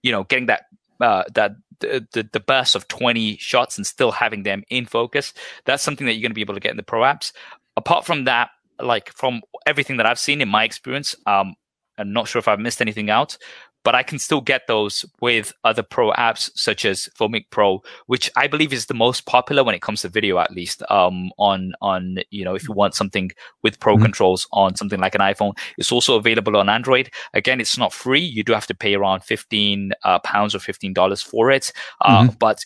[0.03, 0.67] you know, getting that
[1.01, 5.35] uh, that the, the, burst of 20 shots and still having them in focus.
[5.65, 7.33] That's something that you're going to be able to get in the pro apps.
[7.77, 11.55] Apart from that, like from everything that I've seen in my experience, um,
[11.99, 13.37] I'm not sure if I've missed anything out,
[13.85, 18.31] but I can still get those with other pro apps such as Filmic Pro, which
[18.37, 20.83] I believe is the most popular when it comes to video, at least.
[20.91, 23.31] Um, on on you know if you want something
[23.63, 24.05] with pro mm-hmm.
[24.05, 27.11] controls on something like an iPhone, it's also available on Android.
[27.35, 30.93] Again, it's not free; you do have to pay around fifteen uh, pounds or fifteen
[30.93, 31.73] dollars for it.
[32.01, 32.37] Uh, mm-hmm.
[32.39, 32.65] But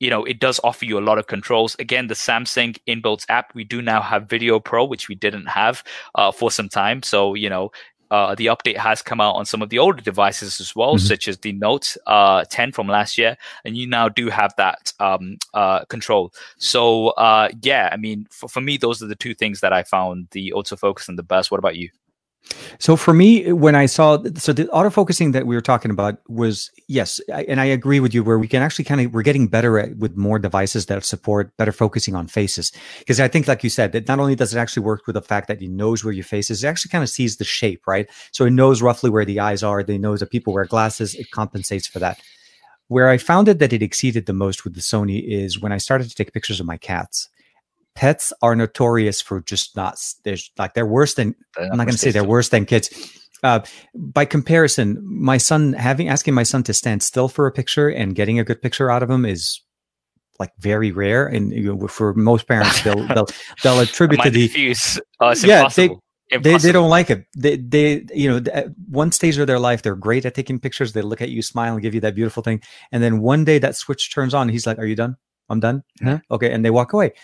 [0.00, 1.74] you know, it does offer you a lot of controls.
[1.78, 5.82] Again, the Samsung inbuilt app, we do now have Video Pro, which we didn't have
[6.14, 7.02] uh, for some time.
[7.02, 7.72] So, you know,
[8.10, 11.06] uh, the update has come out on some of the older devices as well, mm-hmm.
[11.06, 14.92] such as the Note uh, 10 from last year, and you now do have that
[15.00, 16.32] um, uh, control.
[16.58, 19.82] So uh, yeah, I mean, for, for me, those are the two things that I
[19.82, 21.50] found the autofocus and the best.
[21.50, 21.90] What about you?
[22.78, 26.70] So for me, when I saw so the autofocusing that we were talking about was
[26.86, 29.48] yes, I, and I agree with you where we can actually kind of we're getting
[29.48, 33.64] better at with more devices that support better focusing on faces because I think like
[33.64, 36.04] you said that not only does it actually work with the fact that it knows
[36.04, 38.80] where your face is, it actually kind of sees the shape right, so it knows
[38.80, 39.82] roughly where the eyes are.
[39.82, 41.14] They knows that people wear glasses.
[41.14, 42.20] It compensates for that.
[42.86, 45.78] Where I found it that it exceeded the most with the Sony is when I
[45.78, 47.28] started to take pictures of my cats
[47.98, 51.96] pets are notorious for just not there's like they're worse than they're I'm not going
[51.96, 52.88] to say they're worse than kids.
[53.42, 53.58] Uh,
[53.92, 58.14] by comparison, my son having asking my son to stand still for a picture and
[58.14, 59.60] getting a good picture out of him is
[60.38, 63.26] like very rare, and you know, for most parents, they'll they'll
[63.64, 64.48] they'll attribute to the
[65.18, 65.90] oh, yeah they.
[66.30, 67.24] They, they don't like it.
[67.34, 70.92] They they you know at one stage of their life they're great at taking pictures.
[70.92, 72.60] They look at you, smile, and give you that beautiful thing.
[72.92, 74.50] And then one day that switch turns on.
[74.50, 75.16] he's like, "Are you done?
[75.48, 75.84] I'm done.
[76.30, 77.14] Okay." And they walk away.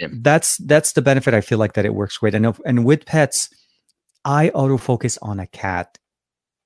[0.00, 0.08] Yeah.
[0.10, 2.34] That's that's the benefit I feel like that it works great.
[2.34, 3.50] And and with pets,
[4.24, 5.98] I autofocus on a cat.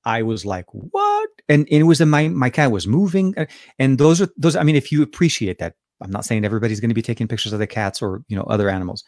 [0.04, 1.30] I was like, what?
[1.48, 3.46] And, and it was my my cat was moving, uh,
[3.78, 4.54] and those are those.
[4.54, 7.52] I mean, if you appreciate that, I'm not saying everybody's going to be taking pictures
[7.52, 9.02] of the cats or you know other animals,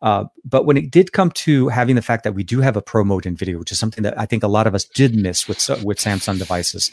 [0.00, 2.82] uh, but when it did come to having the fact that we do have a
[2.82, 5.14] pro mode in video, which is something that I think a lot of us did
[5.14, 6.90] miss with with Samsung devices,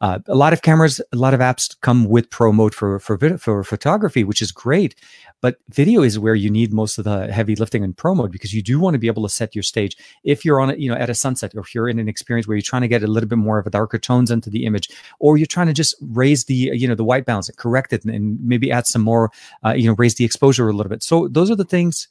[0.00, 3.16] uh, a lot of cameras, a lot of apps come with pro mode for for
[3.38, 4.94] for photography, which is great.
[5.40, 8.52] But video is where you need most of the heavy lifting in pro mode because
[8.52, 9.96] you do want to be able to set your stage.
[10.22, 12.46] If you're on it, you know, at a sunset, or if you're in an experience
[12.46, 14.66] where you're trying to get a little bit more of a darker tones into the
[14.66, 18.04] image, or you're trying to just raise the you know the white balance, correct it,
[18.04, 19.30] and, and maybe add some more,
[19.64, 21.02] uh, you know, raise the exposure a little bit.
[21.02, 22.08] So those are the things.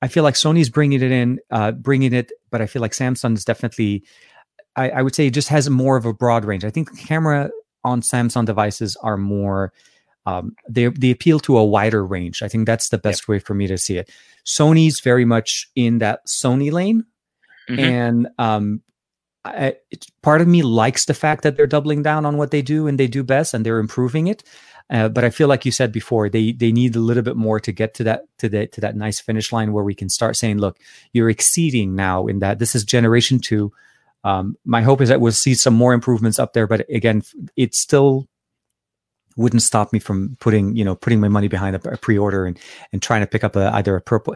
[0.00, 3.34] I feel like Sony's bringing it in, uh, bringing it, but I feel like Samsung
[3.34, 4.04] is definitely
[4.78, 6.64] I, I would say it just has more of a broad range.
[6.64, 7.50] I think the camera
[7.84, 9.72] on Samsung devices are more
[10.26, 12.42] um, they they appeal to a wider range.
[12.42, 13.28] I think that's the best yep.
[13.28, 14.10] way for me to see it.
[14.44, 17.06] Sony's very much in that Sony lane,
[17.68, 17.80] mm-hmm.
[17.80, 18.82] and um,
[19.46, 19.76] I,
[20.22, 22.98] part of me likes the fact that they're doubling down on what they do and
[22.98, 24.44] they do best, and they're improving it.
[24.90, 27.58] Uh, but I feel like you said before, they they need a little bit more
[27.60, 30.36] to get to that to the to that nice finish line where we can start
[30.36, 30.78] saying, look,
[31.14, 33.72] you're exceeding now in that this is generation two.
[34.24, 37.22] Um, my hope is that we'll see some more improvements up there, but again,
[37.56, 38.28] it still
[39.36, 42.58] wouldn't stop me from putting, you know, putting my money behind a, pre-order and
[42.92, 44.34] and trying to pick up a, either a purple.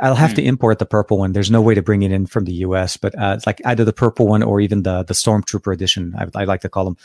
[0.00, 0.36] I'll have mm.
[0.36, 1.32] to import the purple one.
[1.32, 3.84] There's no way to bring it in from the U.S., but uh, it's like either
[3.84, 6.14] the purple one or even the the Stormtrooper edition.
[6.16, 6.96] I, I like to call them.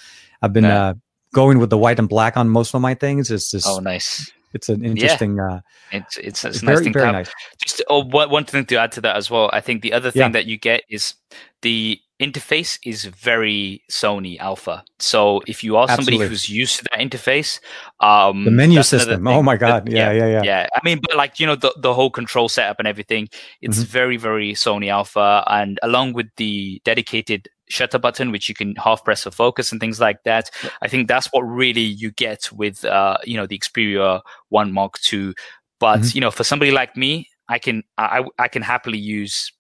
[0.42, 0.84] I've been yeah.
[0.84, 0.94] uh,
[1.34, 3.32] going with the white and black on most of my things.
[3.32, 4.30] It's just oh nice.
[4.54, 5.38] It's an interesting.
[5.38, 5.56] Yeah.
[5.56, 5.60] Uh,
[5.92, 7.32] it's it's, it's, very, nice thing very nice.
[7.64, 9.50] Just oh, one thing to add to that as well.
[9.54, 10.30] I think the other thing yeah.
[10.30, 11.16] that you get is
[11.62, 14.84] the interface is very Sony Alpha.
[15.00, 16.14] So if you are Absolutely.
[16.14, 17.60] somebody who's used to that interface,
[18.00, 19.28] um, the menu system.
[19.28, 19.90] Oh my god!
[19.90, 20.68] Yeah, yeah, yeah, yeah.
[20.76, 23.30] I mean, but like you know, the the whole control setup and everything,
[23.62, 23.86] it's mm-hmm.
[23.86, 29.04] very very Sony Alpha, and along with the dedicated shutter button, which you can half
[29.04, 30.50] press for focus and things like that.
[30.82, 34.98] I think that's what really you get with, uh, you know, the Xperia One Mark
[35.00, 35.34] 2
[35.80, 36.16] But mm-hmm.
[36.16, 39.52] you know, for somebody like me, I can I I can happily use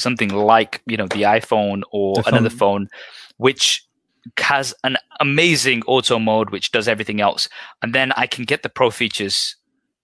[0.00, 2.88] something like you know the iPhone or the another phone,
[3.36, 3.84] which
[4.38, 7.48] has an amazing auto mode which does everything else,
[7.82, 9.56] and then I can get the pro features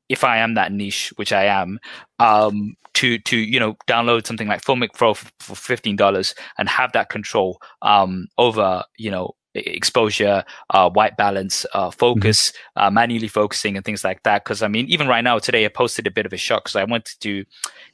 [0.08, 1.78] if I am that niche, which I am,
[2.18, 6.68] um, to to you know download something like Filmic Pro for, for fifteen dollars and
[6.68, 12.82] have that control um, over you know exposure, uh, white balance, uh, focus, mm-hmm.
[12.82, 14.44] uh, manually focusing, and things like that.
[14.44, 16.76] Because I mean, even right now today, I posted a bit of a shock because
[16.76, 17.44] I wanted to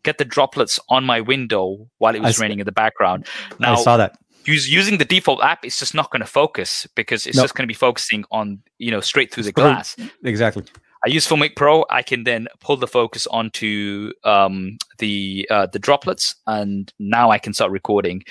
[0.02, 3.26] get the droplets on my window while it was raining in the background.
[3.58, 4.18] Now, I saw that.
[4.44, 7.44] Use, using the default app, it's just not going to focus because it's nope.
[7.44, 9.96] just going to be focusing on you know straight through the glass.
[10.24, 10.64] Exactly.
[11.04, 11.84] I use Filmic Pro.
[11.90, 17.38] I can then pull the focus onto um, the uh, the droplets, and now I
[17.38, 18.22] can start recording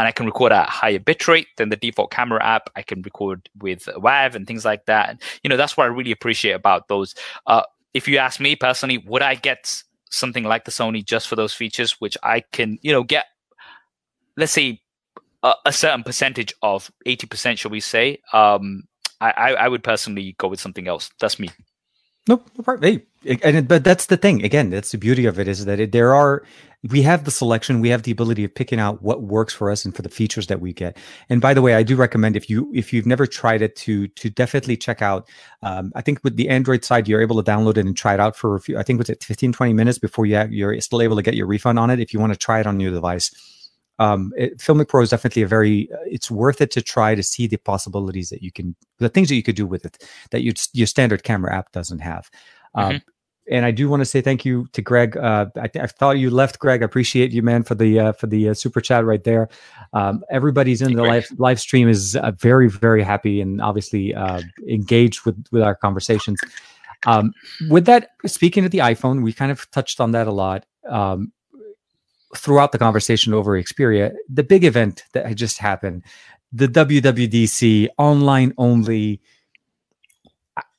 [0.00, 2.70] and I can record at a higher bitrate than the default camera app.
[2.74, 5.10] I can record with WAV and things like that.
[5.10, 7.14] And, you know, that's what I really appreciate about those.
[7.46, 11.36] Uh, if you ask me personally, would I get something like the Sony just for
[11.36, 13.26] those features, which I can, you know, get,
[14.38, 14.80] let's say,
[15.42, 18.22] a, a certain percentage of 80%, shall we say?
[18.32, 18.84] Um,
[19.20, 21.10] I, I, I would personally go with something else.
[21.20, 21.50] That's me.
[22.26, 22.80] No, nope.
[22.82, 23.02] Hey,
[23.42, 24.44] and but that's the thing.
[24.44, 26.42] Again, that's the beauty of it is that it, there are
[26.88, 29.84] we have the selection, we have the ability of picking out what works for us
[29.84, 30.96] and for the features that we get.
[31.28, 34.08] And by the way, I do recommend if you if you've never tried it to
[34.08, 35.28] to definitely check out.
[35.62, 38.20] Um, I think with the Android side, you're able to download it and try it
[38.20, 38.78] out for a few.
[38.78, 41.34] I think was it 15, 20 minutes before you have, you're still able to get
[41.34, 43.30] your refund on it if you want to try it on your device.
[43.98, 45.90] Um, it, Filmic Pro is definitely a very.
[45.92, 49.28] Uh, it's worth it to try to see the possibilities that you can, the things
[49.28, 52.30] that you could do with it that you, your standard camera app doesn't have.
[52.74, 53.10] Um, mm-hmm
[53.50, 55.16] and I do want to say thank you to Greg.
[55.16, 56.82] Uh, I, I, thought you left, Greg.
[56.82, 59.48] I appreciate you, man, for the uh, for the uh, super chat right there.
[59.92, 64.40] Um, everybody's in the live live stream is uh, very very happy and obviously uh,
[64.68, 66.38] engaged with with our conversations.
[67.06, 67.32] Um,
[67.68, 71.32] with that, speaking of the iPhone, we kind of touched on that a lot um,
[72.36, 74.14] throughout the conversation over Xperia.
[74.28, 76.04] The big event that had just happened,
[76.52, 79.20] the WWDC online only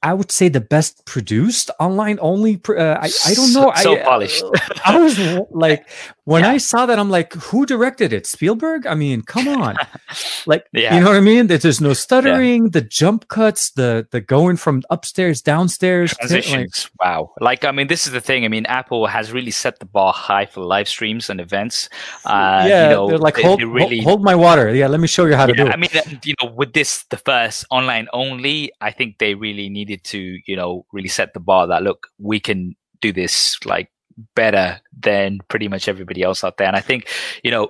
[0.03, 2.59] I would say the best produced online only.
[2.67, 3.71] Uh, I I don't know.
[3.75, 4.43] So, I, polished.
[4.85, 5.19] I was
[5.51, 5.87] like,
[6.23, 6.51] when yeah.
[6.51, 8.25] I saw that, I'm like, who directed it?
[8.25, 8.87] Spielberg?
[8.87, 9.75] I mean, come on.
[10.47, 10.95] like, yeah.
[10.95, 11.47] you know what I mean?
[11.47, 12.69] There's no stuttering, yeah.
[12.71, 16.15] the jump cuts, the the going from upstairs, downstairs.
[16.15, 16.89] Transitions.
[16.99, 17.33] like, wow.
[17.39, 18.43] Like, I mean, this is the thing.
[18.43, 21.89] I mean, Apple has really set the bar high for live streams and events.
[22.25, 24.73] Uh, yeah, you know, they're like, they, hold, they really, hold, my water.
[24.73, 25.71] Yeah, let me show you how to do it.
[25.71, 25.89] I mean,
[26.23, 30.55] you know, with this, the first online only, I think they really needed to, you
[30.55, 33.91] know, really set the bar that, look, we can do this like
[34.35, 36.67] better than pretty much everybody else out there.
[36.67, 37.07] And I think,
[37.43, 37.69] you know,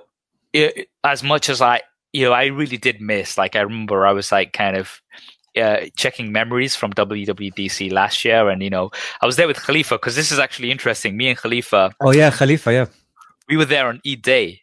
[0.52, 1.82] it, as much as I,
[2.12, 5.00] you know, I really did miss, like, I remember I was like kind of,
[5.56, 8.90] uh, checking memories from WWDC last year, and you know,
[9.20, 11.14] I was there with Khalifa because this is actually interesting.
[11.16, 11.94] Me and Khalifa.
[12.00, 12.86] Oh yeah, Khalifa, yeah.
[13.48, 14.61] We were there on Eid Day,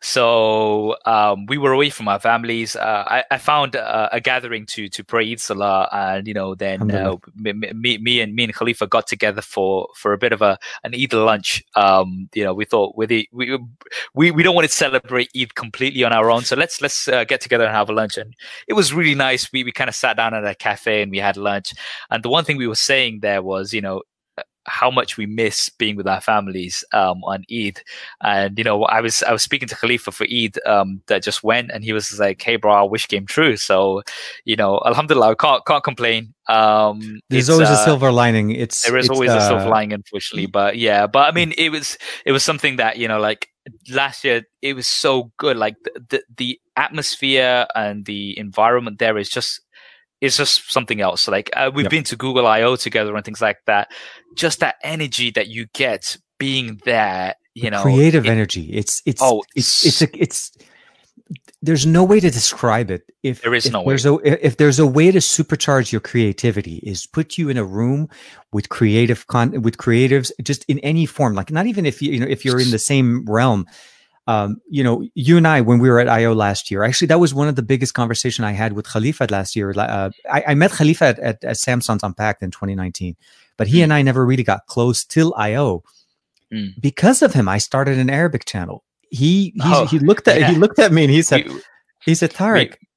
[0.00, 2.74] so um, we were away from our families.
[2.74, 6.54] Uh, I, I, found uh, a gathering to to pray Eid Salah, and you know,
[6.54, 10.32] then uh, me, me, me, and me and Khalifa got together for for a bit
[10.32, 11.62] of a an Eid lunch.
[11.74, 13.58] Um, you know, we thought we we
[14.14, 17.24] we we don't want to celebrate Eid completely on our own, so let's let's uh,
[17.24, 18.16] get together and have a lunch.
[18.16, 18.34] And
[18.66, 19.52] it was really nice.
[19.52, 21.74] We we kind of sat down at a cafe and we had lunch.
[22.10, 24.02] And the one thing we were saying there was, you know,
[24.66, 27.82] how much we miss being with our families um, on Eid.
[28.22, 31.42] And you know, I was I was speaking to Khalifa for Eid um, that just
[31.42, 34.02] went, and he was like, "Hey, bro, I wish came true." So,
[34.44, 36.34] you know, Alhamdulillah, can't can't complain.
[36.48, 38.50] Um, There's always uh, a silver lining.
[38.50, 40.46] It's there is it's, always uh, a silver lining, unfortunately.
[40.46, 43.48] But yeah, but I mean, it was it was something that you know, like
[43.90, 45.56] last year, it was so good.
[45.56, 49.60] Like the, the, the atmosphere and the environment there is just
[50.20, 51.28] is just something else.
[51.28, 51.90] Like uh, we've yep.
[51.90, 53.90] been to Google I/O together and things like that.
[54.34, 58.70] Just that energy that you get being there, you know, creative it, energy.
[58.72, 60.52] It's it's oh, it's it's a, it's.
[61.62, 63.02] There's no way to describe it.
[63.22, 64.18] If there is if no there's way.
[64.24, 68.08] a if there's a way to supercharge your creativity, is put you in a room
[68.52, 71.34] with creative con with creatives, just in any form.
[71.34, 73.66] Like not even if you you know if you're in the same realm
[74.30, 77.18] um, you know, you and I, when we were at I/O last year, actually, that
[77.18, 79.74] was one of the biggest conversation I had with Khalifa last year.
[79.76, 83.16] Uh, I, I, met Khalifa at, at, at, Samsung's Unpacked in 2019,
[83.56, 83.84] but he mm.
[83.84, 85.82] and I never really got close till I/O.
[86.54, 86.80] Mm.
[86.80, 88.84] Because of him, I started an Arabic channel.
[89.10, 90.50] He oh, he looked at yeah.
[90.52, 91.50] he looked at me and he said,
[92.04, 92.88] he said, Tariq, we,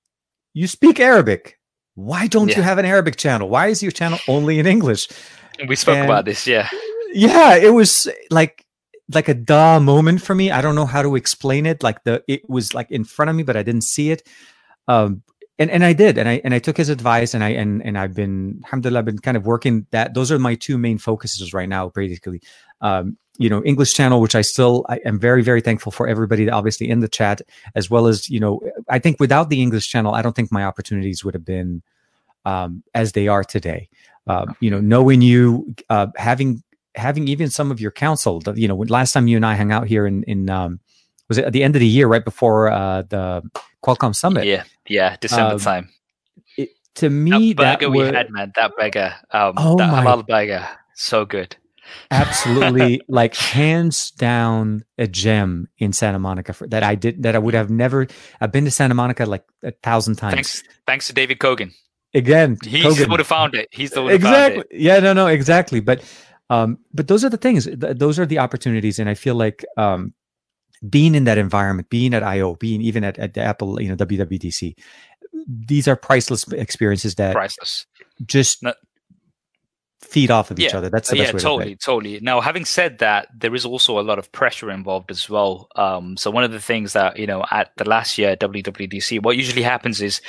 [0.53, 1.57] you speak Arabic.
[1.95, 2.57] Why don't yeah.
[2.57, 3.49] you have an Arabic channel?
[3.49, 5.07] Why is your channel only in English?
[5.67, 6.69] We spoke and, about this, yeah.
[7.13, 8.62] Yeah, it was like
[9.11, 10.51] like a da moment for me.
[10.51, 11.83] I don't know how to explain it.
[11.83, 14.27] Like the it was like in front of me, but I didn't see it.
[14.87, 15.23] Um,
[15.59, 17.97] and and I did, and I and I took his advice, and I and and
[17.97, 20.13] I've been, alhamdulillah, I've been kind of working that.
[20.13, 22.41] Those are my two main focuses right now, basically.
[22.81, 26.49] Um, you know, English channel, which I still I am very very thankful for everybody,
[26.49, 27.41] obviously in the chat,
[27.75, 30.63] as well as you know, I think without the English channel, I don't think my
[30.63, 31.83] opportunities would have been
[32.45, 33.89] um, as they are today.
[34.25, 36.62] Uh, you know, knowing you, uh, having
[36.95, 38.41] having even some of your counsel.
[38.55, 40.79] You know, last time you and I hung out here in in um,
[41.29, 43.43] was it at the end of the year, right before uh, the
[43.83, 44.45] Qualcomm Summit?
[44.45, 45.89] Yeah, yeah, December um, time.
[46.57, 50.03] It, to me, that burger that we had, man, that burger, um, oh that my,
[50.03, 51.55] halal burger, so good.
[52.11, 57.39] Absolutely, like hands down, a gem in Santa Monica for, that I did that I
[57.39, 58.07] would have never.
[58.39, 60.33] I've been to Santa Monica like a thousand times.
[60.33, 61.73] Thanks, thanks to David Cogen.
[62.15, 63.69] Again, he's would have found it.
[63.71, 64.63] He's the one exactly.
[64.71, 65.79] Yeah, no, no, exactly.
[65.79, 66.03] But,
[66.49, 67.65] um, but those are the things.
[67.65, 70.13] Th- those are the opportunities, and I feel like um,
[70.87, 73.95] being in that environment, being at I/O, being even at, at the Apple, you know,
[73.95, 74.75] WWDC,
[75.47, 77.85] these are priceless experiences that priceless.
[78.25, 78.75] Just Not,
[80.01, 80.89] feed off of each other.
[80.89, 82.19] That's the best yeah, way totally, to totally.
[82.21, 85.67] Now, having said that, there is also a lot of pressure involved as well.
[85.75, 89.37] Um, so one of the things that you know at the last year WWDC, what
[89.37, 90.21] usually happens is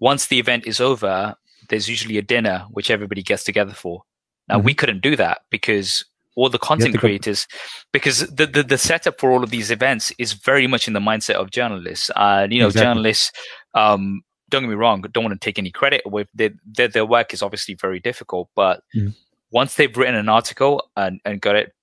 [0.00, 1.36] once the event is over,
[1.68, 4.02] there's usually a dinner which everybody gets together for.
[4.48, 4.66] Now mm-hmm.
[4.66, 6.04] we couldn't do that because
[6.38, 7.58] all the content creators go-
[7.92, 11.00] because the, the, the setup for all of these events is very much in the
[11.00, 12.86] mindset of journalists uh you know exactly.
[12.86, 13.32] journalists
[13.74, 17.04] um don't get me wrong don't want to take any credit away their, their, their
[17.04, 19.12] work is obviously very difficult but mm.
[19.50, 21.74] once they've written an article and, and got it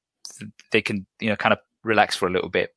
[0.72, 2.74] they can you know kind of relax for a little bit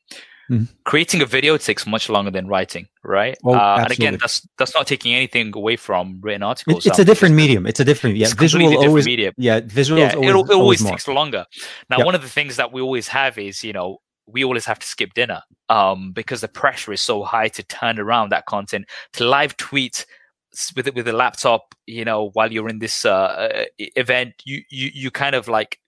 [0.51, 0.65] Mm-hmm.
[0.85, 3.37] Creating a video takes much longer than writing, right?
[3.45, 6.87] Oh, uh, and again, that's that's not taking anything away from written articles.
[6.87, 7.66] It's, a different medium.
[7.66, 8.29] It's a different, yeah.
[8.37, 9.35] Visual always, medium.
[9.37, 9.61] yeah.
[9.65, 11.45] Visual yeah, always, it always, takes longer.
[11.91, 12.07] Now, yep.
[12.07, 14.87] one of the things that we always have is, you know, we always have to
[14.87, 19.25] skip dinner um, because the pressure is so high to turn around that content to
[19.25, 20.07] live tweet
[20.75, 25.11] with with a laptop you know while you're in this uh, event you you you
[25.11, 25.79] kind of like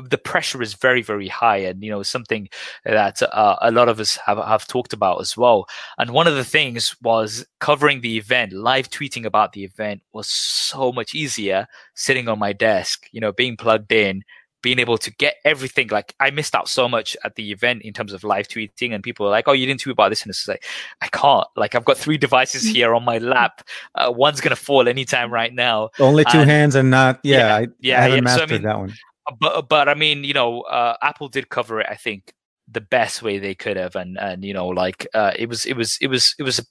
[0.00, 2.48] the pressure is very very high and you know something
[2.84, 5.66] that uh, a lot of us have, have talked about as well
[5.98, 10.28] and one of the things was covering the event live tweeting about the event was
[10.28, 14.22] so much easier sitting on my desk you know being plugged in
[14.66, 17.92] being able to get everything like I missed out so much at the event in
[17.92, 20.22] terms of live tweeting and people are like, Oh, you didn't tweet about this.
[20.22, 20.64] And it's like,
[21.00, 22.72] I can't, like, I've got three devices mm.
[22.72, 23.62] here on my lap.
[23.94, 25.90] Uh, one's to fall anytime right now.
[26.00, 28.20] Only two and, hands and not, yeah, yeah, I, yeah, I haven't yeah.
[28.22, 28.94] mastered so, I mean, that one
[29.38, 31.86] but but I mean, you know, uh, Apple did cover it.
[31.88, 32.32] I think
[32.68, 35.74] the best way they could have, and and you know, like uh, it was it
[35.74, 36.66] was it was it was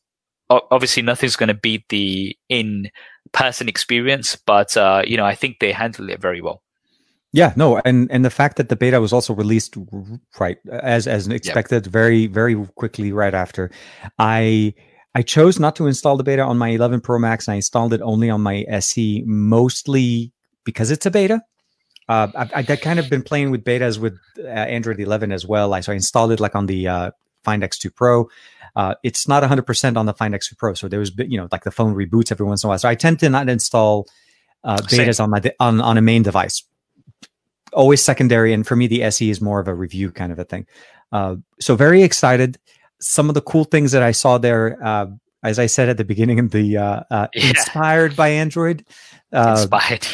[0.50, 2.90] obviously nothing's going to beat the in
[3.32, 6.62] person experience, but uh, you know, I think they handled it very well.
[7.34, 9.76] Yeah, no, and and the fact that the beta was also released
[10.40, 11.92] right as as expected, yep.
[11.92, 13.72] very very quickly right after,
[14.20, 14.74] I.
[15.18, 17.48] I chose not to install the beta on my 11 Pro Max.
[17.48, 20.34] And I installed it only on my SE, mostly
[20.66, 21.42] because it's a beta
[22.08, 25.74] uh, I've, I've, kind of been playing with betas with uh, Android 11 as well.
[25.74, 27.12] I, so I installed it like on the uh,
[27.44, 28.30] Find X2 Pro.
[28.76, 30.74] Uh, it's not 100% on the Find X2 Pro.
[30.74, 32.80] So there was, you know, like the phone reboots every once in a while.
[32.80, 34.08] So I tend to not install
[34.64, 35.24] uh, betas Same.
[35.24, 36.64] on my on, on a main device.
[37.74, 38.54] Always secondary.
[38.54, 40.68] And for me, the SE is more of a review kind of a thing.
[41.12, 42.58] Uh, so very excited.
[43.00, 45.08] Some of the cool things that I saw there, uh,
[45.46, 47.50] as I said at the beginning of the uh, uh, yeah.
[47.50, 48.86] inspired by Android.
[49.32, 50.08] Uh, inspired,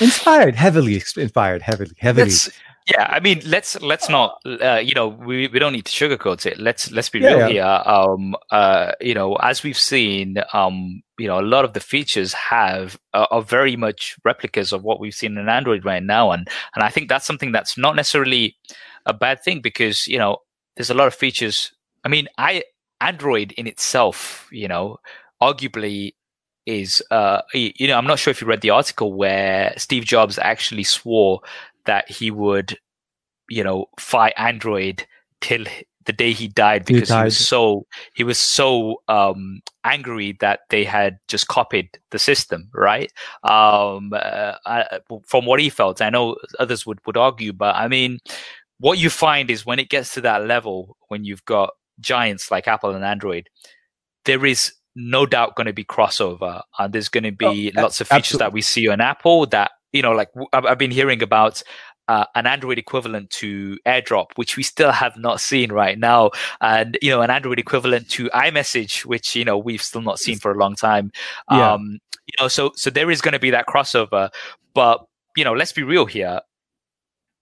[0.00, 2.24] inspired, heavily inspired, heavily, heavily.
[2.24, 2.50] Let's,
[2.86, 6.44] yeah, I mean, let's let's not, uh, you know, we, we don't need to sugarcoat
[6.44, 6.58] it.
[6.58, 7.48] Let's let's be yeah, real yeah.
[7.48, 7.82] here.
[7.92, 12.34] Um, uh, you know, as we've seen, um, you know, a lot of the features
[12.34, 16.46] have uh, are very much replicas of what we've seen in Android right now, and
[16.74, 18.56] and I think that's something that's not necessarily
[19.06, 20.38] a bad thing because you know
[20.76, 21.72] there's a lot of features.
[22.04, 22.64] I mean, I
[23.00, 24.98] Android in itself, you know,
[25.42, 26.14] arguably
[26.66, 30.38] is uh you know i'm not sure if you read the article where steve jobs
[30.38, 31.40] actually swore
[31.84, 32.78] that he would
[33.50, 35.06] you know fight android
[35.40, 35.64] till
[36.06, 40.60] the day he died because he, he was so he was so um angry that
[40.70, 43.10] they had just copied the system right?
[43.42, 47.88] Um uh, I, from what he felt i know others would would argue but i
[47.88, 48.18] mean
[48.78, 52.68] what you find is when it gets to that level when you've got giants like
[52.68, 53.48] apple and android
[54.24, 58.00] there is no doubt going to be crossover and there's going to be oh, lots
[58.00, 58.44] of features absolutely.
[58.44, 61.62] that we see on apple that you know like i've been hearing about
[62.06, 66.30] uh, an android equivalent to airdrop which we still have not seen right now
[66.60, 70.38] and you know an android equivalent to imessage which you know we've still not seen
[70.38, 71.10] for a long time
[71.50, 71.72] yeah.
[71.72, 74.28] um you know so so there is going to be that crossover
[74.74, 76.40] but you know let's be real here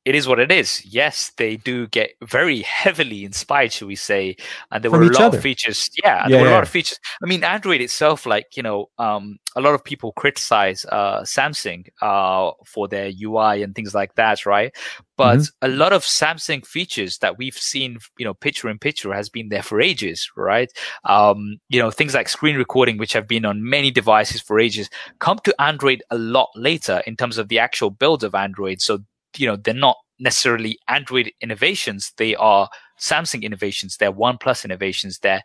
[0.04, 0.84] it is what it is.
[0.84, 4.36] Yes, they do get very heavily inspired, should we say?
[4.70, 5.36] And there From were a lot other.
[5.36, 5.88] of features.
[6.02, 6.52] Yeah, yeah there were yeah.
[6.52, 6.98] a lot of features.
[7.22, 11.86] I mean, Android itself, like you know, um, a lot of people criticize uh, Samsung
[12.00, 14.74] uh, for their UI and things like that, right?
[15.16, 15.66] But mm-hmm.
[15.66, 19.50] a lot of Samsung features that we've seen, you know, picture in picture has been
[19.50, 20.72] there for ages, right?
[21.04, 24.88] Um, you know, things like screen recording, which have been on many devices for ages,
[25.20, 28.80] come to Android a lot later in terms of the actual build of Android.
[28.80, 29.00] So
[29.38, 32.68] you know they're not necessarily Android innovations; they are
[33.00, 33.96] Samsung innovations.
[33.96, 35.18] They're OnePlus innovations.
[35.18, 35.42] They're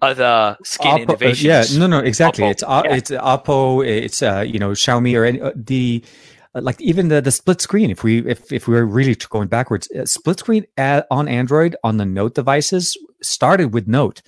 [0.00, 1.46] other skin Oppo, innovations.
[1.46, 2.44] Uh, yeah, no, no, exactly.
[2.44, 2.94] Oppo, it's uh, yeah.
[2.94, 3.86] it's Oppo.
[3.86, 6.04] It's uh, you know Xiaomi or any, uh, the
[6.54, 7.90] uh, like even the the split screen.
[7.90, 11.76] If we if if we are really going backwards, uh, split screen at, on Android
[11.84, 14.22] on the Note devices started with Note.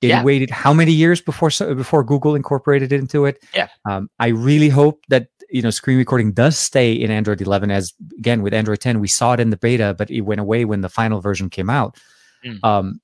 [0.00, 0.22] It yeah.
[0.22, 3.42] waited how many years before before Google incorporated it into it?
[3.52, 3.68] Yeah.
[3.88, 7.92] Um, I really hope that you know screen recording does stay in android 11 as
[8.18, 10.80] again with android 10 we saw it in the beta but it went away when
[10.80, 11.96] the final version came out
[12.44, 12.58] mm.
[12.64, 13.00] um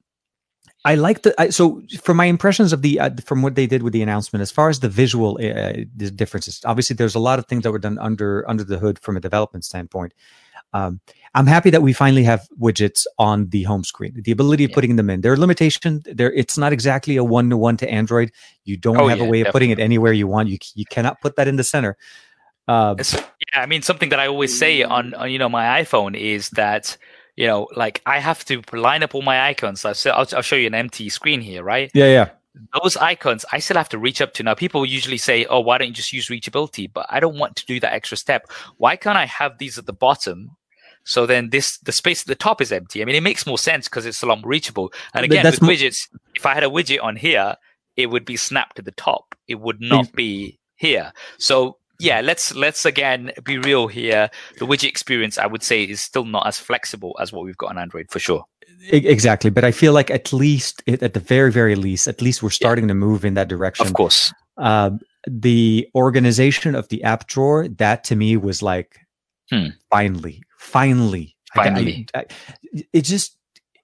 [0.85, 3.83] i like the I, so from my impressions of the uh, from what they did
[3.83, 5.85] with the announcement as far as the visual uh,
[6.15, 9.17] differences obviously there's a lot of things that were done under under the hood from
[9.17, 10.13] a development standpoint
[10.75, 11.01] um,
[11.37, 14.21] I'm happy that we finally have widgets on the home screen.
[14.23, 14.75] The ability of yeah.
[14.75, 15.21] putting them in.
[15.21, 16.03] There are limitations.
[16.05, 18.33] There, it's not exactly a one to one to Android.
[18.65, 19.49] You don't oh, have yeah, a way definitely.
[19.49, 20.49] of putting it anywhere you want.
[20.49, 21.97] You you cannot put that in the center.
[22.67, 26.17] Uh, yeah, I mean something that I always say on, on you know my iPhone
[26.17, 26.97] is that
[27.37, 29.85] you know like I have to line up all my icons.
[29.85, 31.91] I'll, I'll, I'll show you an empty screen here, right?
[31.95, 32.31] Yeah, yeah.
[32.83, 34.43] Those icons I still have to reach up to.
[34.43, 37.57] Now people usually say, "Oh, why don't you just use reachability?" But I don't want
[37.57, 38.51] to do that extra step.
[38.79, 40.57] Why can't I have these at the bottom
[41.05, 43.03] so then this the space at the top is empty.
[43.03, 44.93] I mean, it makes more sense because it's a lot more reachable.
[45.13, 47.57] And again, with widgets, if I had a widget on here,
[47.97, 49.35] it would be snapped to the top.
[49.47, 51.13] It would not be here.
[51.39, 54.31] So yeah, let's let's again be real here.
[54.59, 57.71] The widget experience, I would say, is still not as flexible as what we've got
[57.71, 58.45] on Android for sure.
[58.91, 62.51] Exactly, but I feel like at least, at the very very least, at least we're
[62.51, 62.89] starting yeah.
[62.91, 63.87] to move in that direction.
[63.87, 64.33] Of course.
[64.57, 64.91] Uh,
[65.27, 69.01] the organization of the app drawer, that to me was like,
[69.51, 69.69] hmm.
[69.91, 72.27] finally, finally, finally, I, I,
[72.93, 73.39] it just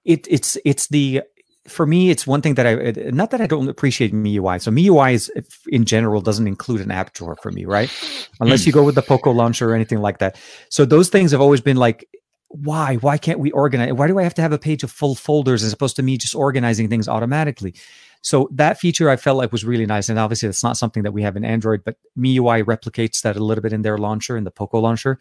[0.05, 1.23] it it's it's the
[1.67, 4.61] for me, it's one thing that I not that I don't appreciate MIUI.
[4.61, 5.31] So MIUI is
[5.67, 7.91] in general doesn't include an app drawer for me, right?
[8.39, 10.39] Unless you go with the Poco launcher or anything like that.
[10.69, 12.07] So those things have always been like,
[12.47, 12.95] why?
[12.95, 13.93] Why can't we organize?
[13.93, 16.17] Why do I have to have a page of full folders as opposed to me
[16.17, 17.75] just organizing things automatically?
[18.23, 20.09] So that feature I felt like was really nice.
[20.09, 23.43] And obviously, that's not something that we have in Android, but MIUI replicates that a
[23.43, 25.19] little bit in their launcher, in the Poco launcher.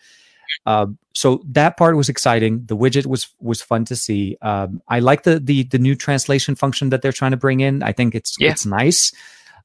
[0.67, 2.65] Um, so that part was exciting.
[2.67, 4.37] The widget was was fun to see.
[4.43, 7.83] Um, I like the the the new translation function that they're trying to bring in.
[7.83, 8.51] I think it's yeah.
[8.51, 9.13] it's nice.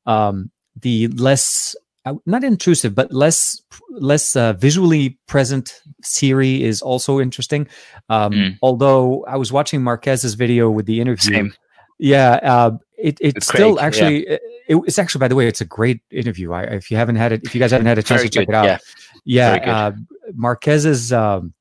[0.05, 0.51] Um,
[0.81, 1.75] the less
[2.05, 7.67] uh, not intrusive, but less less uh, visually present Siri is also interesting.
[8.09, 8.57] Um, mm.
[8.61, 11.35] Although I was watching Marques's video with the interview.
[11.35, 11.53] Same.
[11.97, 14.37] Yeah, uh, it, it's still actually yeah.
[14.67, 16.53] it, it's actually by the way it's a great interview.
[16.53, 18.39] I, if you haven't had it, if you guys haven't had a chance Very to
[18.39, 18.81] check it out,
[19.25, 19.91] yeah, yeah uh,
[20.33, 21.53] Marques's um,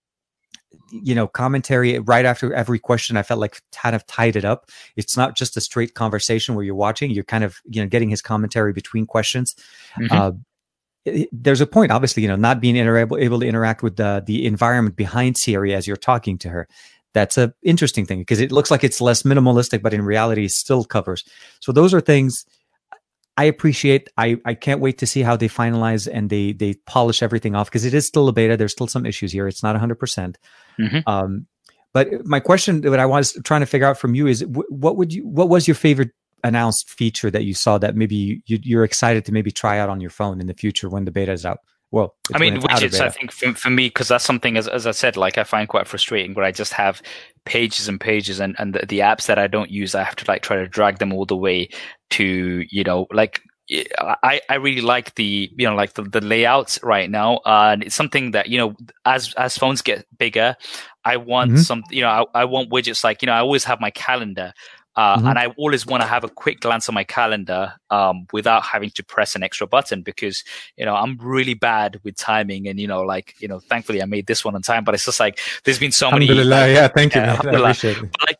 [0.90, 4.70] you know commentary right after every question, I felt like kind of tied it up.
[4.97, 8.11] It's not just a straight conversation where you're watching; you're kind of you know getting
[8.11, 9.55] his commentary between questions.
[9.98, 10.12] Mm-hmm.
[10.12, 10.32] Uh,
[11.32, 14.47] there's a point, obviously, you know, not being inter- able to interact with the the
[14.47, 16.66] environment behind Siri as you're talking to her
[17.15, 20.51] that's a interesting thing because it looks like it's less minimalistic, but in reality, it
[20.51, 21.24] still covers.
[21.61, 22.45] So those are things
[23.36, 24.11] I appreciate.
[24.16, 27.69] I, I can't wait to see how they finalize and they they polish everything off
[27.69, 28.57] because it is still a beta.
[28.57, 29.49] There's still some issues here.
[29.49, 29.95] It's not 100.
[29.97, 30.39] percent
[30.78, 30.99] mm-hmm.
[31.07, 31.47] um,
[31.93, 35.12] But my question that I was trying to figure out from you is what would
[35.12, 36.11] you what was your favorite
[36.43, 40.01] announced feature that you saw that maybe you, you're excited to maybe try out on
[40.01, 41.59] your phone in the future when the beta is out?
[41.95, 44.91] Well i mean widgets i think for, for me because that's something as, as i
[44.91, 47.01] said like i find quite frustrating where i just have
[47.45, 50.25] pages and pages and, and the, the apps that i don't use i have to
[50.27, 51.69] like try to drag them all the way
[52.11, 53.41] to you know like
[53.99, 57.83] I, I really like the you know like the, the layouts right now uh, and
[57.83, 58.75] it's something that you know
[59.07, 60.55] as as phones get bigger
[61.03, 61.61] I want mm-hmm.
[61.61, 64.53] some you know I, I want widgets like you know I always have my calendar
[64.97, 65.27] uh, mm-hmm.
[65.27, 68.91] And I always want to have a quick glance on my calendar um, without having
[68.91, 70.45] to press an extra button because
[70.77, 74.05] you know I'm really bad with timing, and you know, like you know, thankfully I
[74.05, 76.29] made this one on time, but it's just like there's been so many.
[76.29, 77.21] Like, yeah, thank you.
[77.21, 77.83] Uh, but like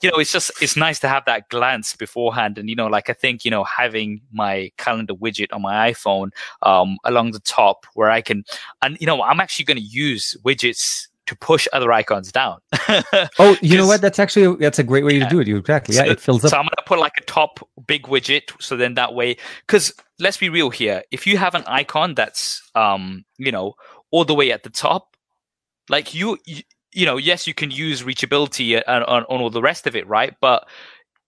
[0.03, 3.11] you know, it's just it's nice to have that glance beforehand, and you know, like
[3.11, 6.31] I think you know having my calendar widget on my iPhone
[6.63, 8.45] um, along the top where I can,
[8.81, 12.59] and you know, I'm actually going to use widgets to push other icons down.
[13.39, 14.01] oh, you know what?
[14.01, 15.25] That's actually that's a great way yeah.
[15.25, 15.47] to do it.
[15.47, 15.97] You exactly.
[15.97, 16.51] Yeah, so, it fills up.
[16.51, 18.51] So I'm gonna put like a top big widget.
[18.61, 19.37] So then that way,
[19.67, 21.03] because let's be real here.
[21.11, 23.75] If you have an icon that's um, you know,
[24.11, 25.17] all the way at the top,
[25.89, 29.63] like you, you you know, yes, you can use reachability and on, on all the
[29.63, 30.35] rest of it, right?
[30.41, 30.69] But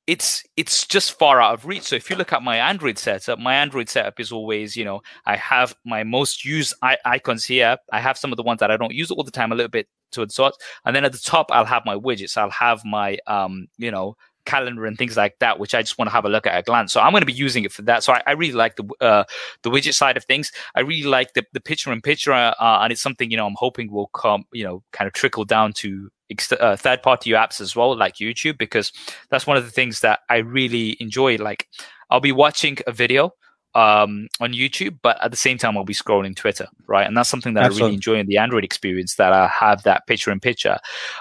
[0.07, 1.83] it's it's just far out of reach.
[1.83, 5.01] So if you look at my Android setup, my Android setup is always, you know,
[5.25, 7.77] I have my most used I- icons here.
[7.93, 9.71] I have some of the ones that I don't use all the time, a little
[9.71, 10.55] bit to sort,
[10.85, 12.37] and then at the top I'll have my widgets.
[12.37, 16.09] I'll have my um, you know, calendar and things like that, which I just want
[16.09, 16.93] to have a look at a glance.
[16.93, 18.05] So I'm going to be using it for that.
[18.05, 19.25] So I, I really like the uh,
[19.63, 20.53] the widget side of things.
[20.75, 23.57] I really like the, the picture in picture, uh, and it's something you know I'm
[23.59, 27.61] hoping will come, you know, kind of trickle down to ex- uh, third party apps
[27.61, 28.93] as well, like YouTube, because
[29.31, 31.37] that's one of the things that I really enjoy.
[31.37, 31.69] Like
[32.11, 33.33] I'll be watching a video
[33.75, 37.07] um, on YouTube, but at the same time, I'll be scrolling Twitter, right?
[37.07, 37.83] And that's something that Absolutely.
[37.83, 40.79] I really enjoy in the Android experience that I have that picture in picture.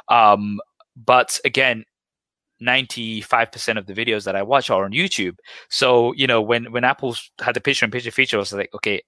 [0.08, 0.62] Um,
[0.96, 1.84] but again,
[2.62, 5.36] 95% of the videos that I watch are on YouTube.
[5.70, 8.74] So, you know, when, when Apple had the picture in picture feature, I was like,
[8.74, 9.02] okay,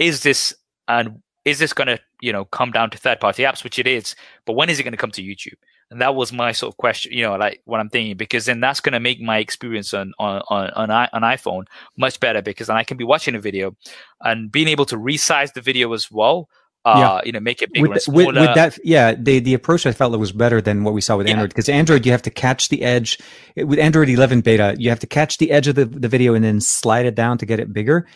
[0.00, 0.52] is this,
[0.88, 3.86] and is this going to, you know, come down to third party apps, which it
[3.86, 5.54] is, but when is it going to come to YouTube?
[5.90, 8.58] And that was my sort of question, you know, like what I'm thinking, because then
[8.58, 11.66] that's going to make my experience on, on, on, on, on iPhone
[11.96, 13.76] much better because then I can be watching a video
[14.20, 16.48] and being able to resize the video as well
[16.84, 17.20] uh, yeah.
[17.26, 20.16] you know, make it bigger with, with, with, that, yeah, the the approach I felt
[20.20, 21.32] was better than what we saw with yeah.
[21.32, 23.18] Android because Android you have to catch the edge
[23.56, 26.44] with Android 11 beta, you have to catch the edge of the, the video and
[26.44, 28.06] then slide it down to get it bigger.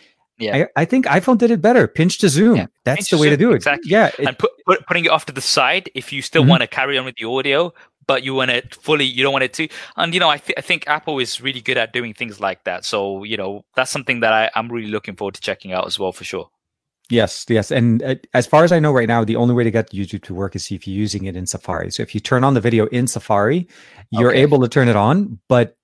[0.41, 1.87] Yeah, I, I think iPhone did it better.
[1.87, 2.57] Pinch to zoom.
[2.57, 2.67] Yeah.
[2.83, 3.55] That's Pinch the way to, to do it.
[3.55, 3.91] Exactly.
[3.91, 6.51] Yeah, it, and put, put, putting it off to the side if you still mm-hmm.
[6.51, 7.73] want to carry on with the audio,
[8.07, 9.05] but you want it fully.
[9.05, 9.67] You don't want it to.
[9.97, 12.63] And you know, I, th- I think Apple is really good at doing things like
[12.65, 12.85] that.
[12.85, 15.97] So you know, that's something that I, I'm really looking forward to checking out as
[15.97, 16.49] well for sure.
[17.09, 17.71] Yes, yes.
[17.71, 20.23] And uh, as far as I know right now, the only way to get YouTube
[20.23, 21.91] to work is if you're using it in Safari.
[21.91, 23.67] So if you turn on the video in Safari,
[24.11, 24.41] you're okay.
[24.41, 25.77] able to turn it on, but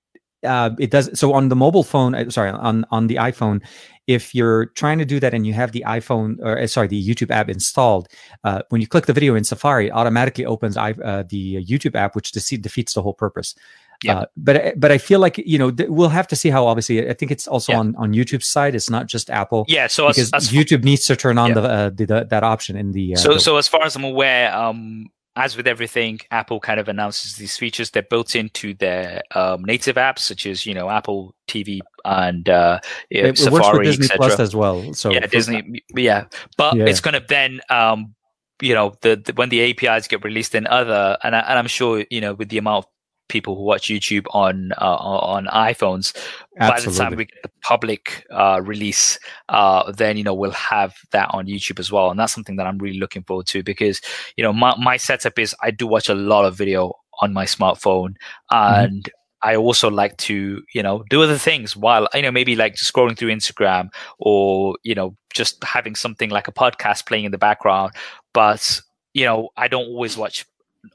[0.44, 1.18] uh, it does.
[1.18, 3.62] So on the mobile phone, uh, sorry, on, on the iPhone,
[4.06, 7.06] if you're trying to do that and you have the iPhone or uh, sorry, the
[7.06, 8.08] YouTube app installed,
[8.44, 11.94] uh, when you click the video in Safari, it automatically opens I, uh, the YouTube
[11.94, 13.54] app, which defeats the whole purpose.
[14.02, 14.18] Yeah.
[14.18, 16.66] Uh, but but I feel like you know th- we'll have to see how.
[16.66, 17.80] Obviously, I think it's also yeah.
[17.80, 18.76] on on YouTube's side.
[18.76, 19.64] It's not just Apple.
[19.66, 19.88] Yeah.
[19.88, 21.54] So because as, as YouTube needs to turn on yeah.
[21.54, 23.14] the, uh, the, the, that option in the.
[23.14, 26.80] Uh, so the, so as far as I'm aware, um, as with everything, Apple kind
[26.80, 27.90] of announces these features.
[27.90, 32.80] They're built into their um, native apps, such as you know Apple TV and uh,
[33.08, 34.40] it, Safari, etc.
[34.40, 34.92] as well.
[34.94, 35.82] So yeah, Disney.
[35.94, 36.24] Yeah,
[36.56, 36.86] but yeah.
[36.86, 38.16] it's going to then um,
[38.60, 41.68] you know the, the, when the APIs get released in other and, I, and I'm
[41.68, 42.90] sure you know with the amount of
[43.28, 46.16] people who watch YouTube on uh, on iPhones.
[46.58, 46.58] Absolutely.
[46.58, 49.18] By the time we get the public uh, release,
[49.48, 52.66] uh, then you know we'll have that on YouTube as well, and that's something that
[52.66, 54.00] I'm really looking forward to because
[54.36, 57.44] you know my my setup is I do watch a lot of video on my
[57.44, 58.14] smartphone,
[58.50, 58.84] mm-hmm.
[58.84, 59.18] and mm-hmm.
[59.42, 63.16] I also like to, you know, do other things while, you know, maybe like scrolling
[63.16, 67.92] through Instagram or, you know, just having something like a podcast playing in the background.
[68.34, 68.80] But,
[69.14, 70.44] you know, I don't always watch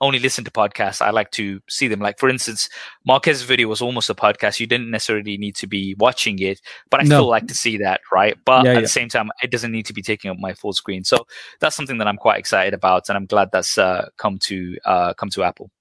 [0.02, 1.02] only listen to podcasts.
[1.02, 2.00] I like to see them.
[2.00, 2.70] Like for instance,
[3.06, 4.60] Marques's video was almost a podcast.
[4.60, 6.60] You didn't necessarily need to be watching it,
[6.90, 7.18] but I no.
[7.18, 8.38] still like to see that, right?
[8.46, 8.82] But yeah, at yeah.
[8.82, 11.04] the same time, it doesn't need to be taking up my full screen.
[11.04, 11.26] So
[11.60, 15.14] that's something that I'm quite excited about, and I'm glad that's uh, come to uh,
[15.14, 15.72] come to Apple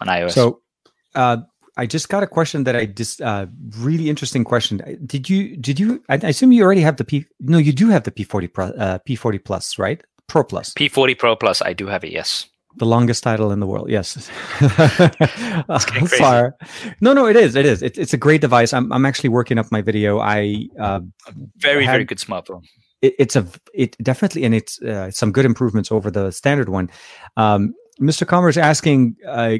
[0.00, 0.32] on iOS.
[0.32, 0.60] So.
[1.14, 1.38] Uh,
[1.76, 3.46] I just got a question that I just uh,
[3.78, 4.80] really interesting question.
[5.06, 6.04] Did you did you?
[6.08, 7.26] I, assume you already have the P.
[7.40, 10.00] No, you do have the P40 Pro, uh, P40 Plus, right?
[10.28, 10.72] Pro Plus.
[10.74, 11.62] P40 Pro Plus.
[11.62, 12.12] I do have it.
[12.12, 13.90] Yes the longest title in the world.
[13.90, 14.30] Yes.
[16.16, 16.50] Sorry.
[17.00, 17.54] No, no, it is.
[17.54, 17.82] It is.
[17.82, 18.72] It, it's a great device.
[18.72, 20.18] I'm, I'm actually working up my video.
[20.18, 21.00] I uh,
[21.56, 22.62] very, had, very good smartphone.
[23.02, 26.90] It, it's a, it definitely, and it's uh, some good improvements over the standard one.
[27.36, 28.26] Um, Mr.
[28.26, 29.58] Comer is asking, uh,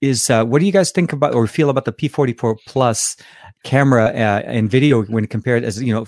[0.00, 3.16] is uh, what do you guys think about or feel about the P40 Pro Plus
[3.64, 6.04] camera uh, and video when compared as you know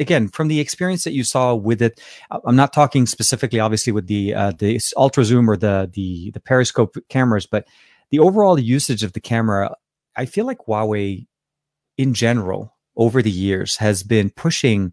[0.00, 2.00] again from the experience that you saw with it
[2.44, 6.40] i'm not talking specifically obviously with the uh, the ultra zoom or the the the
[6.40, 7.66] periscope cameras but
[8.10, 9.74] the overall usage of the camera
[10.16, 11.26] i feel like huawei
[11.96, 14.92] in general over the years has been pushing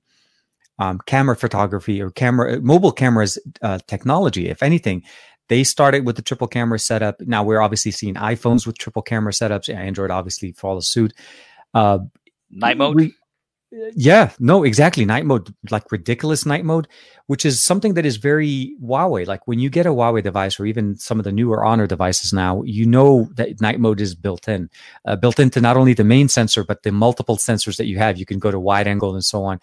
[0.80, 5.04] um, camera photography or camera mobile cameras uh, technology if anything.
[5.50, 7.22] They started with the triple camera setup.
[7.22, 9.74] Now we're obviously seeing iphones with triple camera setups.
[9.74, 11.14] Android obviously follows suit.
[11.74, 12.00] Uh,
[12.52, 12.96] night mode?
[12.96, 13.14] we,
[13.96, 15.04] yeah, no, exactly.
[15.04, 16.88] Night mode, like ridiculous night mode,
[17.26, 19.28] which is something that is very Huawei.
[19.28, 22.32] Like when you get a Huawei device or even some of the newer Honor devices
[22.32, 24.70] now, you know that night mode is built in,
[25.06, 28.18] uh, built into not only the main sensor, but the multiple sensors that you have.
[28.18, 29.60] You can go to wide angle and so on.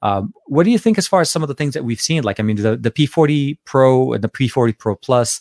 [0.00, 2.24] Um, what do you think as far as some of the things that we've seen?
[2.24, 5.40] Like, I mean, the, the P40 Pro and the P40 Pro Plus,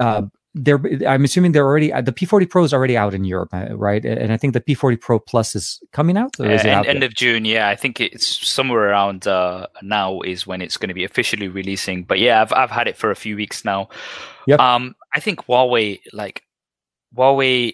[0.00, 0.22] uh,
[0.56, 4.04] they're i'm assuming they're already the p40 pro is already out in europe uh, right?
[4.04, 7.14] And i think the p40 pro plus is coming out is uh, end, end of
[7.14, 7.68] june yeah.
[7.68, 12.04] I think it's somewhere around uh, now is when it's going to be officially releasing.
[12.04, 13.88] But yeah i've, I've had it for a few weeks now.
[14.46, 14.60] Yep.
[14.60, 16.44] um i think huawei like
[17.16, 17.72] huawei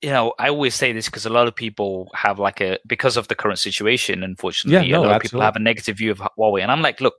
[0.00, 3.18] you know i always say this because a lot of people have like a because
[3.18, 6.10] of the current situation unfortunately yeah, no, a lot of people have a negative view
[6.10, 6.62] of huawei.
[6.62, 7.14] And i'm like look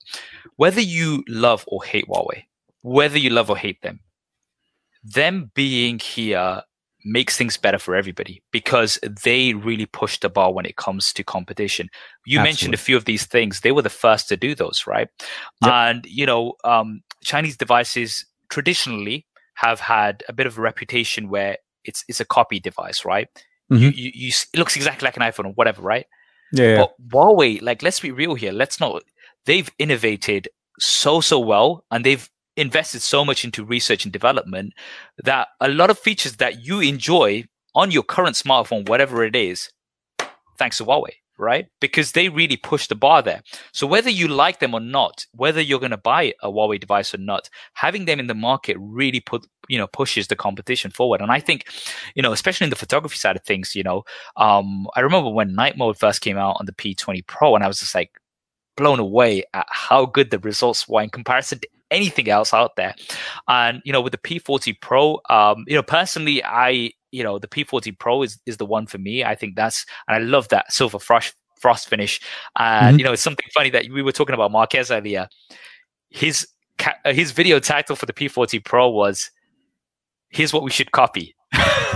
[0.55, 2.43] whether you love or hate huawei
[2.81, 3.99] whether you love or hate them
[5.03, 6.63] them being here
[7.03, 11.23] makes things better for everybody because they really push the bar when it comes to
[11.23, 11.89] competition.
[12.25, 12.47] You Absolutely.
[12.47, 13.61] mentioned a few of these things.
[13.61, 15.07] They were the first to do those, right?
[15.63, 15.71] Yep.
[15.71, 19.25] And, you know, um, Chinese devices traditionally
[19.55, 23.27] have had a bit of a reputation where it's, it's a copy device, right?
[23.71, 23.83] Mm-hmm.
[23.83, 26.05] You, you, you, it looks exactly like an iPhone or whatever, right?
[26.53, 26.77] Yeah.
[26.77, 28.51] But Huawei, like, let's be real here.
[28.51, 29.03] Let's not,
[29.45, 30.49] they've innovated
[30.79, 32.29] so, so well and they've
[32.61, 34.73] invested so much into research and development
[35.23, 39.69] that a lot of features that you enjoy on your current smartphone, whatever it is,
[40.57, 41.67] thanks to Huawei, right?
[41.79, 43.41] Because they really push the bar there.
[43.73, 47.13] So whether you like them or not, whether you're going to buy a Huawei device
[47.13, 51.21] or not, having them in the market really put, you know, pushes the competition forward.
[51.21, 51.65] And I think,
[52.15, 54.03] you know, especially in the photography side of things, you know,
[54.35, 57.67] um, I remember when night mode first came out on the P20 Pro and I
[57.67, 58.11] was just like,
[58.77, 62.95] blown away at how good the results were in comparison to anything else out there.
[63.47, 67.47] And you know, with the P40 Pro, um, you know, personally, I you know the
[67.47, 69.23] P40 Pro is is the one for me.
[69.23, 72.19] I think that's and I love that silver frost frost finish.
[72.57, 72.99] And mm-hmm.
[72.99, 75.27] you know, it's something funny that we were talking about Marques earlier.
[76.09, 76.47] His
[77.05, 79.29] uh, his video title for the P40 Pro was
[80.29, 81.35] "Here's what we should copy."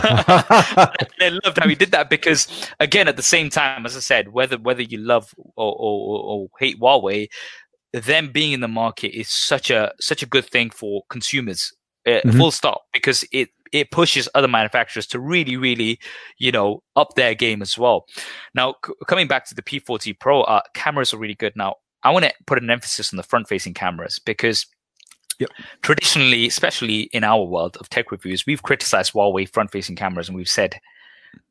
[0.07, 2.47] I loved how he did that because,
[2.79, 6.47] again, at the same time, as I said, whether whether you love or, or, or
[6.59, 7.27] hate Huawei,
[8.01, 11.71] them being in the market is such a such a good thing for consumers.
[12.05, 12.37] Uh, mm-hmm.
[12.37, 15.99] Full stop, because it it pushes other manufacturers to really, really,
[16.37, 18.05] you know, up their game as well.
[18.53, 21.53] Now, c- coming back to the P40 Pro, uh, cameras are really good.
[21.55, 24.67] Now, I want to put an emphasis on the front-facing cameras because
[25.39, 25.49] Yep.
[25.81, 30.47] Traditionally, especially in our world of tech reviews, we've criticized Huawei front-facing cameras, and we've
[30.47, 30.79] said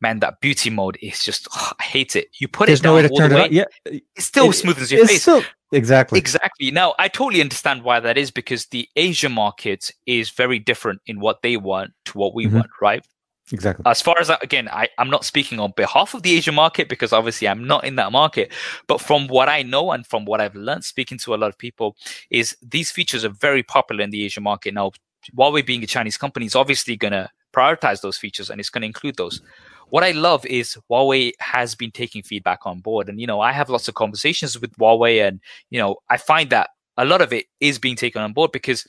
[0.01, 2.29] man, that beauty mode is just oh, I hate it.
[2.39, 3.53] You put There's it down no way to turn it on.
[3.53, 5.23] Yeah, it still it, smoothens your face.
[5.23, 5.43] Still,
[5.73, 6.71] exactly, exactly.
[6.71, 11.21] Now I totally understand why that is because the Asia market is very different in
[11.21, 12.57] what they want to what we mm-hmm.
[12.57, 13.05] want, right?
[13.53, 13.83] Exactly.
[13.87, 16.89] As far as that, again, I, I'm not speaking on behalf of the Asian market
[16.89, 18.53] because obviously I'm not in that market.
[18.87, 21.59] But from what I know and from what I've learned speaking to a lot of
[21.59, 21.97] people,
[22.31, 24.73] is these features are very popular in the Asian market.
[24.73, 24.93] Now,
[25.37, 29.17] Huawei being a Chinese company is obviously gonna prioritize those features and it's gonna include
[29.17, 29.41] those
[29.89, 33.09] what I love is Huawei has been taking feedback on board.
[33.09, 35.41] And, you know, I have lots of conversations with Huawei and,
[35.71, 38.87] you know, I find that a lot of it is being taken on board because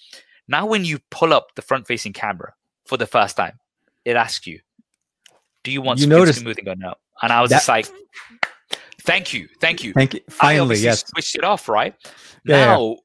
[0.48, 2.54] now when you pull up the front facing camera
[2.86, 3.60] for the first time,
[4.04, 4.60] it asks you,
[5.64, 6.94] do you want you notice smoothing or no?
[7.22, 7.88] And I was that, just like,
[9.02, 9.94] thank you, thank you.
[9.94, 10.22] Thank you.
[10.30, 11.06] Finally, yes.
[11.08, 11.96] Switched it off, right?
[12.46, 12.96] Yeah, now, yeah.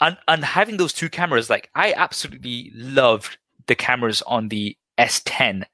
[0.00, 3.36] And, and having those two cameras, like I absolutely loved
[3.66, 5.64] the cameras on the S10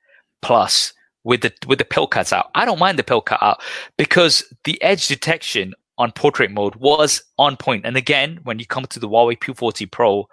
[0.42, 0.92] Plus
[1.24, 2.50] with the with the pill cuts out.
[2.54, 3.62] I don't mind the pill cut out
[3.96, 7.86] because the edge detection on portrait mode was on point.
[7.86, 10.28] And again, when you come to the Huawei P40 Pro,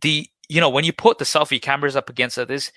[0.00, 2.72] the you know when you put the selfie cameras up against others,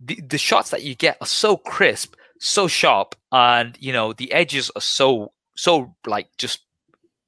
[0.00, 4.32] the, the shots that you get are so crisp, so sharp, and you know the
[4.32, 6.60] edges are so so like just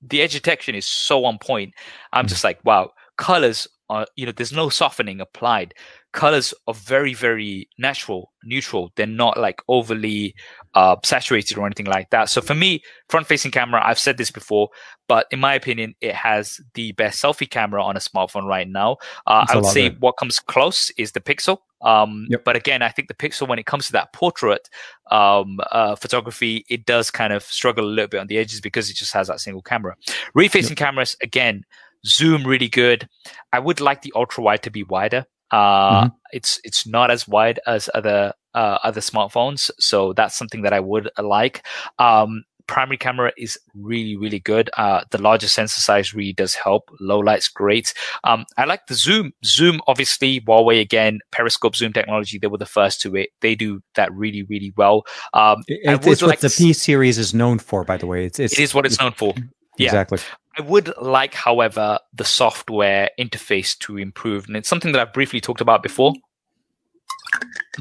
[0.01, 1.75] the edge detection is so on point.
[2.13, 2.29] I'm hmm.
[2.29, 5.75] just like wow, colors are you know there's no softening applied.
[6.13, 8.91] Colors are very very natural neutral.
[8.97, 10.35] They're not like overly
[10.75, 12.29] uh, saturated or anything like that.
[12.29, 14.69] So for me front facing camera i've said this before
[15.07, 18.97] but in my opinion it has the best selfie camera on a smartphone right now.
[19.27, 21.59] Uh, i would say what comes close is the pixel.
[21.81, 22.43] Um, yep.
[22.45, 24.69] but again i think the pixel when it comes to that portrait
[25.13, 28.91] um, uh, photography it does kind of struggle a little bit on the edges because
[28.91, 29.97] it just has that single camera.
[30.35, 30.79] Rear facing yep.
[30.79, 31.65] cameras again
[32.07, 33.09] zoom really good
[33.53, 36.09] i would like the ultra wide to be wider uh, mm-hmm.
[36.33, 40.81] It's it's not as wide as other uh, other smartphones, so that's something that I
[40.81, 41.67] would like.
[41.99, 44.69] Um, primary camera is really really good.
[44.77, 46.91] Uh, the larger sensor size really does help.
[47.01, 47.95] Low light's great.
[48.25, 49.33] Um, I like the zoom.
[49.43, 52.39] Zoom, obviously, Huawei again, periscope zoom technology.
[52.39, 53.31] They were the first to it.
[53.41, 55.05] They do that really really well.
[55.33, 58.27] Um, it, it's like what the P series is known for, by the way.
[58.27, 59.33] It's, it's it is what it's known for.
[59.79, 59.87] Yeah.
[59.87, 60.19] Exactly.
[60.59, 64.47] I would like, however, the software interface to improve.
[64.47, 66.15] And it's something that I've briefly talked about before.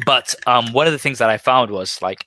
[0.05, 2.25] But um, one of the things that I found was like,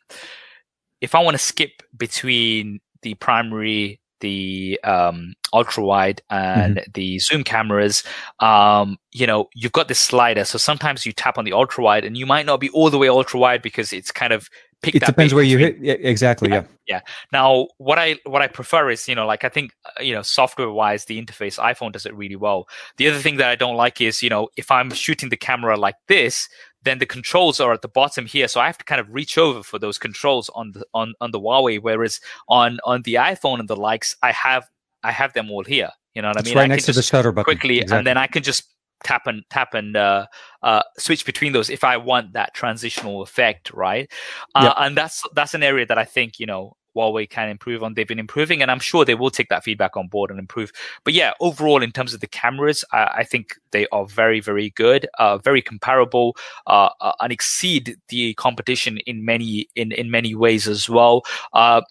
[1.01, 6.91] if I want to skip between the primary the um, ultra wide and mm-hmm.
[6.93, 8.05] the zoom cameras,
[8.39, 10.45] um, you know, you've got this slider.
[10.45, 12.99] So sometimes you tap on the ultra wide and you might not be all the
[12.99, 14.49] way ultra wide because it's kind of
[14.83, 15.79] pick it depends where you hit.
[15.79, 16.63] Yeah, exactly yeah.
[16.87, 16.97] yeah.
[16.97, 17.01] yeah.
[17.33, 20.23] Now what i what i prefer is you know like i think uh, you know
[20.23, 22.69] software wise the interface iphone does it really well.
[22.97, 25.77] The other thing that i don't like is you know if i'm shooting the camera
[25.77, 26.49] like this
[26.83, 29.37] then the controls are at the bottom here so i have to kind of reach
[29.39, 33.61] over for those controls on the on on the huawei whereas on on the iphone
[33.61, 34.69] and the likes i have
[35.03, 36.59] i have them all here you know what it's i mean?
[36.59, 37.45] right I next to the shutter button.
[37.45, 37.99] quickly exactly.
[37.99, 38.65] and then i can just
[39.05, 40.27] tap and tap and uh,
[40.63, 44.11] uh, switch between those if I want that transitional effect, right?
[44.55, 44.75] Uh, yep.
[44.79, 47.95] And that's that's an area that I think you know Huawei can improve on.
[47.95, 50.73] They've been improving, and I'm sure they will take that feedback on board and improve.
[51.05, 54.71] But yeah, overall, in terms of the cameras, I, I think they are very, very
[54.71, 56.37] good, uh, very comparable,
[56.67, 61.23] uh, uh, and exceed the competition in many in in many ways as well.
[61.53, 61.83] Uh,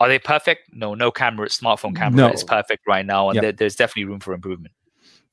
[0.00, 0.62] are they perfect?
[0.72, 2.32] No, no camera, smartphone camera no.
[2.32, 3.42] is perfect right now, and yep.
[3.42, 4.74] there, there's definitely room for improvement.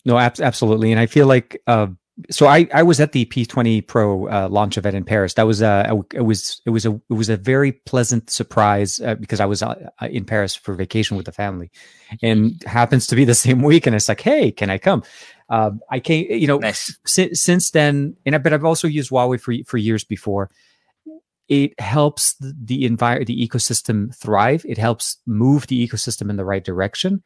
[0.06, 0.92] No, ab- absolutely.
[0.92, 1.88] And I feel like, uh,
[2.30, 5.34] so I, I was at the P20 Pro uh, launch event in Paris.
[5.36, 9.00] That was uh, a, it was it was a it was a very pleasant surprise
[9.02, 11.72] uh, because I was uh, uh, in Paris for vacation with the family,
[12.22, 13.88] and happens to be the same week.
[13.88, 15.04] And it's like, hey, can I come?
[15.50, 16.98] Uh, I came, you know, nice.
[17.06, 20.50] si- since then, and I, but I've also used Huawei for for years before.
[21.48, 24.66] It helps the, the environment, the ecosystem thrive.
[24.68, 27.24] It helps move the ecosystem in the right direction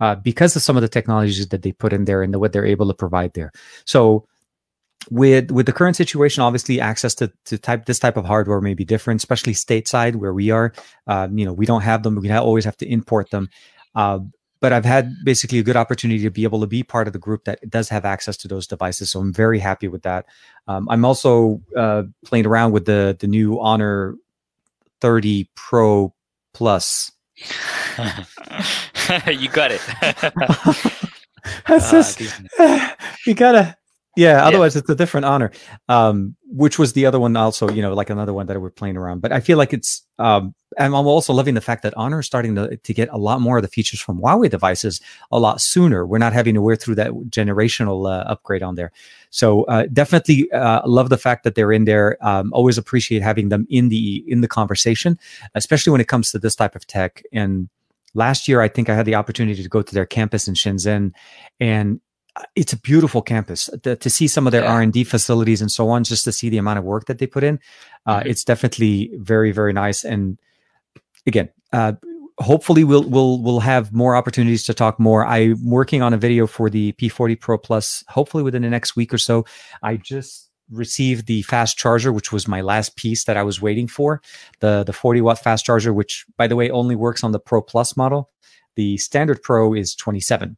[0.00, 2.52] uh, because of some of the technologies that they put in there and the, what
[2.52, 3.52] they're able to provide there.
[3.84, 4.26] So
[5.10, 8.74] with with the current situation, obviously access to, to type this type of hardware may
[8.74, 10.72] be different, especially stateside where we are.
[11.06, 12.16] Um, you know, we don't have them.
[12.16, 13.48] We always have to import them.
[13.94, 14.20] Uh,
[14.60, 17.18] but I've had basically a good opportunity to be able to be part of the
[17.18, 19.10] group that does have access to those devices.
[19.10, 20.26] So I'm very happy with that.
[20.68, 24.14] Um, I'm also uh, playing around with the the new Honor
[25.00, 26.14] 30 Pro
[26.54, 27.10] Plus
[29.26, 29.80] you got it.
[31.66, 32.20] That's just,
[33.26, 33.76] you gotta
[34.16, 34.80] yeah otherwise yeah.
[34.80, 35.50] it's a different honor
[35.88, 38.96] um which was the other one also you know like another one that we're playing
[38.96, 42.20] around but i feel like it's um and i'm also loving the fact that honor
[42.20, 45.38] is starting to, to get a lot more of the features from huawei devices a
[45.38, 48.92] lot sooner we're not having to wear through that generational uh, upgrade on there
[49.30, 53.48] so uh, definitely uh, love the fact that they're in there um, always appreciate having
[53.48, 55.18] them in the in the conversation
[55.54, 57.70] especially when it comes to this type of tech and
[58.14, 61.12] last year i think i had the opportunity to go to their campus in shenzhen
[61.60, 62.00] and
[62.56, 64.72] it's a beautiful campus the, to see some of their yeah.
[64.72, 67.44] r&d facilities and so on just to see the amount of work that they put
[67.44, 67.58] in
[68.06, 68.28] uh, mm-hmm.
[68.28, 70.38] it's definitely very very nice and
[71.26, 71.92] again uh,
[72.38, 76.46] hopefully we'll we'll we'll have more opportunities to talk more i'm working on a video
[76.46, 79.44] for the p40 pro plus hopefully within the next week or so
[79.82, 83.86] i just received the fast charger which was my last piece that i was waiting
[83.86, 84.22] for
[84.60, 87.60] the the 40 watt fast charger which by the way only works on the pro
[87.60, 88.30] plus model
[88.76, 90.56] the standard pro is 27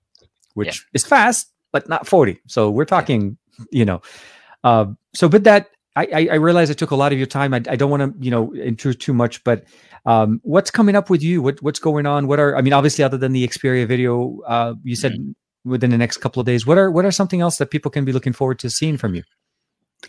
[0.55, 0.91] which yeah.
[0.95, 2.41] is fast but not 40.
[2.47, 3.37] So we're talking,
[3.71, 4.01] you know.
[4.63, 7.53] Uh, so, but that I, I realize I took a lot of your time.
[7.53, 9.65] I, I don't want to, you know, intrude too much, but
[10.07, 11.43] um, what's coming up with you?
[11.43, 12.27] What what's going on?
[12.27, 15.71] What are I mean, obviously, other than the Xperia video, uh, you said mm-hmm.
[15.71, 16.67] within the next couple of days.
[16.67, 19.15] What are what are something else that people can be looking forward to seeing from
[19.15, 19.25] you?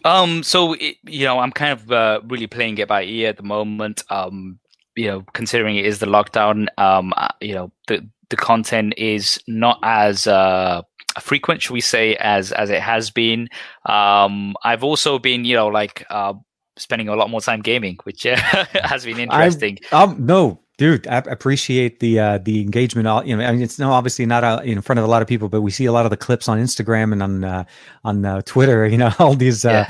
[0.03, 3.37] Um, so it, you know, I'm kind of uh, really playing it by ear at
[3.37, 4.03] the moment.
[4.09, 4.59] Um,
[4.95, 9.39] you know, considering it is the lockdown, um, uh, you know, the the content is
[9.47, 10.81] not as uh
[11.19, 13.49] frequent, should we say, as as it has been.
[13.85, 16.33] Um, I've also been, you know, like uh,
[16.77, 18.35] spending a lot more time gaming, which uh,
[18.83, 19.79] has been interesting.
[19.91, 23.27] Um, no, dude, I appreciate the uh, the engagement.
[23.27, 25.27] You know, I mean, it's no obviously not uh, in front of a lot of
[25.27, 27.63] people, but we see a lot of the clips on Instagram and on uh,
[28.03, 28.85] on uh, Twitter.
[28.95, 29.89] You know, all these uh,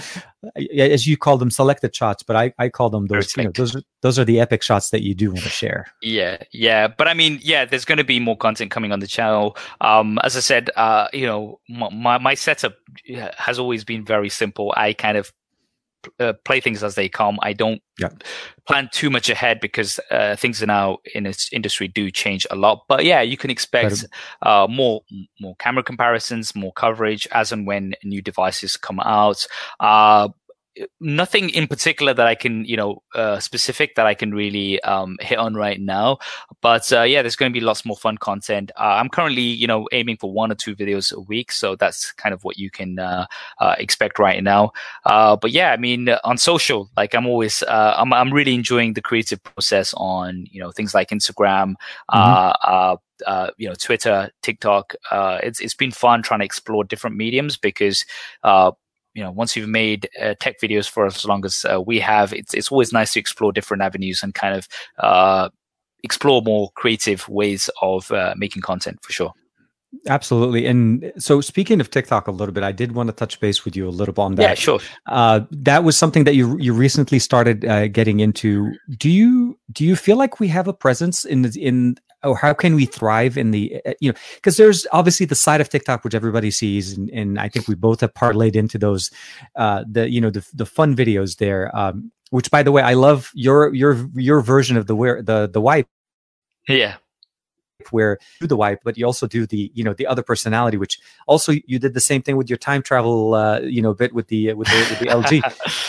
[0.55, 0.85] yeah.
[0.85, 3.35] as you call them selected shots, but I, I call them those.
[3.37, 5.85] You know, those are those are the epic shots that you do want to share.
[6.01, 9.07] Yeah, yeah, but I mean, yeah, there's going to be more content coming on the
[9.07, 9.57] channel.
[9.81, 12.73] Um, as I said, uh, you know, my my setup
[13.37, 14.73] has always been very simple.
[14.75, 15.31] I kind of
[16.19, 17.39] uh, play things as they come.
[17.41, 18.09] I don't yeah.
[18.67, 22.83] plan too much ahead because uh, things now in this industry do change a lot.
[22.87, 24.05] But yeah, you can expect
[24.41, 25.01] uh, more
[25.39, 29.45] more camera comparisons, more coverage as and when new devices come out.
[30.99, 35.17] Nothing in particular that I can, you know, uh, specific that I can really um,
[35.21, 36.17] hit on right now.
[36.61, 38.71] But uh, yeah, there's going to be lots more fun content.
[38.77, 42.11] Uh, I'm currently, you know, aiming for one or two videos a week, so that's
[42.13, 43.25] kind of what you can uh,
[43.59, 44.71] uh, expect right now.
[45.05, 49.01] Uh, but yeah, I mean, on social, like I'm always, I'm, I'm really enjoying the
[49.01, 51.75] creative process on, you know, things like Instagram.
[52.11, 52.95] Mm-hmm.
[53.25, 54.93] Uh, you know Twitter, TikTok.
[55.09, 58.05] Uh, it's it's been fun trying to explore different mediums because
[58.43, 58.71] uh,
[59.15, 62.33] you know once you've made uh, tech videos for as long as uh, we have
[62.33, 64.67] it's it's always nice to explore different avenues and kind of
[64.99, 65.49] uh,
[66.03, 69.33] explore more creative ways of uh, making content for sure.
[70.07, 70.65] Absolutely.
[70.65, 73.77] And so, speaking of TikTok a little bit, I did want to touch base with
[73.77, 74.41] you a little bit on that.
[74.41, 74.79] Yeah, sure.
[75.07, 78.73] Uh, that was something that you you recently started uh, getting into.
[78.97, 81.95] Do you do you feel like we have a presence in in
[82.25, 85.61] or how can we thrive in the uh, you know because there's obviously the side
[85.61, 89.11] of TikTok which everybody sees, and, and I think we both have parlayed into those
[89.55, 91.75] uh, the you know the the fun videos there.
[91.75, 95.47] Um, which, by the way, I love your your your version of the where the
[95.47, 95.87] the wipe.
[96.67, 96.95] Yeah
[97.91, 100.77] where you do the wipe, but you also do the you know the other personality,
[100.77, 104.13] which also you did the same thing with your time travel uh, you know bit
[104.13, 105.41] with the with the, with the LG.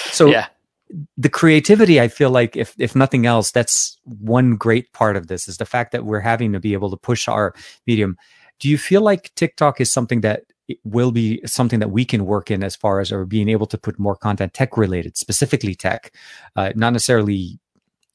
[0.16, 0.46] So yeah.
[1.16, 5.48] The creativity, I feel like if if nothing else, that's one great part of this
[5.48, 7.54] is the fact that we're having to be able to push our
[7.86, 8.16] medium.
[8.58, 10.44] Do you feel like TikTok is something that
[10.84, 13.78] will be something that we can work in as far as or being able to
[13.78, 16.12] put more content tech related, specifically tech,
[16.56, 17.58] uh, not necessarily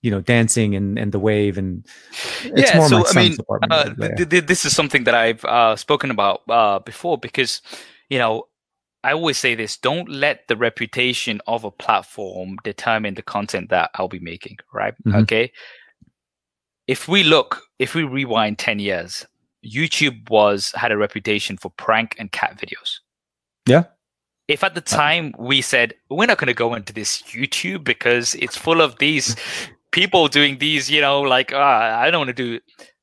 [0.02, 1.85] you know dancing and, and the wave and
[2.56, 3.38] yeah so i mean
[3.69, 7.61] uh, th- th- this is something that i've uh, spoken about uh, before because
[8.10, 8.48] you know
[9.03, 13.89] i always say this don't let the reputation of a platform determine the content that
[13.95, 14.93] i'll be making right?
[15.05, 15.19] Mm-hmm.
[15.19, 15.51] okay?
[16.87, 19.25] If we look if we rewind 10 years
[19.65, 22.99] youtube was had a reputation for prank and cat videos.
[23.67, 23.83] Yeah.
[24.47, 27.83] If at the uh, time we said we're not going to go into this YouTube
[27.83, 29.35] because it's full of these
[29.91, 32.59] people doing these, you know, like, uh, I don't want to do,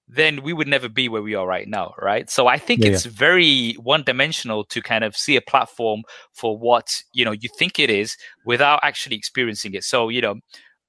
[0.09, 2.31] then we would never be where we are right now, right?
[2.31, 3.13] So I think yeah, it's yeah.
[3.15, 6.03] very one dimensional to kind of see a platform
[6.33, 9.85] for what, you know, you think it is without actually experiencing it.
[9.85, 10.41] So, you know,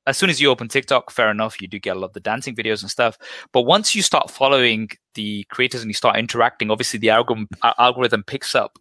[0.07, 2.19] as soon as you open TikTok, fair enough, you do get a lot of the
[2.19, 3.17] dancing videos and stuff.
[3.51, 7.47] But once you start following the creators and you start interacting, obviously the algorithm
[7.77, 8.79] algorithm picks up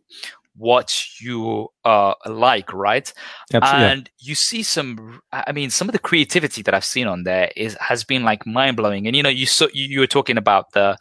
[0.59, 3.13] what you uh, like, right?
[3.53, 3.87] Absolutely.
[3.87, 7.51] And you see some, I mean, some of the creativity that I've seen on there
[7.57, 9.07] is has been like mind blowing.
[9.07, 10.99] And you know, you saw you, you were talking about the,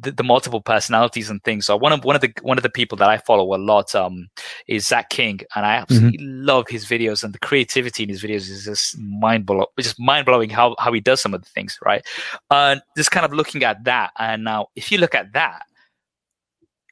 [0.00, 1.66] the, the multiple personalities and things.
[1.66, 3.94] So one of one of the one of the people that I follow a lot
[3.94, 4.28] um,
[4.66, 6.44] is Zach King, and I absolutely mm-hmm.
[6.44, 9.66] love his videos and the creativity in his videos is just mind blowing.
[9.78, 12.04] Just mind blowing how how he does some of the things, right?
[12.50, 15.62] And just kind of looking at that, and now if you look at that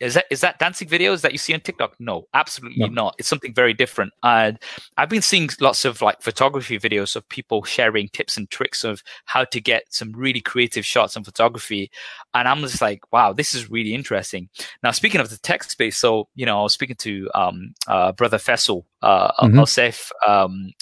[0.03, 1.95] is that is that dancing videos that you see on TikTok?
[2.01, 3.05] No, absolutely no.
[3.05, 3.15] not.
[3.19, 4.13] It's something very different.
[4.23, 4.59] And
[4.97, 9.03] I've been seeing lots of like photography videos of people sharing tips and tricks of
[9.27, 11.91] how to get some really creative shots on photography.
[12.35, 14.49] And I'm just like, wow, this is really interesting.
[14.83, 18.11] Now, speaking of the tech space, so you know, I was speaking to um, uh,
[18.11, 20.31] brother Fessel uh, mm-hmm.
[20.31, 20.73] um,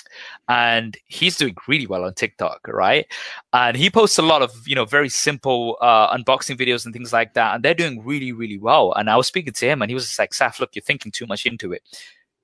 [0.48, 3.06] and he's doing really well on TikTok, right?
[3.52, 7.12] And he posts a lot of you know very simple uh, unboxing videos and things
[7.12, 8.92] like that, and they're doing really really well.
[8.92, 11.12] And I was speaking to him, and he was just like, "Saf, look, you're thinking
[11.12, 11.82] too much into it.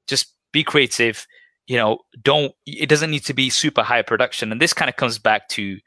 [0.07, 1.27] Just be creative.
[1.67, 2.55] You know, don't.
[2.65, 5.79] It doesn't need to be super high production." And this kind of comes back to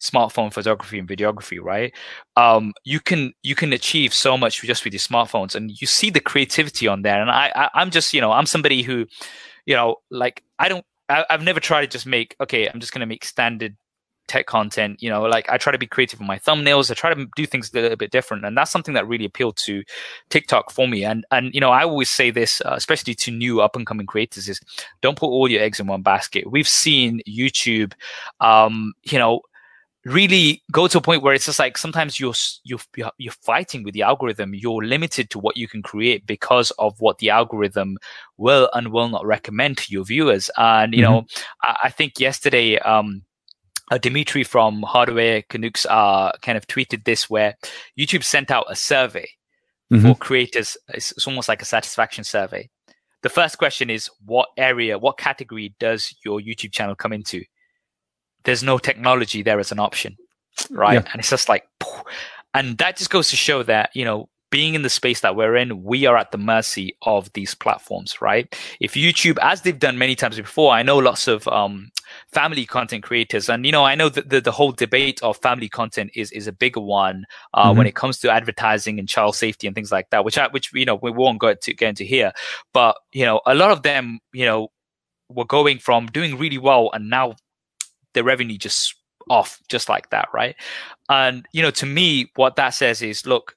[0.00, 1.94] smartphone photography and videography right?
[2.36, 6.10] Um, you can you can achieve so much just with your smartphones and you see
[6.10, 7.20] the creativity on there.
[7.20, 9.06] And I, I i'm just you know i'm somebody who
[9.66, 12.92] you know like i don't I, have never tried to just make okay i'm just
[12.92, 13.76] going to make standard
[14.26, 17.14] tech content you know like i try to be creative in my thumbnails i try
[17.14, 19.82] to do things a little bit different and that's something that really appealed to
[20.28, 21.02] tiktok for me.
[21.02, 24.06] And and you know i always say this uh, especially to new up and coming
[24.06, 24.60] creators is
[25.00, 26.50] don't put all your eggs in one basket.
[26.50, 27.94] We've seen youtube
[28.40, 29.40] um you know
[30.04, 32.34] really go to a point where it's just like sometimes you're
[32.64, 36.94] you're you're fighting with the algorithm you're limited to what you can create because of
[37.00, 37.98] what the algorithm
[38.36, 41.12] will and will not recommend to your viewers and you mm-hmm.
[41.12, 41.26] know
[41.62, 43.22] I, I, think yesterday um
[43.90, 47.56] uh, Dimitri from Hardware Canucks uh, kind of tweeted this where
[47.98, 49.28] YouTube sent out a survey
[49.92, 50.06] mm-hmm.
[50.06, 50.76] for creators.
[50.88, 52.68] It's, it's almost like a satisfaction survey.
[53.22, 57.42] The first question is what area, what category does your YouTube channel come into?
[58.48, 60.16] There's no technology there as an option,
[60.70, 61.04] right?
[61.04, 61.10] Yeah.
[61.12, 61.68] And it's just like,
[62.54, 65.54] and that just goes to show that you know being in the space that we're
[65.54, 68.56] in, we are at the mercy of these platforms, right?
[68.80, 71.90] If YouTube, as they've done many times before, I know lots of um,
[72.32, 75.68] family content creators, and you know, I know that the, the whole debate of family
[75.68, 77.76] content is is a bigger one uh, mm-hmm.
[77.76, 80.72] when it comes to advertising and child safety and things like that, which I, which
[80.72, 82.32] you know we won't go to get into here,
[82.72, 84.68] but you know, a lot of them, you know,
[85.28, 87.34] were going from doing really well and now
[88.18, 88.94] the revenue just
[89.30, 90.56] off just like that, right?
[91.08, 93.56] And you know, to me, what that says is, look,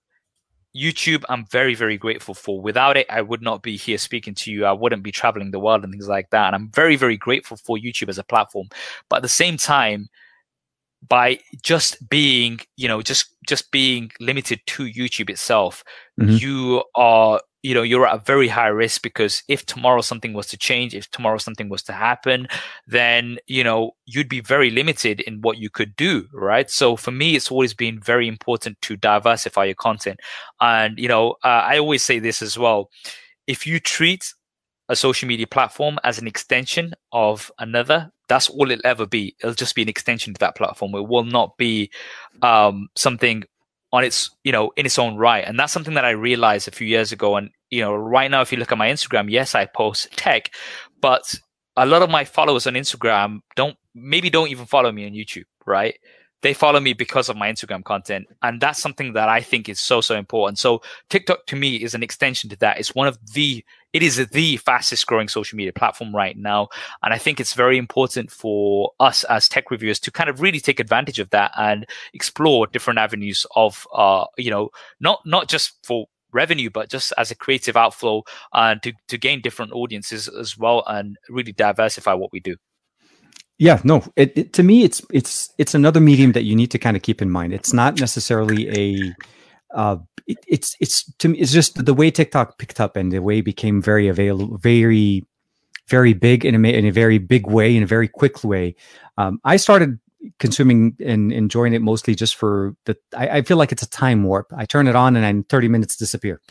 [0.75, 2.61] YouTube, I'm very, very grateful for.
[2.61, 4.65] Without it, I would not be here speaking to you.
[4.65, 6.47] I wouldn't be traveling the world and things like that.
[6.47, 8.67] And I'm very, very grateful for YouTube as a platform.
[9.09, 10.07] But at the same time,
[11.07, 15.83] by just being, you know, just just being limited to YouTube itself,
[16.19, 16.35] mm-hmm.
[16.35, 20.47] you are you know you're at a very high risk because if tomorrow something was
[20.47, 22.47] to change if tomorrow something was to happen
[22.87, 26.69] then you know you'd be very limited in what you could do right?
[26.69, 30.19] So for me it's always been very important to diversify your content.
[30.59, 32.89] And you know uh, i always say this as well.
[33.47, 34.33] If you treat
[34.89, 39.35] a social media platform as an extension of another that's all it'll ever be.
[39.41, 40.95] It'll just be an extension to that platform.
[40.95, 41.91] It will not be
[42.41, 43.43] um, something
[43.91, 46.71] on its you know in its own right and that's something that i realized a
[46.71, 49.53] few years ago and you know right now if you look at my instagram yes
[49.53, 50.49] i post tech
[51.01, 51.35] but
[51.75, 55.43] a lot of my followers on instagram don't maybe don't even follow me on youtube
[55.65, 55.95] right
[56.41, 58.27] they follow me because of my Instagram content.
[58.41, 60.59] And that's something that I think is so, so important.
[60.59, 62.79] So TikTok to me is an extension to that.
[62.79, 63.63] It's one of the,
[63.93, 66.69] it is the fastest growing social media platform right now.
[67.03, 70.59] And I think it's very important for us as tech reviewers to kind of really
[70.59, 74.69] take advantage of that and explore different avenues of, uh, you know,
[74.99, 78.23] not, not just for revenue, but just as a creative outflow
[78.53, 82.55] and to, to gain different audiences as well and really diversify what we do.
[83.61, 84.03] Yeah, no.
[84.15, 87.03] It, it, to me, it's it's it's another medium that you need to kind of
[87.03, 87.53] keep in mind.
[87.53, 89.13] It's not necessarily a.
[89.71, 93.19] Uh, it, it's it's to me, it's just the way TikTok picked up and the
[93.19, 95.27] way it became very available, very,
[95.87, 98.73] very big in a in a very big way, in a very quick way.
[99.19, 99.99] Um, I started
[100.39, 102.97] consuming and enjoying it mostly just for the.
[103.15, 104.51] I, I, feel like it's a time warp.
[104.57, 106.41] I turn it on and in thirty minutes disappear.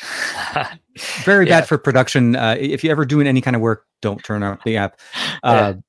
[1.24, 1.60] very yeah.
[1.60, 2.36] bad for production.
[2.36, 5.00] Uh, if you're ever doing any kind of work, don't turn on the app.
[5.42, 5.80] Uh, yeah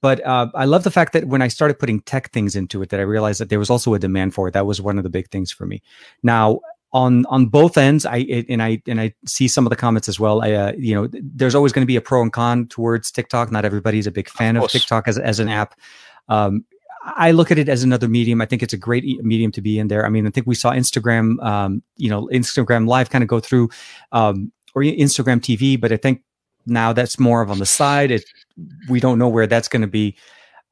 [0.00, 2.90] but uh, I love the fact that when I started putting tech things into it,
[2.90, 4.52] that I realized that there was also a demand for it.
[4.52, 5.82] That was one of the big things for me.
[6.22, 6.60] Now,
[6.92, 10.08] on on both ends, I it, and I and I see some of the comments
[10.08, 10.42] as well.
[10.42, 13.52] I, uh, you know, there's always going to be a pro and con towards TikTok.
[13.52, 15.78] Not everybody's a big fan of, of TikTok as as an app.
[16.28, 16.64] Um,
[17.02, 18.40] I look at it as another medium.
[18.40, 20.04] I think it's a great medium to be in there.
[20.04, 23.40] I mean, I think we saw Instagram, um, you know, Instagram Live kind of go
[23.40, 23.70] through,
[24.12, 26.22] um, or Instagram TV, but I think
[26.66, 28.10] now that's more of on the side.
[28.10, 28.24] It,
[28.88, 30.16] we don't know where that's going to be.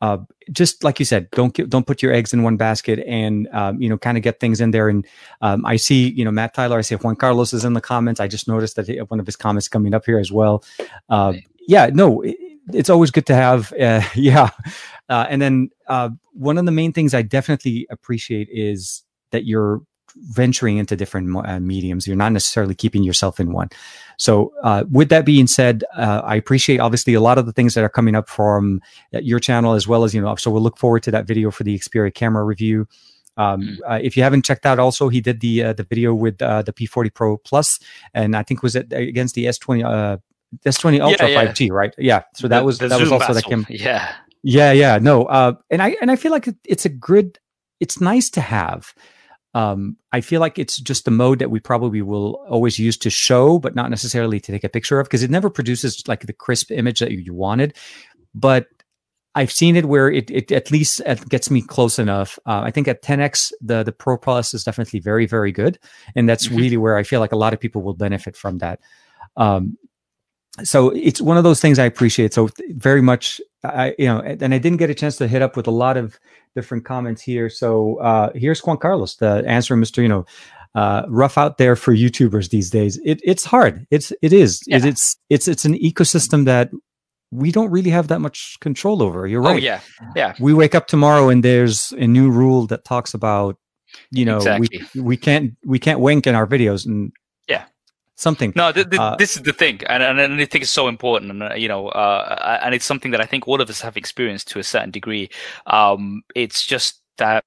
[0.00, 0.18] Uh,
[0.52, 3.80] just like you said, don't get, don't put your eggs in one basket, and um,
[3.82, 4.88] you know, kind of get things in there.
[4.88, 5.04] And
[5.40, 6.78] um, I see, you know, Matt Tyler.
[6.78, 8.20] I see Juan Carlos is in the comments.
[8.20, 10.62] I just noticed that he, one of his comments coming up here as well.
[11.08, 11.34] Uh,
[11.66, 12.36] yeah, no, it,
[12.72, 13.72] it's always good to have.
[13.80, 14.50] Uh, yeah,
[15.08, 19.80] uh, and then uh, one of the main things I definitely appreciate is that you're
[20.22, 22.06] venturing into different uh, mediums.
[22.06, 23.68] You're not necessarily keeping yourself in one.
[24.16, 27.74] So, uh, with that being said, uh, I appreciate obviously a lot of the things
[27.74, 28.80] that are coming up from
[29.14, 30.34] uh, your channel as well as you know.
[30.36, 32.88] So we'll look forward to that video for the Xperia camera review.
[33.36, 33.78] Um, mm.
[33.88, 36.62] uh, if you haven't checked out, also he did the uh, the video with uh,
[36.62, 37.78] the P40 Pro Plus,
[38.12, 40.16] and I think was it against the S20 uh,
[40.66, 41.52] S20 Ultra yeah, yeah.
[41.52, 41.94] 5G, right?
[41.96, 42.22] Yeah.
[42.34, 43.64] So that the, was the that Zoom was also that came.
[43.68, 44.12] Yeah.
[44.44, 47.38] Yeah, yeah, no, uh, and I and I feel like it's a good.
[47.80, 48.94] It's nice to have
[49.58, 53.10] um, I feel like it's just the mode that we probably will always use to
[53.10, 56.32] show, but not necessarily to take a picture of, because it never produces like the
[56.32, 57.76] crisp image that you wanted.
[58.32, 58.68] But
[59.34, 62.38] I've seen it where it, it at least gets me close enough.
[62.46, 65.80] Uh, I think at 10x, the the Pro Plus is definitely very very good,
[66.14, 66.56] and that's mm-hmm.
[66.56, 68.78] really where I feel like a lot of people will benefit from that.
[69.36, 69.76] Um,
[70.64, 72.34] so it's one of those things I appreciate.
[72.34, 75.56] So very much, I you know, and I didn't get a chance to hit up
[75.56, 76.18] with a lot of
[76.54, 77.48] different comments here.
[77.50, 80.02] So uh, here's Juan Carlos, the answer, Mister.
[80.02, 80.26] You know,
[80.74, 83.00] uh, rough out there for YouTubers these days.
[83.04, 83.86] It, it's hard.
[83.90, 84.62] It's it is.
[84.66, 84.76] Yeah.
[84.76, 86.70] It, it's it's it's an ecosystem that
[87.30, 89.26] we don't really have that much control over.
[89.26, 89.62] You're oh, right.
[89.62, 89.80] Oh, yeah,
[90.16, 90.34] yeah.
[90.40, 93.56] We wake up tomorrow and there's a new rule that talks about,
[94.10, 94.82] you know, exactly.
[94.94, 97.12] we we can't we can't wink in our videos, and
[98.18, 98.52] something.
[98.56, 100.88] No, th- th- uh, this is the thing, and, and, and I think it's so
[100.88, 103.80] important, and uh, you know, uh, and it's something that I think all of us
[103.80, 105.30] have experienced to a certain degree.
[105.66, 107.44] Um, it's just that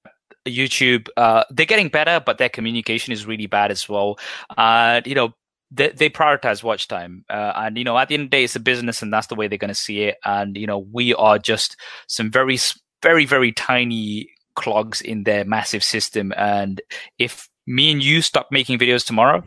[0.47, 4.17] YouTube, uh, they're getting better, but their communication is really bad as well.
[4.57, 5.33] And you know,
[5.69, 8.43] they, they prioritize watch time, uh, and you know, at the end of the day,
[8.45, 10.17] it's a business, and that's the way they're going to see it.
[10.25, 11.75] And you know, we are just
[12.07, 12.57] some very,
[13.03, 16.81] very, very tiny clogs in their massive system, and
[17.19, 19.43] if me and you stop making videos tomorrow,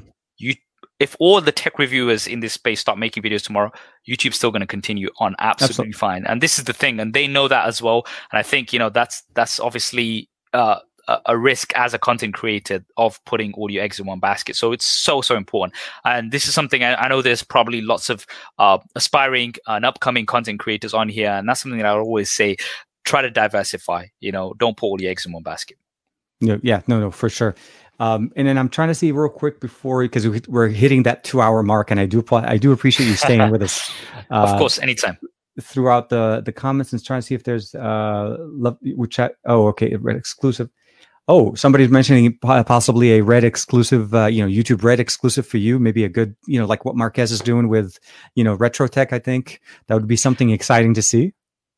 [1.00, 3.72] if all the tech reviewers in this space start making videos tomorrow,
[4.08, 6.26] YouTube's still going to continue on absolutely, absolutely, fine.
[6.26, 8.06] And this is the thing, and they know that as well.
[8.30, 10.78] And I think you know that's that's obviously uh,
[11.26, 14.56] a risk as a content creator of putting all your eggs in one basket.
[14.56, 15.76] So it's so so important.
[16.04, 18.26] And this is something I, I know there's probably lots of
[18.58, 22.56] uh, aspiring and upcoming content creators on here, and that's something that I always say:
[23.04, 24.06] try to diversify.
[24.20, 25.76] You know, don't put all your eggs in one basket.
[26.40, 27.54] No, yeah, no, no, for sure.
[28.00, 31.40] Um, and then I'm trying to see real quick before because we're hitting that two
[31.40, 33.80] hour mark, and I do I do appreciate you staying with us.
[34.30, 35.18] Uh, of course, anytime.
[35.60, 39.34] throughout the the comments and trying to see if there's uh love we chat.
[39.44, 40.70] Oh, okay, red exclusive.
[41.28, 45.78] Oh, somebody's mentioning possibly a red exclusive, uh, you know, YouTube red exclusive for you.
[45.78, 47.98] Maybe a good, you know, like what Marques is doing with,
[48.34, 49.12] you know, retro tech.
[49.12, 51.32] I think that would be something exciting to see.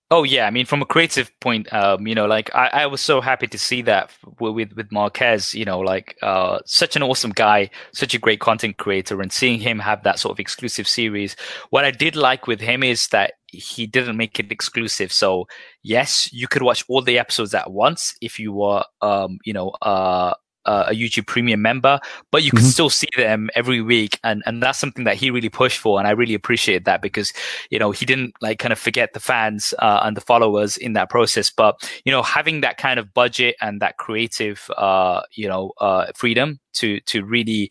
[0.08, 3.00] Oh yeah, I mean, from a creative point, um, you know, like I, I was
[3.00, 7.32] so happy to see that with with Marques, you know, like uh, such an awesome
[7.32, 11.34] guy, such a great content creator, and seeing him have that sort of exclusive series.
[11.70, 15.12] What I did like with him is that he didn't make it exclusive.
[15.12, 15.48] So
[15.82, 19.70] yes, you could watch all the episodes at once if you were, um, you know,
[19.82, 20.34] uh,
[20.66, 21.98] uh, a YouTube Premium member,
[22.30, 22.68] but you can mm-hmm.
[22.68, 26.06] still see them every week, and and that's something that he really pushed for, and
[26.06, 27.32] I really appreciate that because
[27.70, 30.92] you know he didn't like kind of forget the fans uh, and the followers in
[30.92, 35.48] that process, but you know having that kind of budget and that creative uh, you
[35.48, 37.70] know uh, freedom to to really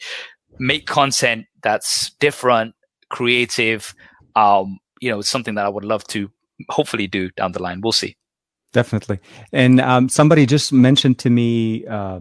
[0.59, 2.75] make content that's different,
[3.09, 3.93] creative,
[4.35, 6.29] um, you know, something that I would love to
[6.69, 7.81] hopefully do down the line.
[7.81, 8.15] We'll see.
[8.73, 9.19] Definitely,
[9.53, 12.19] and um, somebody just mentioned to me uh,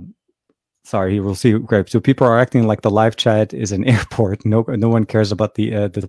[0.85, 1.53] sorry, we'll see.
[1.59, 1.89] Great.
[1.89, 4.45] So people are acting like the live chat is an airport.
[4.45, 6.09] No, no one cares about the uh, the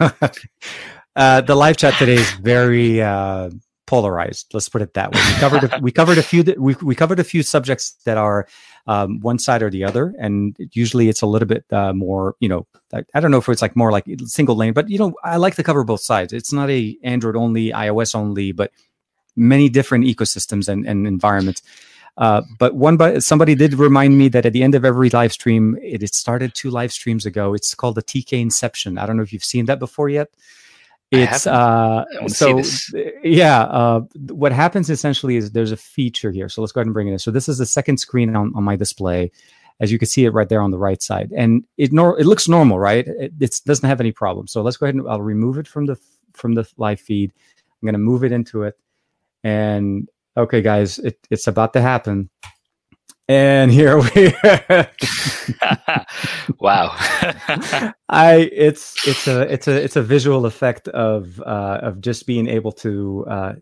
[1.16, 3.50] uh, the live chat today is very uh,
[3.86, 4.52] polarized.
[4.52, 5.20] Let's put it that way.
[5.26, 8.46] We covered a, we covered a few we we covered a few subjects that are
[8.86, 12.36] um, one side or the other, and usually it's a little bit uh, more.
[12.40, 14.98] You know, I, I, don't know if it's like more like single lane, but you
[14.98, 16.32] know, I like to cover both sides.
[16.32, 18.72] It's not a Android only, iOS only, but
[19.36, 21.62] many different ecosystems and, and environments.
[22.18, 25.32] Uh, but one, but somebody did remind me that at the end of every live
[25.32, 27.54] stream, it, it started two live streams ago.
[27.54, 28.98] It's called the TK Inception.
[28.98, 30.28] I don't know if you've seen that before yet.
[31.10, 32.60] It's uh, so
[33.22, 33.62] yeah.
[33.62, 36.48] Uh, what happens essentially is there's a feature here.
[36.48, 37.18] So let's go ahead and bring it in.
[37.18, 39.30] So this is the second screen on, on my display,
[39.80, 42.26] as you can see it right there on the right side, and it nor- it
[42.26, 43.06] looks normal, right?
[43.08, 44.48] It doesn't have any problem.
[44.48, 45.96] So let's go ahead and I'll remove it from the
[46.34, 47.32] from the live feed.
[47.80, 48.76] I'm going to move it into it,
[49.44, 50.08] and
[50.38, 52.30] okay, guys, it, it's about to happen.
[53.30, 54.88] And here we are.
[56.60, 56.96] wow.
[58.08, 62.48] I it's it's a it's a it's a visual effect of uh, of just being
[62.48, 63.52] able to uh,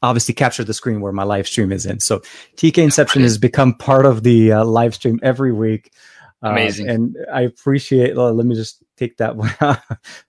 [0.00, 1.98] obviously capture the screen where my live stream is in.
[1.98, 2.20] So
[2.56, 5.92] TK Inception has become part of the uh, live stream every week.
[6.44, 6.88] Uh, Amazing.
[6.88, 8.16] and I appreciate.
[8.16, 9.50] Well, let me just take that one,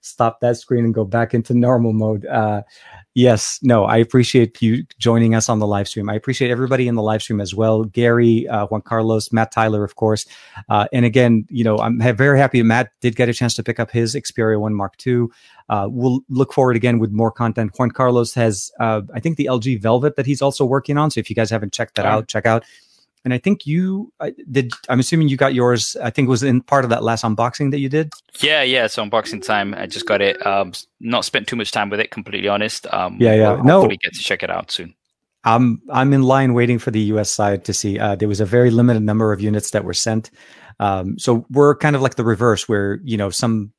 [0.00, 2.26] stop that screen, and go back into normal mode.
[2.26, 2.62] Uh,
[3.14, 6.08] Yes, no, I appreciate you joining us on the live stream.
[6.08, 7.84] I appreciate everybody in the live stream as well.
[7.84, 10.24] Gary, uh, Juan Carlos, Matt Tyler, of course.
[10.70, 13.78] Uh, and again, you know, I'm very happy Matt did get a chance to pick
[13.78, 15.26] up his Xperia 1 Mark II.
[15.68, 17.78] Uh, we'll look forward again with more content.
[17.78, 21.10] Juan Carlos has, uh, I think, the LG Velvet that he's also working on.
[21.10, 22.64] So if you guys haven't checked that out, check out
[23.24, 24.72] and I think you I did.
[24.88, 25.96] I'm assuming you got yours.
[26.02, 28.12] I think it was in part of that last unboxing that you did.
[28.40, 28.86] Yeah, yeah.
[28.86, 29.74] So unboxing time.
[29.74, 30.44] I just got it.
[30.46, 32.10] Um, not spent too much time with it.
[32.10, 32.86] Completely honest.
[32.92, 33.52] Um, yeah, yeah.
[33.52, 34.94] We'll no, get to check it out soon.
[35.44, 37.30] I'm I'm in line waiting for the U.S.
[37.30, 37.98] side to see.
[37.98, 40.30] Uh, there was a very limited number of units that were sent.
[40.80, 43.72] Um, so we're kind of like the reverse, where you know some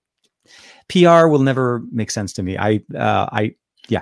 [0.89, 2.57] PR will never make sense to me.
[2.57, 3.55] I uh, I
[3.89, 4.01] yeah,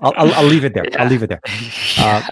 [0.00, 0.84] I'll, I'll, I'll, leave it there.
[0.98, 1.40] I'll leave it there.
[1.98, 2.22] Uh,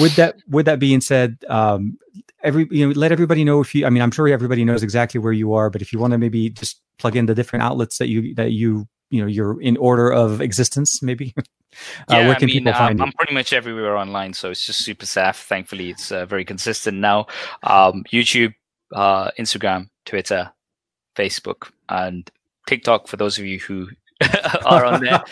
[0.00, 1.98] with that with that being said, um,
[2.42, 3.86] every you know, let everybody know if you.
[3.86, 6.18] I mean, I'm sure everybody knows exactly where you are, but if you want to
[6.18, 9.76] maybe just plug in the different outlets that you that you you know you're in
[9.76, 11.34] order of existence, maybe.
[11.38, 11.42] uh,
[12.10, 14.64] yeah, where can I mean, people find um, I'm pretty much everywhere online, so it's
[14.64, 15.36] just SuperSaf.
[15.42, 17.26] Thankfully, it's uh, very consistent now.
[17.62, 18.54] Um, YouTube,
[18.92, 20.50] uh, Instagram, Twitter,
[21.16, 22.30] Facebook, and
[22.66, 23.08] TikTok.
[23.08, 23.88] For those of you who
[24.64, 25.22] are on there.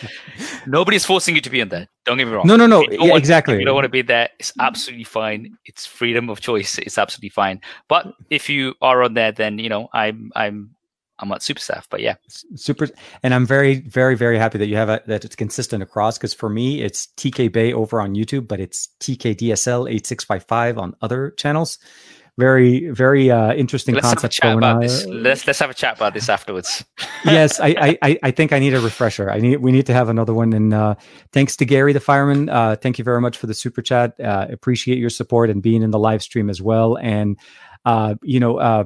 [0.65, 1.87] Nobody's forcing you to be on there.
[2.05, 2.47] Don't get me wrong.
[2.47, 2.85] No, no, no.
[2.89, 3.59] Yeah, exactly.
[3.59, 4.29] you don't want to be there.
[4.39, 5.57] It's absolutely fine.
[5.65, 6.77] It's freedom of choice.
[6.77, 7.61] It's absolutely fine.
[7.87, 10.75] But if you are on there, then you know I'm I'm
[11.19, 11.87] I'm not super safe.
[11.89, 12.15] But yeah,
[12.55, 12.87] super.
[13.23, 16.17] And I'm very very very happy that you have a, that it's consistent across.
[16.17, 20.23] Because for me, it's TK Bay over on YouTube, but it's TK DSL eight six
[20.23, 21.77] five five on other channels
[22.37, 24.79] very very uh, interesting let's concept going on.
[24.79, 25.05] This.
[25.05, 26.85] Let's let's have a chat about this afterwards.
[27.25, 29.31] yes, I, I I think I need a refresher.
[29.31, 30.53] I need we need to have another one.
[30.53, 30.95] And uh,
[31.31, 32.49] thanks to Gary the fireman.
[32.49, 34.19] Uh, thank you very much for the super chat.
[34.19, 36.97] Uh, appreciate your support and being in the live stream as well.
[36.97, 37.37] And
[37.85, 38.57] uh, you know.
[38.57, 38.85] Uh,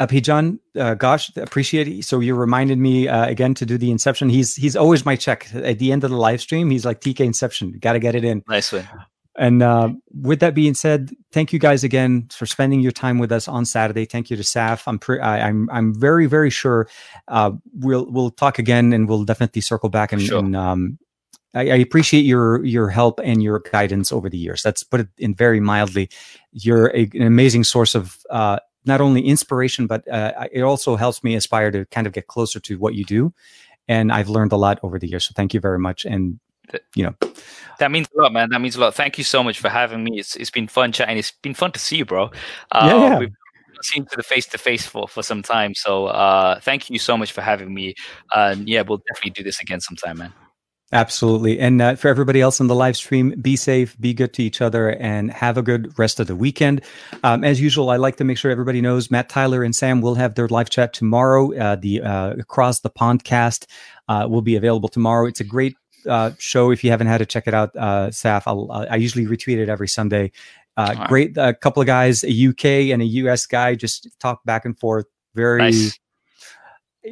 [0.00, 2.04] Abhijan, uh, gosh, appreciate it.
[2.04, 4.30] So you reminded me uh, again to do the Inception.
[4.30, 6.70] He's he's always my check at the end of the live stream.
[6.70, 7.78] He's like TK Inception.
[7.78, 8.42] Got to get it in.
[8.48, 8.88] Nice one.
[9.36, 13.32] And uh, with that being said, thank you guys again for spending your time with
[13.32, 14.04] us on Saturday.
[14.04, 14.82] Thank you to Saf.
[14.86, 16.88] I'm pre- I, am I'm, I'm very very sure
[17.28, 20.38] uh, we'll we'll talk again and we'll definitely circle back and, sure.
[20.38, 20.98] and um,
[21.54, 24.62] I, I, appreciate your your help and your guidance over the years.
[24.64, 26.10] Let's put it in very mildly.
[26.52, 31.24] You're a, an amazing source of uh, not only inspiration, but uh, it also helps
[31.24, 33.32] me aspire to kind of get closer to what you do
[33.88, 35.26] and I've learned a lot over the years.
[35.26, 36.04] So thank you very much.
[36.04, 36.38] And
[36.94, 37.14] you know,
[37.78, 38.50] that means a lot, man.
[38.50, 38.94] That means a lot.
[38.94, 40.18] Thank you so much for having me.
[40.18, 41.18] It's it's been fun chatting.
[41.18, 42.30] It's been fun to see you, bro.
[42.70, 43.18] Uh, yeah, yeah.
[43.18, 43.32] We've
[43.82, 45.74] seen to the face to face for for some time.
[45.74, 47.94] So uh, thank you so much for having me.
[48.32, 50.32] Uh, yeah, we'll definitely do this again sometime, man.
[50.94, 51.58] Absolutely.
[51.58, 54.60] And uh, for everybody else on the live stream, be safe, be good to each
[54.60, 56.82] other, and have a good rest of the weekend.
[57.24, 60.16] Um, as usual, I like to make sure everybody knows Matt Tyler and Sam will
[60.16, 61.56] have their live chat tomorrow.
[61.56, 63.64] Uh, the uh, Across the Pondcast
[64.08, 65.26] uh, will be available tomorrow.
[65.26, 65.76] It's a great
[66.08, 66.70] uh, show.
[66.70, 69.68] If you haven't had to check it out, uh, Saf, I'll, i usually retweet it
[69.68, 70.32] every Sunday.
[70.76, 74.64] Uh, Great, a couple of guys, a UK and a US guy, just talk back
[74.64, 75.06] and forth.
[75.34, 75.98] Very, nice.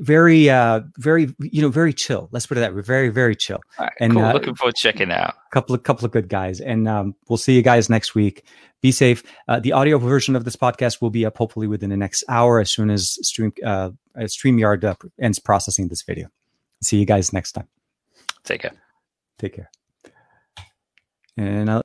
[0.01, 2.29] very uh very you know very chill.
[2.33, 2.83] Let's put it that way.
[2.83, 3.61] Very very chill.
[3.79, 4.25] Right, and cool.
[4.25, 5.31] uh, looking forward to checking out.
[5.31, 6.61] a couple of couple of good guys.
[6.61, 8.45] And um we'll see you guys next week.
[8.83, 9.23] Be safe.
[9.49, 12.61] Uh, the audio version of this podcast will be up hopefully within the next hour
[12.61, 16.29] as soon as stream uh streamyard uh, ends processing this video.
[16.83, 17.69] See you guys next time
[18.45, 18.73] take care.
[19.39, 19.71] Take care.
[21.37, 21.79] And I'll